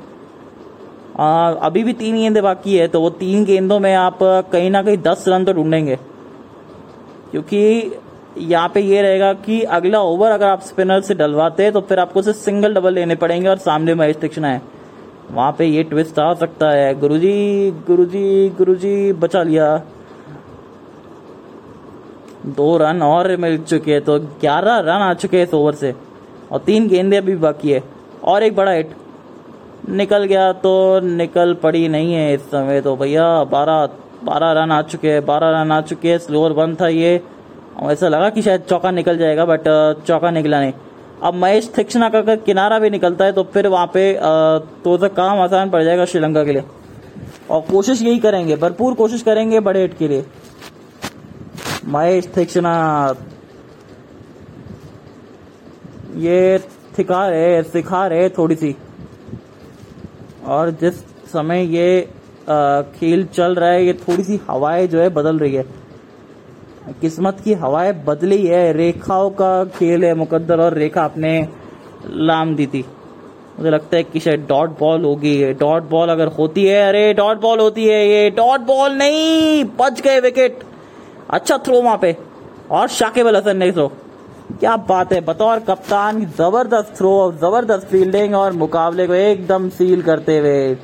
आ, 1.20 1.50
अभी 1.50 1.84
भी 1.84 1.94
तीन 1.94 2.16
गेंदे 2.16 2.42
बाकी 2.42 2.78
है 2.78 2.88
तो 2.88 3.02
वो 3.02 3.10
तीन 3.18 3.44
गेंदों 3.46 3.80
में 3.80 3.94
आप 3.96 4.20
कहीं 4.52 4.70
ना 4.72 4.82
कहीं 4.84 4.98
दस 5.00 5.26
रन 5.28 5.46
तो 5.46 5.54
ढूंढेंगे। 5.54 5.96
क्योंकि 7.32 7.92
यहाँ 8.40 8.70
पे 8.74 8.82
ये 8.82 9.02
रहेगा 9.02 9.34
कि 9.40 9.62
अगला 9.72 10.02
ओवर 10.02 10.32
अगर 10.32 10.48
आप 10.48 10.62
स्पिनर 10.62 11.02
से 11.02 11.14
डलवाते 11.16 11.70
तो 11.72 11.82
फिर 11.82 12.00
आपको 12.00 12.22
सिर्फ़ 12.22 12.38
सिंगल 12.40 12.74
डबल 12.74 12.94
लेने 12.94 13.16
पड़ेंगे 13.16 13.48
और 13.50 13.58
सामने 13.60 13.94
महेश 13.96 14.16
तीक्ष्णा 14.18 14.48
है। 14.48 14.62
वहाँ 15.32 15.52
पे 15.52 15.66
ये 15.66 15.84
ट्विस्ट 15.84 16.20
आ 16.20 16.34
सकता 16.34 16.70
है। 16.70 16.94
गुरुजी 17.00 17.72
गुरुजी 17.88 18.50
गुरुजी, 18.50 19.14
बचा 19.14 19.44
लिया। 19.44 19.78
दो 22.48 22.78
रन 22.78 23.02
और 23.02 23.36
मिल 23.38 23.58
चुके 23.60 23.92
हैं 23.92 24.02
तो 24.02 24.20
ग्यारह 24.20 24.78
रन 24.80 25.02
आ 25.02 25.14
चुके 25.14 25.38
हैं 25.38 25.48
इस 25.48 25.54
ओवर 25.54 25.74
से। 25.74 25.94
और 26.52 26.60
तीन 26.60 26.88
गेंदे 26.88 27.18
अभी 27.18 27.36
बाकी 27.36 27.72
है। 27.72 27.84
और 28.24 28.44
एक 28.44 28.56
बड़ा 28.56 28.72
हिट 28.72 28.92
निकल 29.90 30.24
गया 30.24 30.52
तो 30.54 31.00
निकल 31.00 31.54
पड़ी 31.54 31.88
नहीं 31.88 32.14
है 32.14 32.34
इस 32.34 32.42
समय 32.42 32.82
तो 32.82 32.96
भैया। 32.96 33.44
बारह 33.44 33.86
बारह 34.24 34.52
रन 34.52 34.72
आ 34.72 34.82
चुके 34.82 35.12
हैं, 35.12 35.26
बारह 35.26 35.62
रन 35.62 35.72
आ 35.72 35.82
चुके 35.82 36.12
हैं। 36.12 36.18
स्लोअर 36.18 36.54
बंद 36.54 36.82
था 36.82 36.88
ये। 36.88 37.22
और 37.80 37.92
ऐसा 37.92 38.08
लगा 38.08 38.30
कि 38.30 38.42
शायद 38.42 38.62
चौका 38.62 38.92
निकल 38.92 39.18
जाएगा 39.18 39.46
बट 39.46 39.64
चौका 40.08 40.30
निकला 40.32 40.60
नहीं। 40.60 40.74
अब 41.24 41.34
महेश 41.34 41.72
थिक्ष्णा 41.78 42.10
का 42.10 42.36
किनारा 42.38 42.78
भी 42.80 42.90
निकलता 42.90 43.26
है 43.26 43.32
तो 43.32 43.44
फिर 43.44 43.68
वहाँ 43.68 43.88
पे 43.94 44.14
तो, 44.14 45.10
काम 45.10 45.40
आसान 45.40 45.70
पड़ 45.70 45.84
जाएगा 45.84 46.06
श्रीलंका 46.06 46.44
के 46.44 46.54
लिए। 46.54 46.64
और 47.50 47.62
कोशिश 47.62 48.02
यही 48.02 48.20
करेंगे 48.20 48.56
भरपूर 48.56 48.94
कोशिश 48.94 49.22
करेंगे 49.22 49.60
बड़े 49.60 49.82
हिट 49.82 49.98
के 49.98 50.08
लिए। 50.08 50.26
महेश 51.86 52.28
थिक्ष्णा 52.38 52.74
ये 56.18 56.60
थिका 56.98 57.28
रहे 57.28 57.62
सिखा 57.64 58.06
रहे 58.08 58.30
थोड़ी 58.30 58.56
सी। 58.56 58.76
और 60.46 60.70
जिस 60.82 61.00
समय 61.32 61.64
ये 61.76 62.02
खेल 62.96 63.26
चल 63.26 63.56
रहा 63.56 63.70
है 63.70 63.86
ये 63.86 63.94
थोड़ी 64.00 64.24
सी 64.24 64.40
हवाएँ 64.50 64.88
जो 64.88 65.00
है 65.00 65.10
बदल 65.10 65.40
रही 65.40 65.56
है। 65.56 65.66
किस्मत 66.92 67.40
की 67.40 67.54
हवाएँ 67.54 67.92
बदली 68.06 68.46
है, 68.48 68.72
रेखाओं 68.74 69.30
का 69.32 69.64
खेल 69.76 70.04
है 70.06 70.14
मुकद्दर 70.14 70.60
और 70.60 70.74
रेखा 70.74 71.04
अपने 71.06 71.48
लाम 72.08 72.56
दी 72.56 72.66
थी। 72.68 72.84
मुझे 73.60 73.70
लगता 73.70 73.98
है 73.98 74.04
कि 74.04 74.20
शायद 74.20 74.46
डॉट 74.50 74.78
बॉल 74.80 75.04
होगी। 75.06 75.54
डॉट 75.54 75.84
बॉल 75.90 76.10
अगर 76.10 76.28
होती 76.28 76.66
है, 76.66 76.82
अरे 76.88 77.14
डॉट 77.14 77.42
बॉल 77.42 77.60
होती 77.60 77.86
है 77.88 78.08
ये। 78.08 78.30
डॉट 78.30 78.62
बॉल 78.62 78.94
नहीं, 78.94 79.64
बच 79.80 80.02
गए 80.02 80.20
विकेट। 80.20 80.64
अच्छा 81.30 81.58
थ्रो 81.58 81.82
वहाँ 81.82 81.98
पे। 81.98 82.16
और 82.72 82.88
शाकिब 82.88 83.28
अल 83.28 83.36
हसन 83.36 83.58
ने 83.58 83.72
थ्रो 83.72 83.88
क्या 84.60 84.76
बात 84.90 85.14
है, 85.14 85.20
बतौर 85.22 85.60
कप्तान 85.60 86.26
ज़बरदस्त 86.38 86.94
थ्रो 86.98 87.14
ज़बरदस्त 87.42 87.88
फील्डिंग 87.88 88.36
और 88.36 88.54
मुकाबले 88.54 89.08
को 89.08 89.14
एकदम 89.14 89.70
सील 89.70 90.02
करते 90.02 90.38
हुए। 90.38 90.76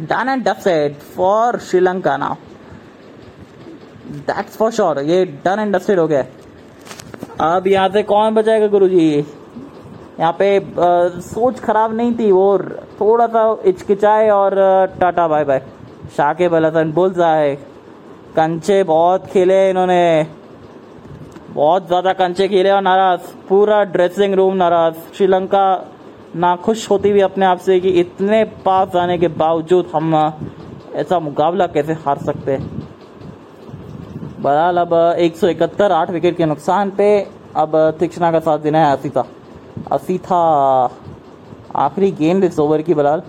Done 0.00 0.28
and 0.28 0.44
dusted 0.44 0.94
for 1.16 1.58
Sri Lanka 1.60 2.16
now 2.16 2.34
that's 4.06 4.56
for 4.56 4.70
sure 4.72 5.00
ये 5.00 5.24
डन 5.44 5.58
एंड 5.60 5.76
डस्टेड 5.76 5.98
हो 5.98 6.06
गया 6.08 6.24
अब 7.46 7.66
यहाँ 7.66 7.88
से 7.88 8.02
कौन 8.04 8.34
बचाएगा 8.34 8.66
गुरु 8.68 8.88
जी 8.88 9.08
यहाँ 10.20 10.32
पे 10.38 10.56
आ, 10.56 11.08
सोच 11.20 11.60
खराब 11.60 11.94
नहीं 11.96 12.14
थी 12.18 12.30
वो। 12.32 12.58
थोड़ा 13.00 13.26
सा 13.26 13.42
इचकिचाए 13.66 14.28
और 14.30 14.54
टाटा 15.00 15.26
बाय 15.28 15.44
बाय 15.44 15.62
शाके 16.16 16.48
बलसन 16.48 16.92
बुलजा 16.92 17.28
है 17.28 17.54
कंचे 18.36 18.82
बहुत 18.84 19.26
खेले 19.26 19.68
इन्होंने। 19.70 20.26
बहुत 21.50 21.86
ज़्यादा 21.86 22.12
कंचे 22.12 22.48
खेले 22.48 22.70
और 22.70 22.82
नाराज़। 22.82 23.32
पूरा 23.48 23.82
ड्रेसिंग 23.86 24.34
रूम 24.34 24.54
नाराज़। 24.56 24.94
श्रीलंका 25.16 25.64
ना 26.36 26.54
खुश 26.56 26.90
होती 26.90 27.10
हुई 27.10 27.20
अपने 27.20 27.46
आप 27.46 27.58
से 27.58 27.80
कि 27.80 27.88
इतने 28.00 28.44
पास 28.64 28.96
आने 28.96 29.18
के 29.18 29.28
बावजूद 29.28 29.90
हम 29.94 30.14
ऐसा 30.94 31.18
मुकाबला 31.20 31.66
कैसे 31.66 31.92
हार 32.04 32.18
सकते 32.18 32.52
हैं? 32.52 32.81
बहरहाल 34.42 34.76
अब 34.78 34.92
एक 35.18 35.36
सौ 35.36 35.46
इकहत्तर, 35.48 35.92
आठ 35.92 36.10
विकेट 36.10 36.36
के 36.36 36.46
नुकसान 36.46 36.90
पे 36.90 37.06
अब 37.56 37.74
तीक्षणा 37.98 38.30
का 38.32 38.38
साथ 38.40 38.58
देना 38.58 38.78
है 38.78 38.96
असीता 38.96 39.24
असीथा 39.92 40.38
आखिरी 41.76 42.10
गेंद 42.12 42.44
इस 42.44 42.58
ओवर 42.58 42.82
की 42.82 42.94
बलाल 42.94 43.22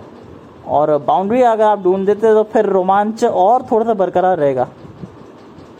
और 0.67 0.97
बाउंड्री 1.07 1.41
अगर 1.43 1.63
आप 1.63 1.83
ढूंढ 1.83 2.05
देते 2.05 2.33
तो 2.33 2.43
फिर 2.53 2.65
रोमांच 2.67 3.23
और 3.25 3.65
थोड़ा 3.71 3.85
सा 3.85 3.93
बरकरार 3.93 4.37
रहेगा। 4.37 4.67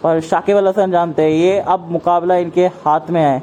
पर 0.03 0.19
शाकिब 0.21 0.57
अल 0.57 0.67
हसन 0.67 0.91
जानते 0.91 1.23
हैं, 1.23 1.31
ये 1.31 1.59
अब 1.59 1.87
मुकाबला 1.91 2.35
इनके 2.37 2.67
हाथ 2.85 3.09
में 3.09 3.21
है। 3.21 3.39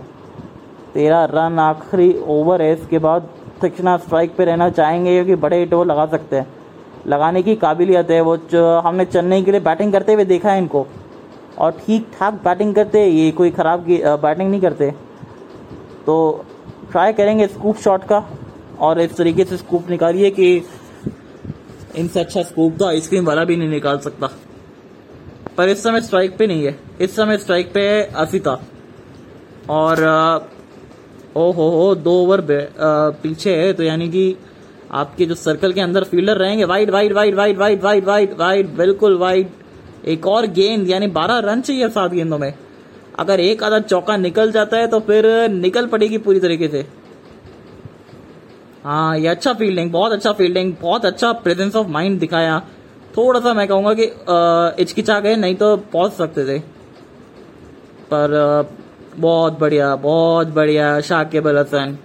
तेरह 0.95 1.25
रन 1.33 1.59
आखिरी 1.59 2.15
ओवर 2.29 2.63
है, 2.63 2.73
इसके 2.73 2.99
बाद 3.01 3.29
तीक्षणा 3.61 3.97
स्ट्राइक 3.99 4.37
पे 4.37 4.45
रहना 4.45 4.71
चाहेंगे 4.71 5.15
क्योंकि 5.15 5.41
बड़े 5.43 5.59
हिट 5.59 5.75
वो 5.75 5.83
लगा 5.87 6.07
सकते 6.09 6.37
हैं। 6.37 6.47
लगाने 7.07 7.43
की 7.43 7.57
काबिलियत 7.59 8.11
है 8.11 8.21
वो 8.23 8.39
हमने 8.81 9.05
चेन्नई 9.07 9.43
के 9.43 9.51
लिए 9.51 9.61
बैटिंग 9.63 9.93
करते 9.93 10.15
हुए 10.15 10.25
देखा 10.27 10.51
है 10.51 10.59
इनको। 10.59 10.87
और 11.61 11.71
ठीक 11.79 12.07
ठाक 12.19 12.35
बैटिंग 12.45 12.75
करते, 12.75 13.05
ये 13.07 13.31
कोई 13.33 13.51
ख़राब 13.51 13.87
बैटिंग 14.23 14.51
नहीं 14.51 14.61
करते। 14.61 14.91
तो 16.07 16.45
ट्राई 16.91 17.13
करेंगे 17.13 17.47
स्कूप 17.49 17.77
शॉट 17.79 18.05
का 18.05 18.25
और 18.81 19.01
इस 19.01 19.17
तरीके 19.17 19.45
से 19.45 19.57
स्कूप 19.57 19.91
निकालिए 19.91 20.31
कि 20.31 20.55
इनसे 21.97 22.21
अच्छा 22.21 22.43
स्कूप 22.43 22.77
तो 22.79 22.87
आइसक्रीम 22.87 23.27
वाला 23.27 23.45
भी 23.45 23.57
नहीं 23.57 23.69
निकाल 23.69 23.99
सकता। 24.01 24.31
पर 25.57 25.69
इस 25.69 25.83
समय 25.83 26.01
स्ट्राइक 26.01 26.37
पे 26.39 26.47
नहीं 26.47 26.65
है। 26.65 26.79
इस 27.01 27.17
समय 27.17 27.39
स्ट्राइक 27.39 27.73
पे 27.73 27.81
है 27.89 28.03
असिता 28.17 28.59
और 29.71 30.05
ओ 31.37 31.51
हो 31.53 31.69
हो, 31.71 31.95
दो 31.95 32.13
ओवर 32.23 32.41
पीछे 33.23 33.57
है 33.57 33.73
तो 33.73 33.83
यानी 33.83 34.09
कि 34.09 34.37
आपके 34.93 35.27
जो 35.27 35.35
सर्कल 35.37 35.73
के 35.73 35.81
अंदर 35.81 36.05
फील्डर 36.05 36.37
रहेंगे 36.37 36.65
wide 36.65 36.91
wide 36.91 37.13
wide 37.13 37.35
wide 37.37 37.59
wide 37.59 37.83
wide 37.83 38.05
wide 38.05 38.33
wide 38.39 38.77
बिल्कुल 38.77 39.19
वाइड 39.19 39.51
एक 40.05 40.27
और 40.27 40.47
गेंद, 40.49 40.89
यानी 40.89 41.07
बारह 41.09 41.39
रन 41.45 41.61
चाहिए 41.61 41.89
सात 41.89 42.11
गेंदों 42.11 42.39
में। 42.39 42.53
अगर 43.19 43.41
एक 43.41 43.63
आधा 43.65 43.79
चौका 43.81 44.17
निकल 44.17 44.53
जाता 44.53 44.77
है 44.77 44.87
तो 44.87 45.01
फिर 45.01 45.27
निकल 45.51 45.87
पड़ेगी 45.87 46.19
पूरी 46.19 46.41
तरीके 46.41 46.69
से। 46.69 46.87
हाँ 48.85 49.19
ये 49.19 49.29
अच्छा 49.29 49.53
फील्डिंग 49.53 49.91
बहुत 49.93 50.13
अच्छा 50.13 50.33
फील्डिंग 50.33 50.73
बहुत 50.81 51.05
अच्छा 51.05 51.33
प्रेजेंस 51.39 51.77
ऑफ़ 51.77 51.89
माइंड 51.89 52.19
दिखाया। 52.21 52.59
थोड़ा 53.17 53.41
सा 53.41 53.53
मैं 53.55 53.67
कहूँगा 53.69 53.95
कि 53.95 54.05
हिचकिचा 54.79 55.19
गए 55.21 55.37
नहीं 55.37 55.55
तो 55.55 55.77
पहुँच 55.93 56.13
सकते 56.13 56.45
थे। 56.47 56.59
पर 58.13 58.69
बहुत 59.17 59.59
बढ़िया 59.59 59.95
बहुत 59.97 60.49
बढ़िया, 60.49 61.01
शाकिब 61.01 61.49
अल 61.49 61.59
हसन। 61.59 61.99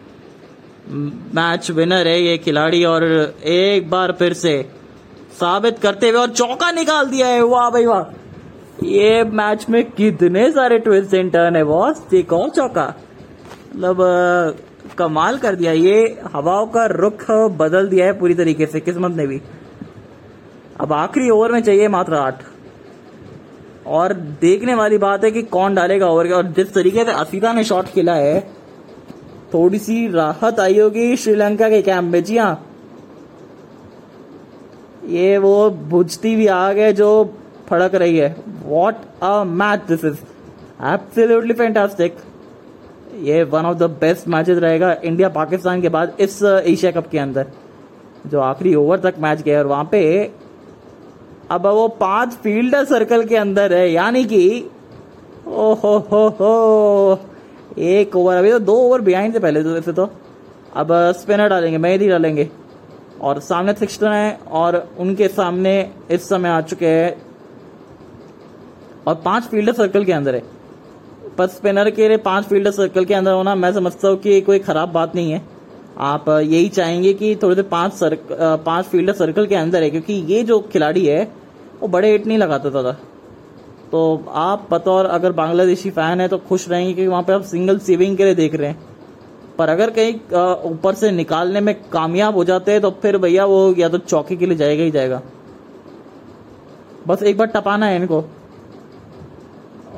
मैच 1.35 1.69
विनर 1.71 2.07
है 2.07 2.21
ये 2.21 2.37
खिलाड़ी 2.37 2.83
और 2.85 3.03
एक 3.45 3.89
बार 3.89 4.11
फिर 4.11 4.33
से 4.33 4.53
साबित 5.35 5.79
करते 5.79 6.09
हुए 6.09 6.19
और 6.19 6.29
चौका 6.29 6.71
निकाल 6.71 7.05
दिया 7.05 7.27
है। 7.27 7.43
वाह 7.43 7.69
भाई, 7.69 7.85
वाह। 7.85 8.03
ये 8.83 9.23
मैच 9.23 9.65
में 9.69 9.83
कितने 9.91 10.51
सारे 10.51 10.79
ट्विस्ट 10.79 11.13
एंड 11.13 11.31
टर्न 11.31 11.55
है 11.55 11.63
बॉस 11.63 12.13
एक 12.13 12.33
और 12.33 12.49
चौका। 12.49 12.93
मतलब 13.75 13.97
कमाल 14.97 15.37
कर 15.37 15.55
दिया। 15.55 15.71
ये 15.71 16.21
हवाओं 16.33 16.67
का 16.67 16.85
रुख 16.85 17.31
बदल 17.31 17.87
दिया 17.87 18.05
है 18.05 18.19
पूरी 18.19 18.33
तरीके 18.33 18.65
से, 18.65 18.79
किस्मत 18.79 19.17
ने 19.17 19.27
भी। 19.27 19.41
अब 20.81 20.93
आखिरी 20.93 21.29
ओवर 21.29 21.51
में 21.51 21.63
चाहिए 21.63 21.87
मात्र 21.87 22.13
आठ। 22.13 22.43
और 23.87 24.13
देखने 24.13 24.75
वाली 24.75 24.97
बात 24.97 25.23
है 25.23 25.31
कि 25.31 25.41
कौन 25.41 25.75
डालेगा 25.75 26.07
ओवर 26.07 26.27
के। 26.27 26.33
और 26.33 26.43
जिस 26.43 26.73
तरीके 26.73 27.05
से 27.05 27.11
असीता 27.11 27.53
ने 27.53 27.63
शॉट 27.63 27.85
खेला 27.85 28.13
है, 28.13 28.39
थोड़ी 29.53 29.79
सी 29.79 30.11
राहत 30.11 30.59
आई 30.59 30.79
होगी 30.79 31.15
श्रीलंका 31.15 31.69
के 31.69 31.81
कैंप 31.81 32.03
में। 32.03 32.23
जी 32.23 32.37
हाँ 32.37 32.74
ये 35.07 35.37
वो 35.37 35.69
बुझती 35.89 36.33
हुई 36.33 36.47
आग 36.47 36.77
है 36.77 36.91
जो 36.93 37.09
फड़क 37.69 37.95
रही 37.95 38.17
है। 38.17 38.35
What 38.65 38.95
a 39.23 39.43
match 39.43 39.79
this 39.87 40.05
is 40.05 40.17
absolutely 40.83 41.53
fantastic 41.53 42.15
ये 43.21 43.43
one 43.43 43.65
of 43.65 43.77
the 43.77 43.89
best 44.01 44.27
matches 44.27 44.57
रहेगा 44.57 44.95
इंडिया 45.03 45.29
पाकिस्तान 45.29 45.81
के 45.81 45.89
बाद 45.89 46.15
इस 46.19 46.41
एशिया 46.43 46.91
कप 46.91 47.07
के 47.07 47.19
अंदर। 47.19 47.47
जो 48.27 48.39
आखिरी 48.39 48.73
ओवर 48.75 48.99
तक 48.99 49.15
मैच 49.19 49.41
गया 49.41 49.59
और 49.59 49.67
वहाँ 49.67 49.87
पे 49.91 50.01
अब 51.51 51.65
वो 51.67 51.87
पाँच 51.87 52.33
फील्डर 52.33 52.85
सर्कल 52.85 53.25
के 53.25 53.35
अंदर 53.35 53.73
है। 53.73 53.91
यानी 53.91 54.23
कि 54.25 54.69
ओ 55.47 55.73
हो 55.73 55.97
हो। 56.39 57.19
एक 57.77 58.15
ओवर 58.15 58.35
अभी 58.35 58.51
तो 58.51 58.59
दो 58.59 58.75
ओवर 58.75 59.01
बिहाइंड 59.01 59.35
थे 59.35 59.39
पहले 59.39 59.63
तो 59.63 59.73
वैसे 59.73 59.93
तो। 59.93 60.09
अब 60.75 60.87
स्पिनर 61.11 61.49
डालेंगे, 61.49 61.77
मेहदी 61.77 62.07
डालेंगे। 62.09 62.49
और 63.21 63.39
सामने 63.39 63.73
थिक्स्टन 63.73 64.07
है 64.07 64.39
और 64.51 64.77
उनके 64.99 65.27
सामने 65.27 65.73
इस 66.11 66.27
समय 66.29 66.49
आ 66.49 66.59
चुके 66.61 66.87
हैं 66.87 67.15
और 69.07 69.15
पाँच 69.15 69.43
फील्डर 69.43 69.73
सर्कल 69.73 70.05
के 70.05 70.13
अंदर 70.13 70.35
है। 70.35 70.43
पर 71.37 71.47
स्पिनर 71.47 71.89
के 71.89 72.07
लिए 72.07 72.17
पाँच 72.19 72.45
फील्डर 72.45 72.71
सर्कल 72.71 73.05
के 73.05 73.13
अंदर 73.13 73.31
होना 73.31 73.55
मैं 73.55 73.71
समझता 73.73 74.07
हूँ 74.07 74.17
कि 74.17 74.39
कोई 74.41 74.59
खराब 74.59 74.91
बात 74.91 75.15
नहीं 75.15 75.31
है। 75.31 75.41
आप 75.97 76.29
यही 76.29 76.69
चाहेंगे 76.69 77.13
कि 77.13 77.35
थोड़े 77.35 77.55
से 77.55 77.63
पाँच 77.63 77.93
सर, 77.93 78.15
पाँच 78.65 78.85
फील्डर 78.85 79.13
सर्कल 79.13 79.45
के 79.47 79.55
अंदर 79.55 79.83
है 79.83 79.89
क्योंकि 79.89 80.13
ये 80.13 80.43
जो 80.43 80.59
खिलाड़ी 80.71 81.05
है 81.05 81.23
वो 81.81 81.87
बड़े 81.87 82.11
हिट 82.11 82.27
नहीं 82.27 82.37
लगाता 82.37 82.69
था 82.71 82.91
तो 83.91 84.23
आप 84.29 84.67
बतौर 84.71 85.05
अगर 85.05 85.31
बांग्लादेशी 85.31 85.89
फ़ैन 85.89 86.21
है 86.21 86.27
तो 86.27 86.37
खुश 86.39 86.67
रहेंगे 86.69 86.93
कि 86.93 87.07
वहाँ 87.07 87.23
पे 87.23 87.33
आप 87.33 87.43
सिंगल 87.43 87.79
सेविंग 87.79 88.17
के 88.17 88.23
लिए 88.23 88.35
देख 88.35 88.55
रहे 88.55 88.69
हैं। 88.69 88.94
पर 89.57 89.69
अगर 89.69 89.89
कहीं 89.89 90.13
ऊपर 90.71 90.93
से 90.93 91.11
निकालने 91.11 91.61
में 91.61 91.73
कामयाब 91.89 92.35
हो 92.35 92.43
जाते 92.43 92.71
हैं 92.71 92.81
तो 92.81 92.91
फिर 93.01 93.17
भैया 93.17 93.45
वो 93.45 93.73
या 93.77 93.89
तो 93.89 93.97
चौकी 93.97 94.37
के 94.37 94.45
लिए 94.45 94.57
जाएगा 94.57 94.83
ही 94.83 94.91
जाएगा। 94.91 95.21
बस 97.07 97.23
एक 97.23 97.37
बार 97.37 97.47
टपाना 97.47 97.85
है 97.85 97.95
इनको। 97.95 98.23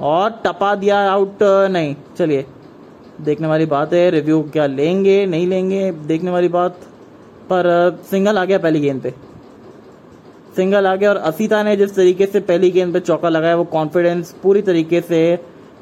और 0.02 0.30
टपा 0.46 0.74
दिया 0.76 1.00
आउट 1.12 1.44
नहीं, 1.44 1.96
चलिए। 2.18 2.46
देखने 3.22 3.48
वाली 3.48 3.66
बात 3.66 3.94
है 3.94 4.10
रिव्यू 4.10 4.42
क्या 4.44 4.66
लेंगे, 4.66 5.26
नहीं 5.26 5.48
लेंगे, 5.48 5.92
देखने 5.92 6.32
वाली 6.32 6.48
बात। 6.48 6.80
पर 7.50 7.70
सिंगल 8.10 8.38
आ 8.38 8.44
गया 8.46 8.58
पहली 8.58 8.80
गेंद 8.80 9.02
पे। 9.02 9.14
सिंगल 10.56 10.88
आ 10.88 10.96
गया 10.96 11.10
और 11.10 11.18
असीता 11.18 11.62
ने 11.64 11.76
जिस 11.78 11.96
तरीके 11.96 12.26
से 12.26 12.40
पहली 12.42 12.70
गेंद 12.72 12.94
पे 12.94 13.00
चौका 13.00 13.30
लगाया, 13.30 13.56
वो 13.56 13.64
कॉन्फिडेंस 13.64 14.32
पूरी 14.44 14.62
तरीके 14.62 15.02
से 15.02 15.40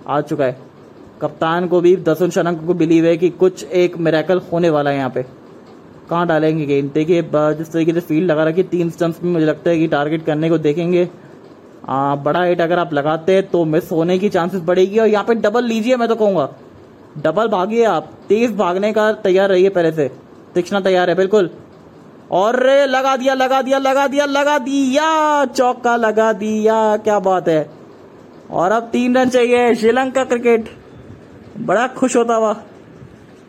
आ 0.08 0.22
चुका 0.22 0.46
है। 0.46 0.58
कप्तान 1.26 1.68
को 1.68 1.82
भी 1.82 1.96
दसुन 2.04 2.30
शनक 2.32 2.66
को 2.68 2.74
बिलीव 2.76 3.06
है 3.06 3.16
कि 3.18 3.30
कुछ 3.40 3.64
एक 3.76 3.98
मेरेकल 4.00 4.42
होने 4.52 4.70
वाला 4.70 4.90
है 4.90 4.98
यहाँ 4.98 5.10
पे। 5.10 5.26
कहाँ 6.10 6.26
डालेंगे 6.28 6.66
गेंद 6.66 6.92
देखिए 6.94 7.22
जिस 7.34 7.72
तरीके 7.72 7.94
से 7.94 8.00
फ़ील्ड 8.02 8.32
लगा 8.32 8.44
रखी 8.44 8.64
तीन 8.66 8.90
स्टम्प्स 8.90 9.24
में 9.24 9.32
मुझे 9.34 9.46
लगता 9.46 9.70
है 9.70 9.78
कि 9.80 9.88
टारगेट 9.88 10.26
करने 10.26 10.50
को 10.50 10.58
देखेंगे। 10.60 11.08
आ, 11.90 12.16
बड़ा 12.18 12.44
हिट 12.44 12.62
अगर 12.62 12.80
आप 12.80 12.94
लगाते 12.94 13.34
हैं 13.36 13.48
तो 13.50 13.64
मिस 13.66 13.92
होने 13.92 14.18
की 14.20 14.30
चांसेस 14.30 14.62
बढ़ेगी 14.62 15.00
और 15.00 15.08
यहाँ 15.08 15.24
पे 15.24 15.36
डबल 15.38 15.64
लीजिए 15.64 15.96
मैं 15.96 16.08
तो 16.08 16.16
कहूँगा। 16.16 16.48
डबल 17.24 17.48
भागिए 17.48 17.84
आप। 17.86 18.12
तेज 18.30 18.56
भागने 18.58 18.92
का 18.94 19.12
तैयार 19.24 19.50
रहिए 19.50 19.70
पहले 19.70 19.92
से। 19.92 20.10
तीक्षणा 20.56 20.80
तैयार 20.82 21.10
है 21.10 21.16
बिल्कुल। 21.16 21.50
और 22.32 22.60
रे 22.60 22.86
लगा 22.86 23.16
दिया 23.18 23.34
लगा 23.34 23.62
दिया 23.62 23.78
लगा 23.80 24.08
दिया 24.08 24.26
लगा 24.28 24.58
दिया! 24.60 25.46
चौका 25.48 25.96
लगा 25.98 26.32
दिया 26.36 26.98
क्या 26.98 27.20
बात 27.22 27.48
है। 27.50 27.70
और 28.52 28.72
अब 28.72 28.90
तीन 28.92 29.18
रन 29.18 29.30
चाहिए 29.30 29.76
श्रीलंका 29.76 30.24
क्रिकेट। 30.24 30.70
बड़ा 31.58 31.88
खुश 31.88 32.16
होता 32.16 32.36
हुआ। 32.36 32.54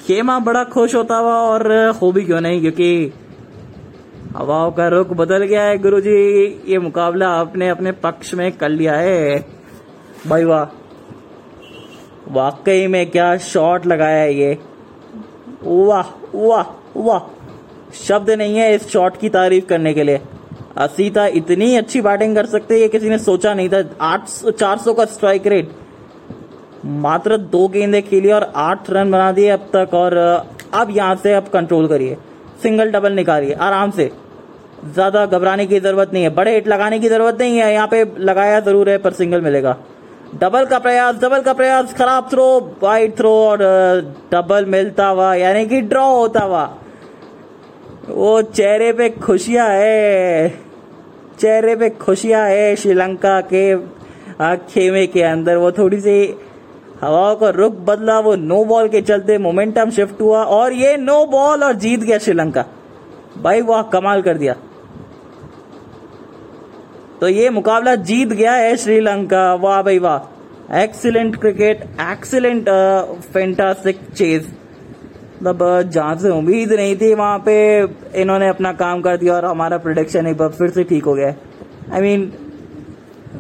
खेमा 0.07 0.39
बड़ा 0.39 0.65
खुश 0.65 0.95
होता 0.95 1.17
हुआ 1.17 1.35
और 1.35 1.73
हो 1.73 2.13
भी 2.13 2.23
क्यों 2.23 2.41
नहीं? 2.41 2.61
क्योंकि 2.61 3.13
हवाओं 4.37 4.73
का 4.73 4.89
रुख 4.89 5.09
बदल 5.09 5.45
गया 5.45 5.63
है 5.63 5.79
गुरुजी। 5.79 6.47
ये 6.69 6.79
मुकाबला 6.79 7.29
आपने 7.29 7.69
अपने 7.69 7.93
पक्ष 7.93 8.35
में 8.35 8.53
कर 8.53 8.69
लिया 8.69 8.95
है। 8.95 9.47
भाई 10.27 10.45
वाह। 10.45 10.65
वाकई 12.29 12.87
में 12.87 13.11
क्या 13.11 13.37
शॉट 13.37 13.87
लगाया 13.87 14.23
है 14.23 14.35
ये। 14.35 14.59
वाह 15.63 16.29
वाह 16.35 16.91
वाह। 16.97 17.33
शब्द 17.95 18.31
नहीं 18.31 18.57
है 18.57 18.75
इस 18.75 18.89
शॉट 18.89 19.17
की 19.17 19.29
तारीफ़ 19.29 19.67
करने 19.67 19.95
के 19.95 20.03
लिए। 20.03 20.21
असीता 20.77 21.27
इतनी 21.27 21.77
अच्छी 21.77 22.01
बैटिंग 22.01 22.37
कर 22.37 22.47
सकते 22.47 22.81
ये 22.81 22.89
किसी 22.89 23.09
ने 23.09 23.19
सोचा 23.19 23.55
नहीं 23.55 23.69
था। 23.69 23.85
आठ 24.01 24.29
सौ, 24.29 24.51
चार 24.51 24.79
सौ 24.79 24.95
का 24.95 25.05
स्ट्राइक 25.05 25.47
रेट। 25.47 25.86
मात्र 26.87 27.37
दो 27.37 27.67
गेंदे 27.69 28.01
खेली 28.03 28.31
और 28.33 28.51
आठ 28.57 28.91
रन 28.91 29.11
बना 29.11 29.31
दिए 29.33 29.49
अब 29.51 29.69
तक 29.75 29.95
और 29.95 30.17
अब 30.75 30.91
यहाँ 30.91 31.15
से 31.17 31.33
अब 31.35 31.49
कंट्रोल 31.49 31.89
करिए। 31.89 32.17
सिंगल 32.63 32.91
डबल 32.91 33.13
निकालिए, 33.13 33.53
आराम 33.55 33.91
से। 33.91 34.11
ज़्यादा 34.87 35.25
घबराने 35.27 35.67
की 35.67 35.81
ज़रूरत 35.81 36.13
नहीं 36.13 36.23
है। 36.23 36.31
बड़े 36.35 36.55
हिट 36.55 36.69
लगाने 36.69 36.99
की 36.99 37.09
ज़रूरत 37.09 37.39
नहीं 37.41 37.59
है। 37.59 37.73
यहाँ 37.73 37.87
पे 37.89 38.05
लगाया 38.21 38.61
ज़रूर 38.61 38.91
है, 38.91 38.99
पर 38.99 39.13
सिंगल 39.13 39.41
मिलेगा। 39.41 39.77
डबल 40.35 40.65
का 40.67 40.79
प्रयास 40.79 41.17
डबल 41.17 41.43
का 41.43 41.53
प्रयास, 41.53 41.95
खराब 41.95 42.29
थ्रो 42.31 42.47
वाइट 42.83 43.17
थ्रो 43.19 43.33
और 43.41 43.59
डबल 44.33 44.65
मिलता 44.67 45.07
हुआ, 45.07 45.35
यानी 45.35 45.67
कि 45.67 45.81
ड्रॉ 45.83 46.07
होता 46.09 46.41
हुआ। 46.41 46.65
वो 48.09 48.41
चेहरे 48.45 48.93
पे 48.93 49.09
खुशियाँ 49.11 49.69
है। 49.71 50.49
चेहरे 51.41 51.77
पे 51.77 51.89
खुशियाँ 51.99 52.49
है 52.49 52.75
श्रीलंका 52.77 53.41
के 53.53 53.77
खेमे 54.67 55.07
के 55.07 55.23
अंदर। 55.25 55.57
वो 55.57 55.71
थोड़ी 55.73 56.01
सी 56.01 56.27
हवाओं 57.03 57.35
का 57.37 57.49
रुख 57.51 57.73
बदला, 57.87 58.19
वो 58.21 58.35
नो 58.37 58.65
बॉल 58.65 58.89
के 58.89 59.01
चलते 59.03 59.39
मोमेंटम 59.39 59.91
शिफ्ट 59.91 60.21
हुआ 60.21 60.43
और 60.45 60.73
ये 60.73 60.97
नो 60.97 61.25
बॉल 61.27 61.65
और 61.65 61.73
जीत 61.77 62.01
गया 62.01 62.19
श्रीलंका। 62.19 62.65
भाई 63.43 63.61
वाह, 63.63 63.83
कमाल 63.83 64.23
कर 64.23 64.39
दिया। 64.39 64.55
तो 67.21 67.29
ये 67.29 67.51
मुकाबला 67.51 67.95
जीत 68.05 68.29
गया 68.29 68.53
है 68.53 68.77
श्रीलंका। 68.77 69.53
वाह 69.55 69.83
भाई 69.83 69.99
वाह। 69.99 70.83
Excellent 70.83 71.37
cricket 71.37 71.83
excellent 72.03 72.69
fantastic 73.33 74.01
chase 74.11 74.47
मतलब 75.37 75.91
जहाँ 75.91 76.15
से 76.17 76.31
उम्मीद 76.31 76.73
नहीं 76.73 76.97
थी, 76.97 77.13
वहाँ 77.15 77.39
पे 77.39 77.55
इन्होंने 78.21 78.49
अपना 78.49 78.73
काम 78.75 79.01
कर 79.03 79.17
दिया 79.17 79.35
और 79.35 79.45
हमारा 79.45 79.79
प्रोडिक्शन 79.79 80.27
एक 80.27 80.37
बार 80.37 80.49
फिर 80.49 80.71
से 80.71 80.85
ठीक 80.85 81.05
हो 81.05 81.15
गया 81.15 81.27
आई 81.27 81.99
I 81.99 82.03
मीन 82.03 82.33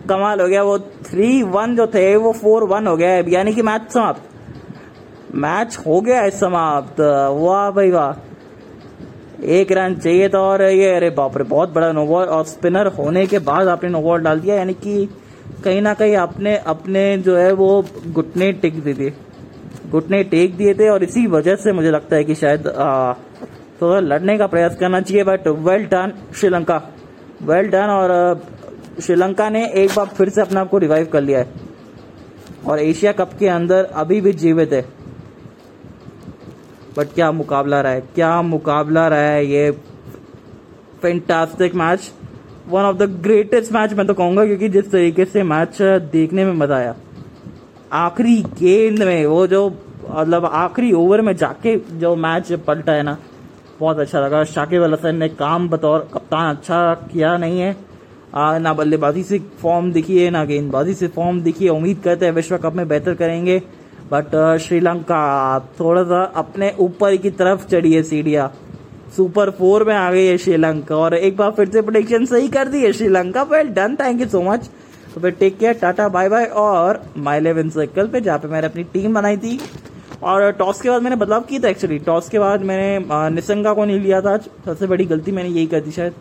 कमाल 0.09 0.41
हो 0.41 0.47
गया, 0.49 0.63
वो 0.63 0.79
थ्री 0.79 1.43
वन 1.43 1.77
जो 1.77 1.87
थे, 1.87 2.17
वो 2.17 2.33
फोर 2.33 2.65
वन 2.65 2.87
हो 2.87 2.97
गया, 2.97 3.23
यानी 3.29 3.53
कि 3.53 3.63
मैच 3.63 3.91
समाप्त। 3.93 5.35
मैच 5.35 5.77
हो 5.87 6.01
गया 6.01 6.21
है 6.21 6.31
समाप्त। 6.31 7.01
वाह 7.01 7.71
भाई 7.71 7.91
वाह। 7.91 9.45
एक 9.45 9.73
रन 9.73 9.95
चाहिए 9.95 10.29
था 10.29 10.39
और 10.39 10.63
ये, 10.63 10.95
अरे 10.95 11.11
बाप 11.11 11.37
रे, 11.39 11.45
बहुत 11.45 11.73
बड़ा 11.73 11.93
नोबॉल 11.93 12.27
और 12.27 12.45
स्पिनर 12.45 12.87
होने 12.87 13.27
के 13.27 13.39
बाद 13.39 13.69
आपने 13.69 13.91
नोबॉल 13.91 14.21
डाल 14.21 14.41
दिया, 14.41 14.57
यानी 14.57 14.75
कि 14.75 15.09
कहीं 15.65 15.83
ना 15.83 15.95
कहीं 15.95 16.17
आपने 16.17 16.57
अपने 16.67 17.19
जो 17.19 17.37
है, 17.37 17.53
वो 17.53 17.85
घुटने 18.13 18.53
टेक 18.53 18.83
दिए। 18.83 18.95
थे 18.95 19.15
घुटने 19.91 20.23
टेक 20.25 20.57
दिए 20.57 20.75
थे 20.75 20.89
और 20.89 21.03
इसी 21.03 21.27
वजह 21.27 21.57
से 21.57 21.73
मुझे 21.73 21.91
लगता 21.91 22.17
है 22.17 22.25
कि 22.25 22.35
शायद 22.35 22.67
थोड़ा 22.67 23.13
तो 23.81 24.01
लड़ने 24.01 24.37
का 24.39 24.47
प्रयास 24.47 24.77
करना 24.77 25.01
चाहिए 25.01 25.25
but 25.25 25.47
well 25.49 25.85
done 25.85 26.13
Sri Lanka. 26.35 26.81
Well 27.43 27.69
done 27.69 27.91
और 27.91 28.11
श्रीलंका 28.97 29.49
ने 29.51 29.67
एक 29.75 29.91
बार 29.97 30.07
फिर 30.09 30.29
से 30.29 30.41
अपने 30.41 30.61
आप 30.61 30.69
को 30.69 30.79
रिवाइव 30.79 31.07
कर 31.07 31.21
लिया 31.23 31.39
है। 31.39 31.65
और 32.67 32.79
एशिया 32.79 33.13
कप 33.13 33.31
के 33.39 33.49
अंदर 33.49 33.85
अभी 33.95 34.21
भी 34.21 34.33
जीवित 34.35 34.73
है। 34.73 34.85
बट 36.97 37.13
क्या 37.15 37.31
मुकाबला 37.33 37.81
रहा 37.81 37.93
है? 37.93 38.01
क्या 38.15 38.41
मुकाबला 38.43 39.07
रहा 39.09 39.21
है 39.21 39.47
ये 39.47 39.71
fantastic 41.03 41.75
match 41.75 42.11
one 42.69 42.83
of 42.83 42.97
the 42.97 43.03
greatest 43.23 43.73
match 43.73 43.93
मैं 43.95 44.07
तो 44.07 44.15
कहूँगा 44.15 44.45
क्योंकि 44.47 44.69
जिस 44.69 44.91
तरीके 44.91 45.25
से 45.25 45.43
मैच 45.43 45.83
देखने 46.13 46.45
में 46.45 46.53
मज़ा 46.55 46.77
आया। 46.77 46.95
आखिरी 47.95 48.43
गेंद 48.61 49.03
में 49.03 49.27
वो 49.27 49.47
जो 49.47 49.69
मतलब 50.09 50.45
आखिरी 50.45 50.93
ओवर 50.93 51.21
में 51.21 51.35
जाके 51.37 51.77
जो 51.93 52.15
मैच 52.17 52.53
पलटा 52.67 52.93
है 52.93 53.03
ना, 53.03 53.17
बहुत 53.81 53.99
अच्छा 53.99 54.21
लगा। 54.21 54.43
शाकिब 54.47 54.83
अल 54.83 54.93
हसन 54.93 55.17
ने 55.17 55.29
काम 55.31 55.69
बतौर 55.69 56.09
कप्तान 56.15 56.55
अच्छा 56.57 56.95
किया 57.13 57.37
नहीं 57.37 57.61
है। 57.61 57.75
आ, 58.35 58.59
ना 58.59 58.73
बल्लेबाजी 58.75 59.23
से 59.23 59.39
फॉर्म 59.61 59.91
दिखी 59.93 60.19
है 60.19 60.31
ना 60.31 60.45
गेंदबाजी 60.45 60.95
से 60.95 61.09
फॉर्म 61.09 61.41
दिखी 61.41 61.65
है 61.65 61.71
उम्मीद 61.71 62.01
करते 62.05 62.27
हैं 62.27 62.33
विश्व 62.33 62.57
कप 62.59 62.75
में 62.75 62.87
बेहतर 62.89 63.15
करेंगे। 63.15 63.59
बट 64.13 64.35
श्रीलंका 64.61 65.59
थोड़ा 65.81 66.03
सा 66.03 66.23
अपने 66.37 66.75
ऊपर 66.81 67.17
की 67.17 67.31
तरफ़ 67.33 67.67
चढ़ी 67.69 67.93
है 67.93 68.03
सीढ़िया। 68.03 68.51
सुपर 69.17 69.51
फोर 69.51 69.85
में 69.85 69.95
आ 69.95 70.11
गई 70.13 70.27
है 70.27 70.37
श्रीलंका। 70.39 70.97
और 70.97 71.15
एक 71.15 71.37
बार 71.37 71.51
फिर 71.51 71.69
से 71.69 71.83
प्रोडिक्शन 71.83 72.25
सही 72.27 72.49
कर 72.49 72.69
दी 72.69 72.83
है 72.83 72.93
Sri Lanka. 72.93 73.43
Well 73.43 73.69
done 73.75 73.97
thank 73.97 74.21
you 74.21 74.27
so 74.29 74.43
much 74.43 74.69
तो 75.15 75.21
फिर 75.21 75.31
take 75.31 75.57
care 75.59 75.75
Tata 75.75 76.09
bye 76.09 76.29
bye 76.29 76.45
और 76.45 77.03
माई 77.17 77.39
इलेवन 77.39 77.71
सर्कल 77.71 78.09
पे 78.09 78.21
जहाँ 78.21 78.39
पे 78.39 78.49
मैंने 78.49 78.67
अपनी 78.67 78.85
टीम 78.85 79.15
बनाई 79.15 79.37
थी। 79.37 79.59
और 80.23 80.51
टॉस 80.53 80.81
के 80.81 80.91
बाद 80.91 81.03
मैंने 81.03 81.17
बदलाव 81.17 81.41
किया 81.41 81.61
था 81.61 81.69
एक्चुअली 81.69 81.99
टॉस 81.99 82.29
के 82.29 82.39
बाद 82.39 82.63
मैंने 82.65 83.35
निसंगा 83.35 83.73
को 83.75 83.85
नहीं 83.85 84.01
लिया 84.01 84.21
था 84.21 84.37
सबसे 84.39 84.87
बड़ी 84.87 85.05
गलती 85.05 85.33
मैंने 85.33 85.49
यही 85.49 85.67
कर 85.67 85.81
दी 85.81 85.91
शायद। 85.91 86.13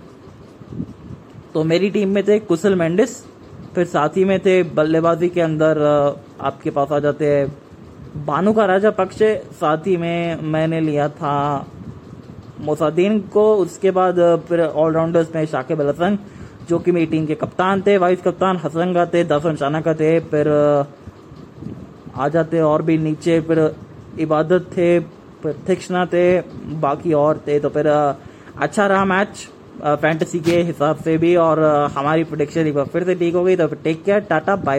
तो 1.56 1.64
मेरी 1.64 1.90
टीम 1.90 2.10
में 2.10 2.24
थे 2.28 2.38
कुशल 2.42 2.74
मेंडिस, 2.76 3.12
फिर 3.76 3.86
साथ 3.88 4.18
ही 4.18 4.24
में 4.26 4.40
थे 4.40 4.62
बल्लेबाजी 4.76 5.28
के 5.30 5.42
अंदर 5.42 5.78
आपके 6.42 6.70
पास 6.70 6.92
आ 6.92 7.00
जाते 7.00 7.28
हैं 7.28 8.26
बानू 8.26 8.54
का 8.54 8.66
राजा 8.66 8.92
पक्ष, 8.92 9.22
साथ 9.60 9.88
ही 9.88 9.96
में 9.98 10.42
मैंने 10.44 10.82
लिया 10.82 11.08
था 11.12 11.36
मोसादीन 12.62 13.20
को, 13.34 13.46
उसके 13.58 13.92
बाद 13.92 14.20
फिर 14.50 14.62
ऑलराउंडर्स 14.62 15.34
में 15.36 15.46
शाकिब 15.46 15.82
अल 15.82 15.90
हसन, 15.90 16.20
जो 16.70 16.80
कि 16.80 16.92
मेरी 16.92 17.06
टीम 17.06 17.26
के 17.26 17.36
कप्तान 17.38 17.82
थे 17.88 17.98
वाइस 17.98 18.22
कप्तान 18.22 18.58
हसन 18.58 18.94
का 18.94 19.06
थे, 19.06 19.24
दफन 19.24 19.56
शाना 19.56 19.82
का 19.82 19.94
थे, 19.94 20.20
फिर 20.20 20.48
आ 22.16 22.28
जाते 22.28 22.62
और 22.64 22.82
भी 22.82 22.98
नीचे, 23.00 23.40
फिर 23.42 23.70
इबादत 24.20 24.70
थे, 24.78 25.00
फिर 25.42 25.60
थिक्ष्णा 25.70 26.06
थे, 26.06 26.40
बाकी 26.80 27.14
और 27.16 27.44
थे 27.48 27.60
तो 27.60 27.70
फिर 27.70 27.88
अच्छा 27.88 28.88
रहा 28.88 29.06
मैच 29.08 29.50
फैंटेसी 29.84 30.40
के 30.40 30.62
हिसाब 30.64 30.98
से 31.04 31.18
भी 31.18 31.36
और 31.36 31.60
हमारी 31.96 32.24
प्रोडिक्शन 32.24 32.68
एक 32.68 32.76
बार 32.76 32.86
फिर 32.94 33.04
से 33.06 33.16
ठीक 33.16 33.34
हो 33.36 33.44
गई 33.44 33.56
तो 33.56 33.68
टेक 33.84 34.04
केयर 34.04 34.20
टाटा 34.30 34.56
बाय 34.58 34.74